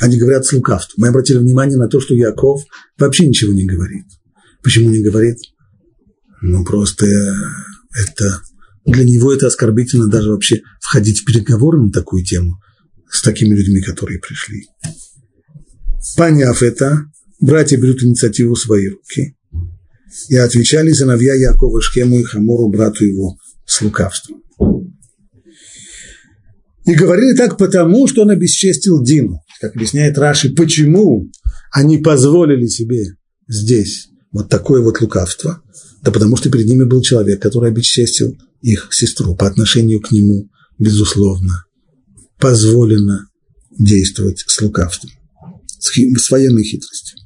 Они 0.00 0.18
говорят 0.18 0.46
с 0.46 0.52
лукавством. 0.54 1.02
Мы 1.02 1.08
обратили 1.08 1.36
внимание 1.36 1.76
на 1.76 1.86
то, 1.86 2.00
что 2.00 2.14
Яков 2.14 2.62
вообще 2.98 3.26
ничего 3.26 3.52
не 3.52 3.66
говорит. 3.66 4.06
Почему 4.62 4.88
не 4.88 5.02
говорит? 5.02 5.36
Ну, 6.40 6.64
просто 6.64 7.04
это 7.06 8.40
для 8.86 9.04
него 9.04 9.34
это 9.34 9.48
оскорбительно 9.48 10.08
даже 10.08 10.30
вообще 10.30 10.62
входить 10.80 11.20
в 11.20 11.24
переговоры 11.26 11.78
на 11.78 11.92
такую 11.92 12.24
тему 12.24 12.58
с 13.10 13.20
такими 13.20 13.54
людьми, 13.54 13.82
которые 13.82 14.18
пришли. 14.18 14.66
Поняв 16.16 16.62
это, 16.62 17.04
братья 17.38 17.76
берут 17.76 18.02
инициативу 18.02 18.54
в 18.54 18.60
свои 18.60 18.88
руки 18.88 19.36
и 20.30 20.36
отвечали 20.36 20.90
сыновья 20.92 21.34
Якова 21.34 21.82
Шхему 21.82 22.18
и 22.18 22.24
Хамору, 22.24 22.70
брату 22.70 23.04
его, 23.04 23.36
с 23.66 23.82
лукавством. 23.82 24.43
И 26.84 26.94
говорили 26.94 27.34
так 27.34 27.56
потому, 27.56 28.06
что 28.06 28.22
он 28.22 28.30
обесчестил 28.30 29.02
Дину. 29.02 29.40
Как 29.60 29.74
объясняет 29.74 30.18
Раши, 30.18 30.50
почему 30.50 31.30
они 31.72 31.98
позволили 31.98 32.66
себе 32.66 33.16
здесь 33.48 34.08
вот 34.32 34.48
такое 34.50 34.82
вот 34.82 35.00
лукавство? 35.00 35.62
Да 36.02 36.10
потому 36.10 36.36
что 36.36 36.50
перед 36.50 36.66
ними 36.66 36.84
был 36.84 37.00
человек, 37.00 37.40
который 37.40 37.70
обесчестил 37.70 38.36
их 38.60 38.88
сестру. 38.92 39.34
По 39.34 39.46
отношению 39.46 40.00
к 40.00 40.10
нему, 40.10 40.50
безусловно, 40.78 41.64
позволено 42.38 43.28
действовать 43.78 44.44
с 44.46 44.60
лукавством, 44.60 45.10
с 45.78 46.30
военной 46.30 46.64
хитростью. 46.64 47.18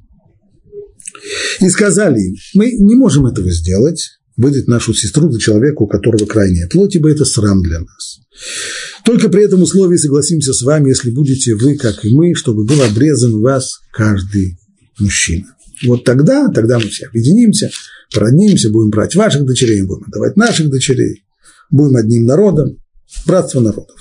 И 1.60 1.68
сказали 1.68 2.20
им, 2.20 2.36
мы 2.54 2.70
не 2.72 2.94
можем 2.94 3.26
этого 3.26 3.50
сделать, 3.50 4.20
выдать 4.38 4.68
нашу 4.68 4.94
сестру 4.94 5.30
за 5.30 5.38
человека, 5.38 5.82
у 5.82 5.86
которого 5.86 6.24
крайняя 6.24 6.68
плоть, 6.68 6.94
ибо 6.94 7.10
это 7.10 7.26
срам 7.26 7.60
для 7.60 7.80
нас. 7.80 8.20
Только 9.04 9.28
при 9.28 9.44
этом 9.44 9.62
условии 9.62 9.96
согласимся 9.96 10.54
с 10.54 10.62
вами, 10.62 10.88
если 10.88 11.10
будете 11.10 11.54
вы, 11.54 11.76
как 11.76 12.04
и 12.04 12.14
мы, 12.14 12.34
чтобы 12.34 12.64
был 12.64 12.80
обрезан 12.80 13.40
вас 13.40 13.80
каждый 13.92 14.56
мужчина. 14.98 15.56
Вот 15.84 16.04
тогда, 16.04 16.48
тогда 16.48 16.78
мы 16.78 16.88
все 16.88 17.06
объединимся, 17.06 17.70
породнимся, 18.14 18.70
будем 18.70 18.90
брать 18.90 19.16
ваших 19.16 19.44
дочерей, 19.44 19.82
будем 19.82 20.04
отдавать 20.04 20.36
наших 20.36 20.70
дочерей, 20.70 21.24
будем 21.70 21.96
одним 21.96 22.24
народом, 22.24 22.78
братство 23.26 23.60
народов. 23.60 23.96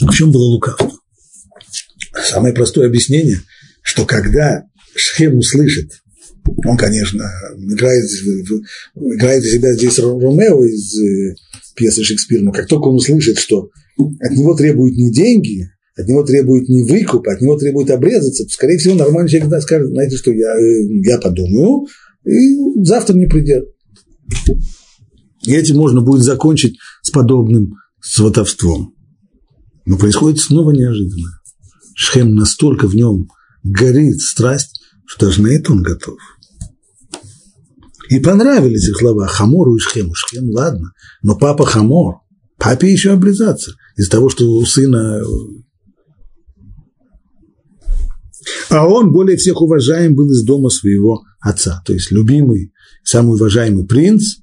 В 0.00 0.12
чем 0.12 0.30
было 0.30 0.44
лукавство? 0.44 0.92
Самое 2.22 2.54
простое 2.54 2.86
объяснение, 2.86 3.40
что 3.82 4.04
когда 4.04 4.64
Шхем 4.94 5.38
услышит 5.38 6.02
Он, 6.64 6.76
конечно, 6.76 7.30
играет, 7.56 8.04
играет 8.94 9.44
из 9.44 9.52
себя 9.52 9.72
здесь 9.74 9.98
Ромео 9.98 10.64
из 10.64 10.98
э, 11.00 11.34
пьесы 11.76 12.02
Шекспира, 12.02 12.42
но 12.42 12.52
как 12.52 12.66
только 12.66 12.88
он 12.88 12.96
услышит, 12.96 13.38
что 13.38 13.70
от 14.20 14.32
него 14.32 14.54
требуют 14.54 14.96
не 14.96 15.12
деньги, 15.12 15.68
от 15.96 16.06
него 16.06 16.22
требует 16.22 16.68
не 16.68 16.84
выкуп, 16.84 17.26
от 17.26 17.40
него 17.40 17.58
требует 17.58 17.90
обрезаться, 17.90 18.44
то, 18.44 18.50
скорее 18.50 18.78
всего, 18.78 18.94
нормальный 18.94 19.28
человек 19.28 19.48
да, 19.48 19.60
скажет, 19.60 19.88
знаете 19.88 20.16
что, 20.16 20.32
я, 20.32 20.54
э, 20.56 20.84
я 21.04 21.18
подумаю, 21.18 21.86
и 22.24 22.84
завтра 22.84 23.14
не 23.14 23.26
придет. 23.26 23.68
И 25.44 25.54
этим 25.54 25.76
можно 25.76 26.00
будет 26.00 26.22
закончить 26.22 26.76
с 27.02 27.10
подобным 27.10 27.74
сватовством. 28.00 28.94
Но 29.86 29.96
происходит 29.96 30.40
снова 30.40 30.70
неожиданно. 30.70 31.40
Шхем 31.94 32.34
настолько 32.34 32.86
в 32.86 32.94
нем 32.94 33.28
горит 33.64 34.20
страсть, 34.20 34.80
что 35.06 35.26
даже 35.26 35.42
на 35.42 35.48
это 35.48 35.72
он 35.72 35.82
готов. 35.82 36.18
И 38.08 38.20
понравились 38.20 38.88
их 38.88 38.98
слова 38.98 39.26
Хамору 39.26 39.76
и 39.76 39.78
Шхему. 39.78 40.14
Шхем, 40.14 40.50
ладно, 40.50 40.92
но 41.22 41.36
папа 41.36 41.66
Хамор, 41.66 42.20
папе 42.56 42.90
еще 42.90 43.12
обрезаться 43.12 43.72
из-за 43.96 44.10
того, 44.10 44.28
что 44.28 44.50
у 44.50 44.64
сына... 44.64 45.22
А 48.70 48.86
он 48.86 49.12
более 49.12 49.36
всех 49.36 49.60
уважаем 49.60 50.14
был 50.14 50.30
из 50.30 50.42
дома 50.42 50.70
своего 50.70 51.22
отца, 51.40 51.82
то 51.84 51.92
есть 51.92 52.10
любимый, 52.10 52.72
самый 53.04 53.34
уважаемый 53.34 53.86
принц. 53.86 54.36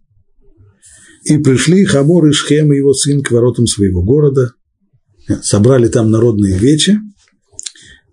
И 1.23 1.39
пришли 1.39 1.85
Хамор 1.85 2.27
и 2.27 2.31
Шхем 2.31 2.71
и 2.71 2.77
его 2.77 2.93
сын 2.93 3.23
к 3.23 3.31
воротам 3.31 3.65
своего 3.65 4.03
города, 4.03 4.51
собрали 5.41 5.87
там 5.87 6.11
народные 6.11 6.55
вечи 6.59 6.99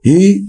и 0.02 0.46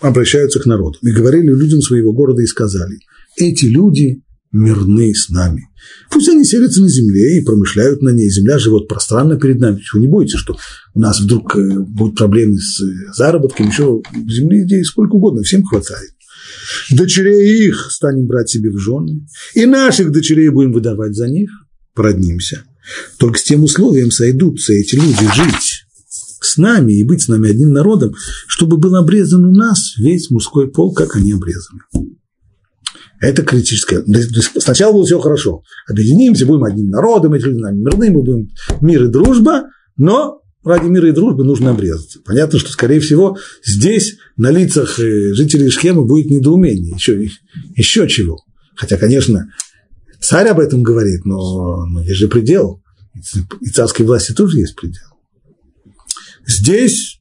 обращаются 0.00 0.60
к 0.60 0.66
народу. 0.66 0.98
И 1.02 1.10
говорили 1.10 1.48
людям 1.48 1.80
своего 1.80 2.12
города 2.12 2.40
и 2.40 2.46
сказали, 2.46 2.98
эти 3.36 3.66
люди 3.66 4.22
мирны 4.52 5.12
с 5.14 5.28
нами. 5.30 5.68
Пусть 6.10 6.28
они 6.28 6.44
селятся 6.44 6.80
на 6.80 6.88
земле 6.88 7.38
и 7.38 7.44
промышляют 7.44 8.02
на 8.02 8.10
ней. 8.10 8.30
Земля 8.30 8.58
живет 8.58 8.88
пространно 8.88 9.38
перед 9.38 9.58
нами. 9.58 9.82
Вы 9.92 10.00
не 10.00 10.06
боитесь, 10.06 10.38
что 10.38 10.56
у 10.94 11.00
нас 11.00 11.20
вдруг 11.20 11.56
э, 11.56 11.78
будут 11.80 12.16
проблемы 12.16 12.56
с 12.58 12.80
э, 12.80 13.12
заработком, 13.14 13.68
еще 13.68 14.00
земли 14.12 14.64
здесь 14.64 14.86
сколько 14.86 15.14
угодно, 15.14 15.42
всем 15.42 15.64
хватает. 15.64 16.10
Дочерей 16.90 17.66
их 17.66 17.88
станем 17.90 18.26
брать 18.26 18.48
себе 18.48 18.70
в 18.70 18.78
жены, 18.78 19.26
и 19.54 19.66
наших 19.66 20.12
дочерей 20.12 20.50
будем 20.50 20.72
выдавать 20.72 21.14
за 21.14 21.28
них, 21.28 21.50
проднимся. 21.94 22.62
Только 23.18 23.38
с 23.38 23.42
тем 23.42 23.64
условием 23.64 24.10
сойдутся 24.10 24.72
эти 24.72 24.94
люди 24.94 25.26
жить 25.34 25.84
с 26.40 26.56
нами 26.58 26.92
и 26.92 27.04
быть 27.04 27.22
с 27.22 27.28
нами 27.28 27.50
одним 27.50 27.72
народом, 27.72 28.14
чтобы 28.46 28.76
был 28.76 28.94
обрезан 28.96 29.44
у 29.44 29.52
нас 29.52 29.94
весь 29.96 30.30
мужской 30.30 30.70
пол, 30.70 30.92
как 30.92 31.16
они 31.16 31.32
обрезаны. 31.32 31.80
Это 33.24 33.42
критическое. 33.42 34.04
Сначала 34.58 34.92
было 34.92 35.06
все 35.06 35.18
хорошо. 35.18 35.62
Объединимся, 35.88 36.44
будем 36.44 36.64
одним 36.64 36.90
народом, 36.90 37.32
эти 37.32 37.44
люди 37.44 37.58
нам 37.58 37.78
мирны, 37.78 38.10
мы 38.10 38.22
будем 38.22 38.50
мир 38.82 39.04
и 39.04 39.08
дружба, 39.08 39.64
но 39.96 40.42
ради 40.62 40.86
мира 40.88 41.08
и 41.08 41.12
дружбы 41.12 41.42
нужно 41.42 41.70
обрезаться. 41.70 42.20
Понятно, 42.22 42.58
что, 42.58 42.70
скорее 42.70 43.00
всего, 43.00 43.38
здесь 43.64 44.18
на 44.36 44.50
лицах 44.50 45.00
э, 45.00 45.32
жителей 45.32 45.70
Шхема 45.70 46.02
будет 46.02 46.26
недоумение, 46.26 46.94
еще, 46.94 47.26
еще 47.76 48.08
чего. 48.08 48.44
Хотя, 48.76 48.98
конечно, 48.98 49.48
царь 50.20 50.48
об 50.48 50.60
этом 50.60 50.82
говорит, 50.82 51.24
но, 51.24 51.86
но 51.86 52.02
есть 52.02 52.18
же 52.18 52.28
предел. 52.28 52.82
И 53.62 53.70
царской 53.70 54.04
власти 54.04 54.32
тоже 54.32 54.58
есть 54.58 54.76
предел. 54.76 55.08
Здесь 56.46 57.20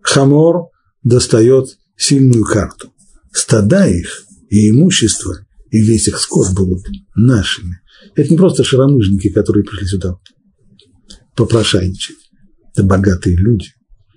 Хамор 0.00 0.68
достает 1.02 1.76
сильную 1.96 2.44
карту 2.44 2.92
стада 3.36 3.86
их 3.86 4.24
и 4.50 4.70
имущество, 4.70 5.34
и 5.70 5.80
весь 5.80 6.08
их 6.08 6.18
скот 6.18 6.54
будут 6.54 6.86
нашими. 7.14 7.80
Это 8.14 8.30
не 8.30 8.36
просто 8.36 8.64
шаромыжники, 8.64 9.30
которые 9.30 9.64
пришли 9.64 9.86
сюда 9.86 10.16
попрошайничать. 11.34 12.16
Это 12.72 12.82
богатые 12.84 13.36
люди. 13.36 13.68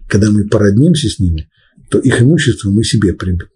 Когда 0.08 0.32
мы 0.32 0.48
породнимся 0.48 1.10
с 1.10 1.20
ними, 1.20 1.50
то 1.90 2.00
их 2.00 2.22
имущество 2.22 2.70
мы 2.70 2.84
себе 2.84 3.14
приберем, 3.14 3.50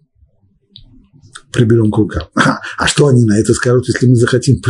приберем 1.52 1.90
к 1.90 1.96
рукам. 1.96 2.28
А, 2.34 2.60
а 2.78 2.86
что 2.86 3.08
они 3.08 3.24
на 3.24 3.38
это 3.38 3.54
скажут, 3.54 3.88
если 3.88 4.06
мы 4.06 4.16
захотим 4.16 4.60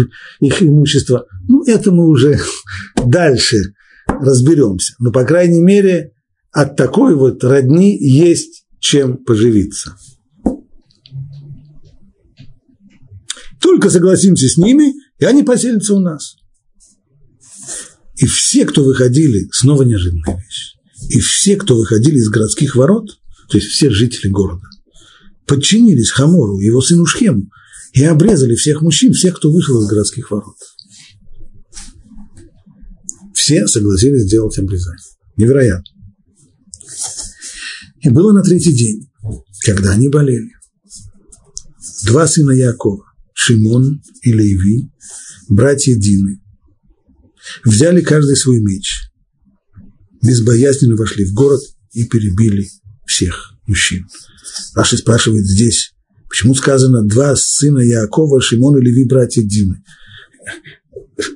их 0.40 0.62
имущество? 0.62 1.26
Ну, 1.48 1.64
это 1.66 1.90
мы 1.92 2.08
уже 2.08 2.38
дальше 3.04 3.74
разберемся. 4.06 4.94
Но, 4.98 5.10
по 5.10 5.24
крайней 5.24 5.60
мере, 5.60 6.12
от 6.52 6.76
такой 6.76 7.14
вот 7.14 7.42
родни 7.42 7.96
есть 7.98 8.64
чем 8.78 9.16
поживиться. 9.16 9.96
Только 13.64 13.88
согласимся 13.88 14.46
с 14.46 14.58
ними, 14.58 14.92
и 15.18 15.24
они 15.24 15.42
поселятся 15.42 15.94
у 15.94 15.98
нас. 15.98 16.36
И 18.16 18.26
все, 18.26 18.66
кто 18.66 18.84
выходили, 18.84 19.48
снова 19.52 19.84
неожиданная 19.84 20.36
вещь, 20.36 20.74
и 21.08 21.18
все, 21.18 21.56
кто 21.56 21.74
выходили 21.74 22.18
из 22.18 22.28
городских 22.28 22.76
ворот, 22.76 23.18
то 23.48 23.56
есть 23.56 23.70
все 23.70 23.88
жители 23.88 24.28
города, 24.28 24.66
подчинились 25.46 26.10
Хамору, 26.10 26.60
его 26.60 26.82
сыну 26.82 27.06
Шхему, 27.06 27.48
и 27.94 28.04
обрезали 28.04 28.54
всех 28.54 28.82
мужчин, 28.82 29.14
всех, 29.14 29.36
кто 29.36 29.50
вышел 29.50 29.80
из 29.82 29.88
городских 29.88 30.30
ворот. 30.30 30.56
Все 33.32 33.66
согласились 33.66 34.24
сделать 34.24 34.58
обрезание. 34.58 35.00
Невероятно. 35.38 35.90
И 38.02 38.10
было 38.10 38.32
на 38.32 38.42
третий 38.42 38.74
день, 38.74 39.08
когда 39.64 39.92
они 39.92 40.10
болели. 40.10 40.50
Два 42.04 42.26
сына 42.26 42.50
Якова, 42.50 43.13
Шимон 43.34 44.00
и 44.22 44.32
Леви, 44.32 44.88
братья 45.48 45.94
Дины, 45.94 46.40
взяли 47.64 48.00
каждый 48.00 48.36
свой 48.36 48.60
меч, 48.60 49.10
безбоязненно 50.22 50.96
вошли 50.96 51.26
в 51.26 51.34
город 51.34 51.60
и 51.92 52.04
перебили 52.04 52.66
всех 53.06 53.54
мужчин. 53.66 54.06
Раши 54.74 54.96
спрашивает 54.96 55.44
здесь, 55.44 55.92
почему 56.28 56.54
сказано 56.54 57.02
два 57.02 57.34
сына 57.36 57.80
Якова, 57.80 58.40
Шимон 58.40 58.78
и 58.78 58.82
Леви, 58.82 59.04
братья 59.04 59.42
Дины. 59.42 59.82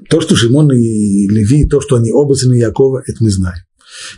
То, 0.09 0.21
что 0.21 0.37
Шимон 0.37 0.73
и 0.73 1.29
Леви, 1.29 1.67
то, 1.69 1.81
что 1.81 1.97
они 1.97 2.11
оба 2.13 2.35
сына 2.35 2.55
Якова, 2.55 3.03
это 3.07 3.23
мы 3.23 3.31
знаем. 3.31 3.63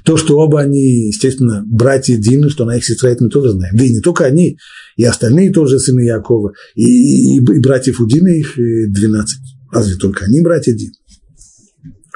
То, 0.04 0.16
что 0.16 0.36
оба 0.38 0.60
они, 0.60 1.08
естественно, 1.08 1.62
братья 1.66 2.16
Дины, 2.16 2.50
что 2.50 2.64
она 2.64 2.76
их 2.76 2.84
сестра, 2.84 3.10
это 3.10 3.24
мы 3.24 3.30
тоже 3.30 3.50
знаем. 3.50 3.76
Да 3.76 3.84
и 3.84 3.90
не 3.90 4.00
только 4.00 4.24
они, 4.24 4.58
и 4.96 5.04
остальные 5.04 5.52
тоже 5.52 5.78
сыны 5.78 6.00
Якова, 6.00 6.52
и, 6.74 6.82
и, 6.82 7.36
и 7.36 7.60
братьев 7.60 8.00
у 8.00 8.06
Дины 8.06 8.40
их 8.40 8.54
12. 8.56 9.38
Разве 9.72 9.96
только 9.96 10.24
они 10.24 10.40
братья 10.40 10.72
Дины? 10.72 10.92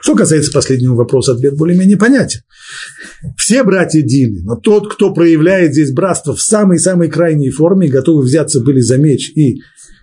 Что 0.04 0.14
касается 0.14 0.52
последнего 0.52 0.94
вопроса, 0.94 1.32
ответ 1.32 1.56
более-менее 1.56 1.96
понятен. 1.96 2.40
Все 3.38 3.64
братья 3.64 4.02
Дины, 4.02 4.42
но 4.42 4.56
тот, 4.56 4.92
кто 4.92 5.14
проявляет 5.14 5.72
здесь 5.72 5.92
братство 5.92 6.36
в 6.36 6.42
самой-самой 6.42 7.08
крайней 7.08 7.48
форме, 7.48 7.88
готовы 7.88 8.22
взяться 8.22 8.60
были 8.60 8.80
за 8.80 8.98
меч 8.98 9.30
и 9.34 9.62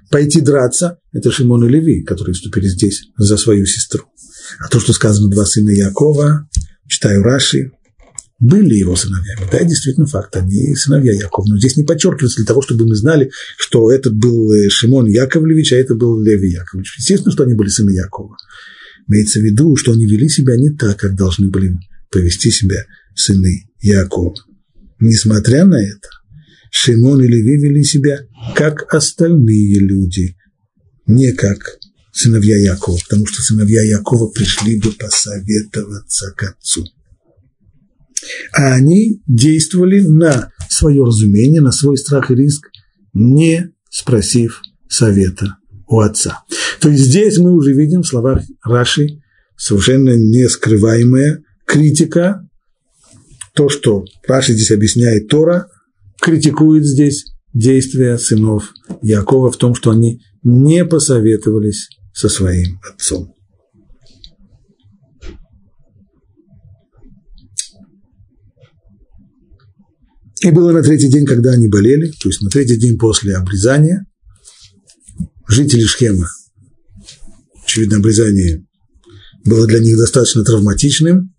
пойти 0.09 0.41
драться, 0.41 0.97
это 1.13 1.31
Шимон 1.31 1.65
и 1.65 1.69
Леви, 1.69 2.03
которые 2.03 2.33
вступили 2.33 2.67
здесь 2.67 3.03
за 3.15 3.37
свою 3.37 3.67
сестру. 3.67 4.05
А 4.59 4.69
то, 4.69 4.79
что 4.79 4.91
сказано 4.93 5.29
два 5.29 5.45
сына 5.45 5.69
Якова, 5.69 6.47
читаю 6.91 7.23
Раши, 7.23 7.71
были 8.37 8.75
его 8.75 8.95
сыновьями. 8.95 9.47
Да, 9.51 9.63
действительно 9.63 10.07
факт, 10.07 10.35
они 10.35 10.75
сыновья 10.75 11.13
Якова. 11.13 11.45
Но 11.47 11.57
здесь 11.57 11.77
не 11.77 11.83
подчеркивается 11.83 12.37
для 12.37 12.47
того, 12.47 12.61
чтобы 12.61 12.85
мы 12.85 12.95
знали, 12.95 13.31
что 13.57 13.91
этот 13.91 14.13
был 14.15 14.51
э, 14.51 14.69
Шимон 14.69 15.07
Яковлевич, 15.07 15.73
а 15.73 15.77
это 15.77 15.95
был 15.95 16.19
Леви 16.19 16.49
Яковлевич. 16.49 16.95
Естественно, 16.97 17.31
что 17.31 17.43
они 17.43 17.53
были 17.53 17.69
сыны 17.69 17.91
Якова. 17.91 18.35
Имеется 19.07 19.39
в 19.39 19.43
виду, 19.43 19.75
что 19.75 19.93
они 19.93 20.05
вели 20.05 20.27
себя 20.27 20.57
не 20.57 20.71
так, 20.71 20.99
как 20.99 21.15
должны 21.15 21.49
были 21.49 21.77
повести 22.11 22.51
себя 22.51 22.83
сыны 23.15 23.69
Якова. 23.79 24.35
Несмотря 24.99 25.65
на 25.65 25.81
это, 25.81 26.09
Шимон 26.71 27.23
и 27.23 27.27
Леви 27.27 27.57
вели 27.57 27.83
себя 27.83 28.21
как 28.55 28.93
остальные 28.93 29.79
люди, 29.79 30.35
не 31.05 31.31
как 31.31 31.77
сыновья 32.11 32.57
Якова, 32.57 32.97
потому 32.97 33.25
что 33.25 33.41
сыновья 33.41 33.81
Якова 33.83 34.27
пришли 34.27 34.79
бы 34.79 34.91
посоветоваться 34.91 36.31
к 36.35 36.43
отцу. 36.43 36.85
А 38.53 38.73
они 38.73 39.21
действовали 39.27 40.01
на 40.01 40.51
свое 40.69 41.03
разумение, 41.03 41.61
на 41.61 41.71
свой 41.71 41.97
страх 41.97 42.31
и 42.31 42.35
риск, 42.35 42.69
не 43.13 43.71
спросив 43.89 44.61
совета 44.87 45.57
у 45.87 45.99
отца. 45.99 46.43
То 46.79 46.89
есть 46.89 47.05
здесь 47.05 47.37
мы 47.37 47.53
уже 47.53 47.73
видим 47.73 48.01
в 48.01 48.07
словах 48.07 48.41
Раши 48.63 49.21
совершенно 49.57 50.15
нескрываемая 50.15 51.43
критика. 51.65 52.47
То, 53.53 53.69
что 53.69 54.05
Раши 54.27 54.53
здесь 54.53 54.71
объясняет 54.71 55.27
Тора, 55.27 55.67
критикует 56.21 56.85
здесь 56.85 57.25
действия 57.53 58.17
сынов 58.17 58.73
Якова 59.01 59.51
в 59.51 59.57
том, 59.57 59.75
что 59.75 59.91
они 59.91 60.21
не 60.43 60.85
посоветовались 60.85 61.89
со 62.13 62.29
своим 62.29 62.79
отцом. 62.81 63.33
И 70.41 70.49
было 70.49 70.71
на 70.71 70.81
третий 70.81 71.09
день, 71.09 71.25
когда 71.25 71.51
они 71.51 71.67
болели, 71.67 72.11
то 72.19 72.27
есть 72.27 72.41
на 72.41 72.49
третий 72.49 72.77
день 72.77 72.97
после 72.97 73.35
обрезания, 73.35 74.07
жители 75.47 75.83
Шхема, 75.83 76.27
очевидно, 77.63 77.97
обрезание 77.97 78.65
было 79.45 79.67
для 79.67 79.79
них 79.79 79.97
достаточно 79.97 80.43
травматичным, 80.43 81.33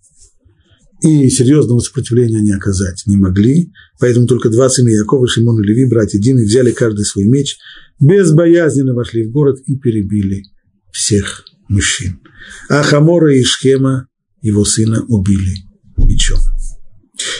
и 1.02 1.28
серьезного 1.30 1.80
сопротивления 1.80 2.38
они 2.38 2.52
оказать 2.52 3.02
не 3.06 3.16
могли, 3.16 3.72
поэтому 3.98 4.28
только 4.28 4.50
два 4.50 4.68
сына 4.68 4.88
Якова, 4.88 5.26
Шимон 5.26 5.60
и 5.60 5.66
Леви, 5.66 5.86
братья 5.86 6.20
Дины, 6.20 6.44
взяли 6.44 6.70
каждый 6.70 7.04
свой 7.04 7.24
меч, 7.24 7.56
безбоязненно 8.00 8.94
вошли 8.94 9.26
в 9.26 9.32
город 9.32 9.58
и 9.66 9.76
перебили 9.76 10.44
всех 10.92 11.44
мужчин. 11.68 12.20
А 12.68 12.82
Хамора 12.82 13.34
и 13.34 13.42
Шхема, 13.42 14.08
его 14.40 14.64
сына, 14.64 15.04
убили 15.08 15.56
мечом. 15.96 16.38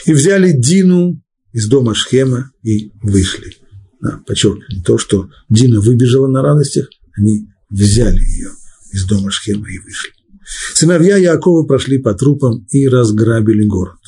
И 0.06 0.12
взяли 0.12 0.52
Дину 0.52 1.22
из 1.52 1.68
дома 1.68 1.94
Шхема 1.94 2.50
и 2.62 2.92
вышли. 3.02 3.56
Да, 4.00 4.20
подчеркиваю, 4.26 4.82
то, 4.84 4.98
что 4.98 5.30
Дина 5.48 5.80
выбежала 5.80 6.26
на 6.26 6.42
радостях, 6.42 6.88
они 7.16 7.48
взяли 7.70 8.18
ее 8.18 8.50
из 8.92 9.04
дома 9.04 9.30
Шхема 9.30 9.68
и 9.70 9.78
вышли. 9.78 10.10
Сыновья 10.74 11.16
Якова 11.16 11.64
прошли 11.64 11.98
по 11.98 12.14
трупам 12.14 12.66
и 12.70 12.88
разграбили 12.88 13.64
город. 13.64 14.00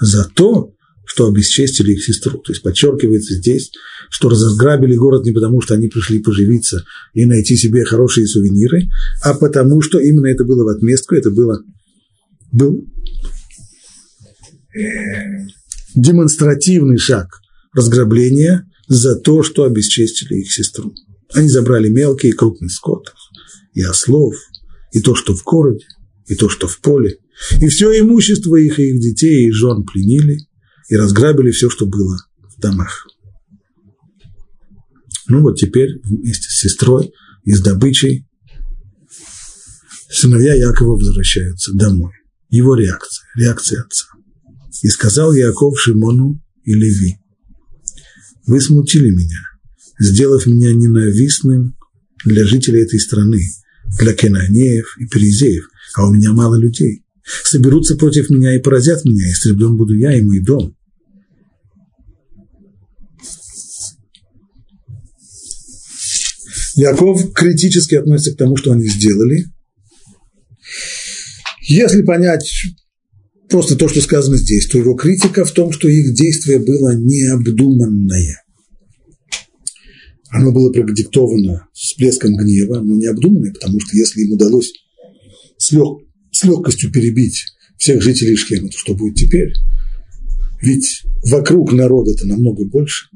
За 0.00 0.24
то, 0.24 0.74
что 1.18 1.26
обесчестили 1.26 1.94
их 1.94 2.04
сестру. 2.04 2.38
То 2.38 2.52
есть 2.52 2.62
подчеркивается 2.62 3.34
здесь, 3.34 3.72
что 4.08 4.28
разграбили 4.28 4.94
город 4.94 5.24
не 5.24 5.32
потому, 5.32 5.60
что 5.60 5.74
они 5.74 5.88
пришли 5.88 6.20
поживиться 6.20 6.84
и 7.12 7.24
найти 7.24 7.56
себе 7.56 7.84
хорошие 7.84 8.28
сувениры, 8.28 8.88
а 9.24 9.34
потому, 9.34 9.82
что 9.82 9.98
именно 9.98 10.28
это 10.28 10.44
было 10.44 10.62
в 10.62 10.68
отместку, 10.68 11.16
это 11.16 11.32
было, 11.32 11.60
был 12.52 12.86
демонстративный 15.96 16.98
шаг 16.98 17.40
разграбления 17.74 18.64
за 18.86 19.16
то, 19.16 19.42
что 19.42 19.64
обесчестили 19.64 20.42
их 20.42 20.52
сестру. 20.52 20.94
Они 21.34 21.48
забрали 21.48 21.88
мелкий 21.88 22.28
и 22.28 22.32
крупный 22.32 22.70
скот, 22.70 23.12
и 23.74 23.82
ослов, 23.82 24.36
и 24.92 25.00
то, 25.00 25.16
что 25.16 25.34
в 25.34 25.42
городе, 25.42 25.84
и 26.28 26.36
то, 26.36 26.48
что 26.48 26.68
в 26.68 26.78
поле, 26.80 27.18
и 27.60 27.66
все 27.66 27.90
имущество 27.98 28.54
их, 28.54 28.78
и 28.78 28.90
их 28.90 29.00
детей, 29.00 29.48
и 29.48 29.50
жен 29.50 29.82
пленили, 29.82 30.47
и 30.88 30.96
разграбили 30.96 31.50
все, 31.50 31.70
что 31.70 31.86
было 31.86 32.16
в 32.56 32.60
домах. 32.60 33.06
Ну 35.28 35.42
вот 35.42 35.56
теперь 35.56 36.00
вместе 36.04 36.48
с 36.48 36.60
сестрой 36.60 37.12
и 37.44 37.52
с 37.52 37.60
добычей 37.60 38.26
сыновья 40.10 40.54
Якова 40.54 40.96
возвращаются 40.96 41.72
домой. 41.74 42.12
Его 42.48 42.74
реакция, 42.74 43.26
реакция 43.36 43.82
отца. 43.82 44.06
И 44.82 44.88
сказал 44.88 45.32
Яков 45.32 45.78
Шимону 45.78 46.40
и 46.64 46.72
Леви, 46.72 47.18
вы 48.46 48.60
смутили 48.62 49.10
меня, 49.10 49.42
сделав 49.98 50.46
меня 50.46 50.72
ненавистным 50.72 51.76
для 52.24 52.46
жителей 52.46 52.84
этой 52.84 52.98
страны, 52.98 53.42
для 53.98 54.14
Кенанеев 54.14 54.96
и 54.98 55.06
Перезеев, 55.06 55.68
а 55.96 56.08
у 56.08 56.14
меня 56.14 56.32
мало 56.32 56.56
людей. 56.56 57.04
Соберутся 57.44 57.96
против 57.96 58.30
меня 58.30 58.56
и 58.56 58.62
поразят 58.62 59.04
меня, 59.04 59.30
истреблен 59.30 59.76
буду 59.76 59.94
я 59.94 60.16
и 60.16 60.22
мой 60.22 60.40
дом. 60.40 60.77
Яков 66.78 67.32
критически 67.32 67.96
относится 67.96 68.34
к 68.34 68.38
тому, 68.38 68.56
что 68.56 68.70
они 68.70 68.86
сделали. 68.86 69.46
Если 71.66 72.02
понять 72.02 72.48
просто 73.48 73.74
то, 73.74 73.88
что 73.88 74.00
сказано 74.00 74.36
здесь, 74.36 74.68
то 74.68 74.78
его 74.78 74.94
критика 74.94 75.44
в 75.44 75.50
том, 75.50 75.72
что 75.72 75.88
их 75.88 76.14
действие 76.14 76.60
было 76.60 76.94
необдуманное. 76.94 78.44
Оно 80.30 80.52
было 80.52 80.70
продиктовано 80.70 81.66
всплеском 81.72 82.36
гнева, 82.36 82.80
но 82.80 82.94
необдуманное, 82.94 83.52
потому 83.54 83.80
что 83.80 83.96
если 83.96 84.20
им 84.20 84.34
удалось 84.34 84.72
с, 85.56 85.72
лег, 85.72 86.06
с 86.30 86.44
легкостью 86.44 86.92
перебить 86.92 87.44
всех 87.76 88.02
жителей 88.02 88.36
Шхема, 88.36 88.68
то 88.68 88.78
что 88.78 88.94
будет 88.94 89.16
теперь? 89.16 89.52
Ведь 90.62 91.02
вокруг 91.24 91.72
народа-то 91.72 92.24
намного 92.26 92.64
больше. 92.66 93.06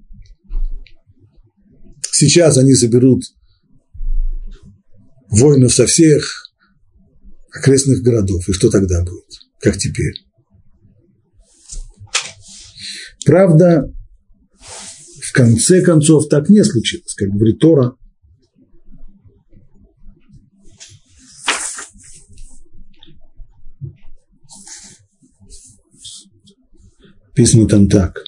Сейчас 2.10 2.58
они 2.58 2.72
заберут 2.72 3.22
воинов 5.32 5.72
со 5.72 5.86
всех 5.86 6.52
окрестных 7.52 8.02
городов. 8.02 8.48
И 8.48 8.52
что 8.52 8.70
тогда 8.70 9.00
будет? 9.02 9.26
Как 9.60 9.76
теперь? 9.78 10.14
Правда, 13.24 13.90
в 14.58 15.32
конце 15.32 15.80
концов 15.80 16.28
так 16.28 16.48
не 16.48 16.64
случилось, 16.64 17.14
как 17.14 17.30
говорит 17.30 17.58
Тора. 17.58 17.96
Писано 27.34 27.66
там 27.66 27.88
так. 27.88 28.22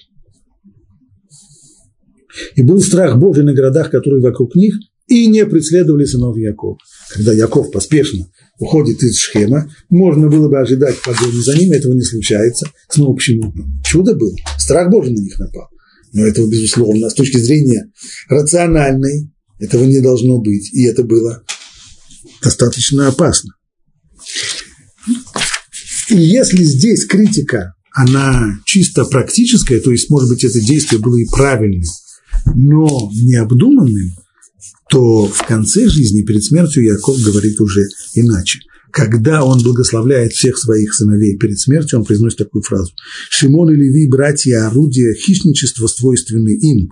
И 2.57 2.63
был 2.63 2.81
страх 2.81 3.19
Божий 3.19 3.45
на 3.45 3.53
городах, 3.53 3.91
которые 3.91 4.23
вокруг 4.23 4.55
них, 4.55 4.77
и 5.07 5.27
не 5.27 5.45
преследовали 5.45 6.05
сынов 6.05 6.37
Якова. 6.37 6.79
Когда 7.15 7.33
Яков 7.33 7.71
поспешно 7.71 8.29
уходит 8.59 9.03
из 9.05 9.19
Шхема, 9.19 9.71
можно 9.89 10.29
было 10.29 10.49
бы 10.49 10.59
ожидать 10.59 11.01
погони 11.01 11.41
за 11.41 11.57
ним, 11.57 11.73
этого 11.73 11.93
не 11.93 12.03
случается. 12.03 12.67
Снова 12.89 13.15
почему? 13.15 13.55
Чудо 13.85 14.17
было, 14.17 14.35
страх 14.59 14.91
Божий 14.91 15.13
на 15.13 15.21
них 15.21 15.39
напал. 15.39 15.69
Но 16.13 16.27
этого, 16.27 16.49
безусловно, 16.49 17.09
с 17.09 17.15
точки 17.15 17.39
зрения 17.39 17.91
рациональной, 18.29 19.33
этого 19.61 19.85
не 19.85 20.01
должно 20.01 20.41
быть. 20.41 20.73
И 20.73 20.85
это 20.85 21.05
было 21.05 21.45
достаточно 22.43 23.09
опасно. 23.09 23.53
И 26.09 26.17
если 26.17 26.65
здесь 26.65 27.07
критика, 27.07 27.75
она 27.93 28.59
чисто 28.65 29.05
практическая, 29.05 29.79
то 29.79 29.93
есть, 29.93 30.11
может 30.11 30.31
быть, 30.31 30.45
это 30.45 30.61
действие 30.61 31.01
было 31.01 31.17
и 31.17 31.27
правильным, 31.27 31.85
но 32.55 33.09
необдуманным, 33.13 34.17
то 34.91 35.27
в 35.27 35.47
конце 35.47 35.89
жизни, 35.89 36.23
перед 36.23 36.45
смертью, 36.45 36.85
Яков 36.85 37.21
говорит 37.21 37.61
уже 37.61 37.85
иначе. 38.15 38.61
Когда 38.95 39.43
он 39.45 39.61
благословляет 39.61 40.35
всех 40.35 40.57
своих 40.57 40.95
сыновей 40.95 41.37
перед 41.37 41.59
смертью, 41.59 41.99
он 41.99 42.05
произносит 42.05 42.39
такую 42.39 42.63
фразу. 42.63 42.93
«Шимон 43.29 43.71
и 43.73 43.75
Леви, 43.75 44.07
братья, 44.07 44.69
орудия 44.69 45.15
хищничества 45.15 45.89
свойственны 45.89 46.51
им. 46.51 46.91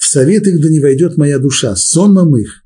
В 0.00 0.04
совет 0.04 0.48
их 0.48 0.60
да 0.60 0.68
не 0.68 0.80
войдет 0.80 1.16
моя 1.16 1.38
душа, 1.38 1.76
сонмом 1.76 2.36
их 2.36 2.64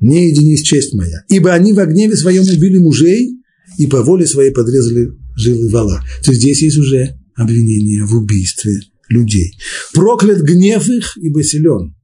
не 0.00 0.30
единись 0.30 0.62
честь 0.62 0.94
моя. 0.94 1.22
Ибо 1.28 1.52
они 1.52 1.74
в 1.74 1.84
гневе 1.84 2.16
своем 2.16 2.44
убили 2.44 2.78
мужей 2.78 3.36
и 3.76 3.86
по 3.86 4.02
воле 4.02 4.26
своей 4.26 4.50
подрезали 4.50 5.10
жилы 5.36 5.68
вала». 5.68 6.02
То 6.24 6.30
есть 6.30 6.40
здесь 6.40 6.62
есть 6.62 6.78
уже 6.78 7.18
обвинение 7.34 8.06
в 8.06 8.14
убийстве 8.14 8.80
людей. 9.10 9.58
Проклят 9.92 10.40
гнев 10.40 10.88
их, 10.88 11.18
ибо 11.18 11.44
силен. 11.44 11.94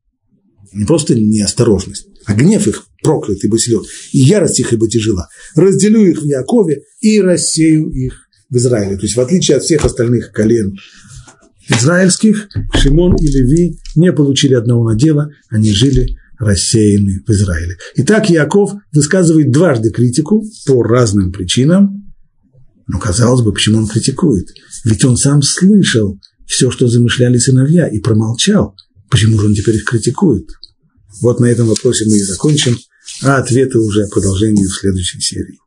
Не 0.73 0.85
просто 0.85 1.15
неосторожность, 1.15 2.09
а 2.27 2.35
гнев 2.35 2.67
их 2.67 2.87
проклят, 3.03 3.43
ибо 3.43 3.59
силен, 3.59 3.83
и 4.13 4.19
ярость 4.19 4.61
их, 4.61 4.73
ибо 4.73 4.89
тяжела. 4.89 5.29
Разделю 5.55 6.05
их 6.05 6.21
в 6.21 6.25
Якове 6.25 6.83
и 7.01 7.21
рассею 7.21 7.91
их 7.91 8.29
в 8.51 8.57
Израиле. 8.57 8.97
То 8.97 9.03
есть, 9.03 9.17
в 9.17 9.21
отличие 9.21 9.57
от 9.57 9.63
всех 9.63 9.85
остальных 9.85 10.33
колен 10.33 10.77
израильских, 11.69 12.49
Шимон 12.75 13.17
и 13.17 13.27
Леви 13.27 13.79
не 13.95 14.13
получили 14.13 14.55
одного 14.55 14.89
надела, 14.89 15.31
они 15.51 15.73
жили 15.73 16.17
рассеяны 16.39 17.23
в 17.27 17.31
Израиле. 17.31 17.77
Итак, 17.97 18.31
Яков 18.31 18.73
высказывает 18.93 19.51
дважды 19.51 19.91
критику 19.91 20.45
по 20.67 20.83
разным 20.83 21.33
причинам. 21.33 22.13
Но, 22.87 22.99
казалось 22.99 23.43
бы, 23.43 23.53
почему 23.53 23.79
он 23.79 23.87
критикует? 23.87 24.49
Ведь 24.85 25.05
он 25.05 25.17
сам 25.17 25.43
слышал 25.43 26.19
все, 26.47 26.71
что 26.71 26.89
замышляли 26.89 27.39
сыновья, 27.39 27.87
и 27.87 27.99
промолчал. 27.99 28.75
Почему 29.11 29.39
же 29.39 29.47
он 29.47 29.55
теперь 29.55 29.77
их 29.77 29.85
критикует? 29.85 30.49
Вот 31.21 31.41
на 31.41 31.47
этом 31.47 31.67
вопросе 31.67 32.05
мы 32.07 32.17
и 32.17 32.23
закончим, 32.23 32.79
а 33.23 33.39
ответы 33.39 33.79
уже 33.79 34.07
продолжение 34.07 34.67
в 34.67 34.75
следующей 34.75 35.21
серии. 35.21 35.59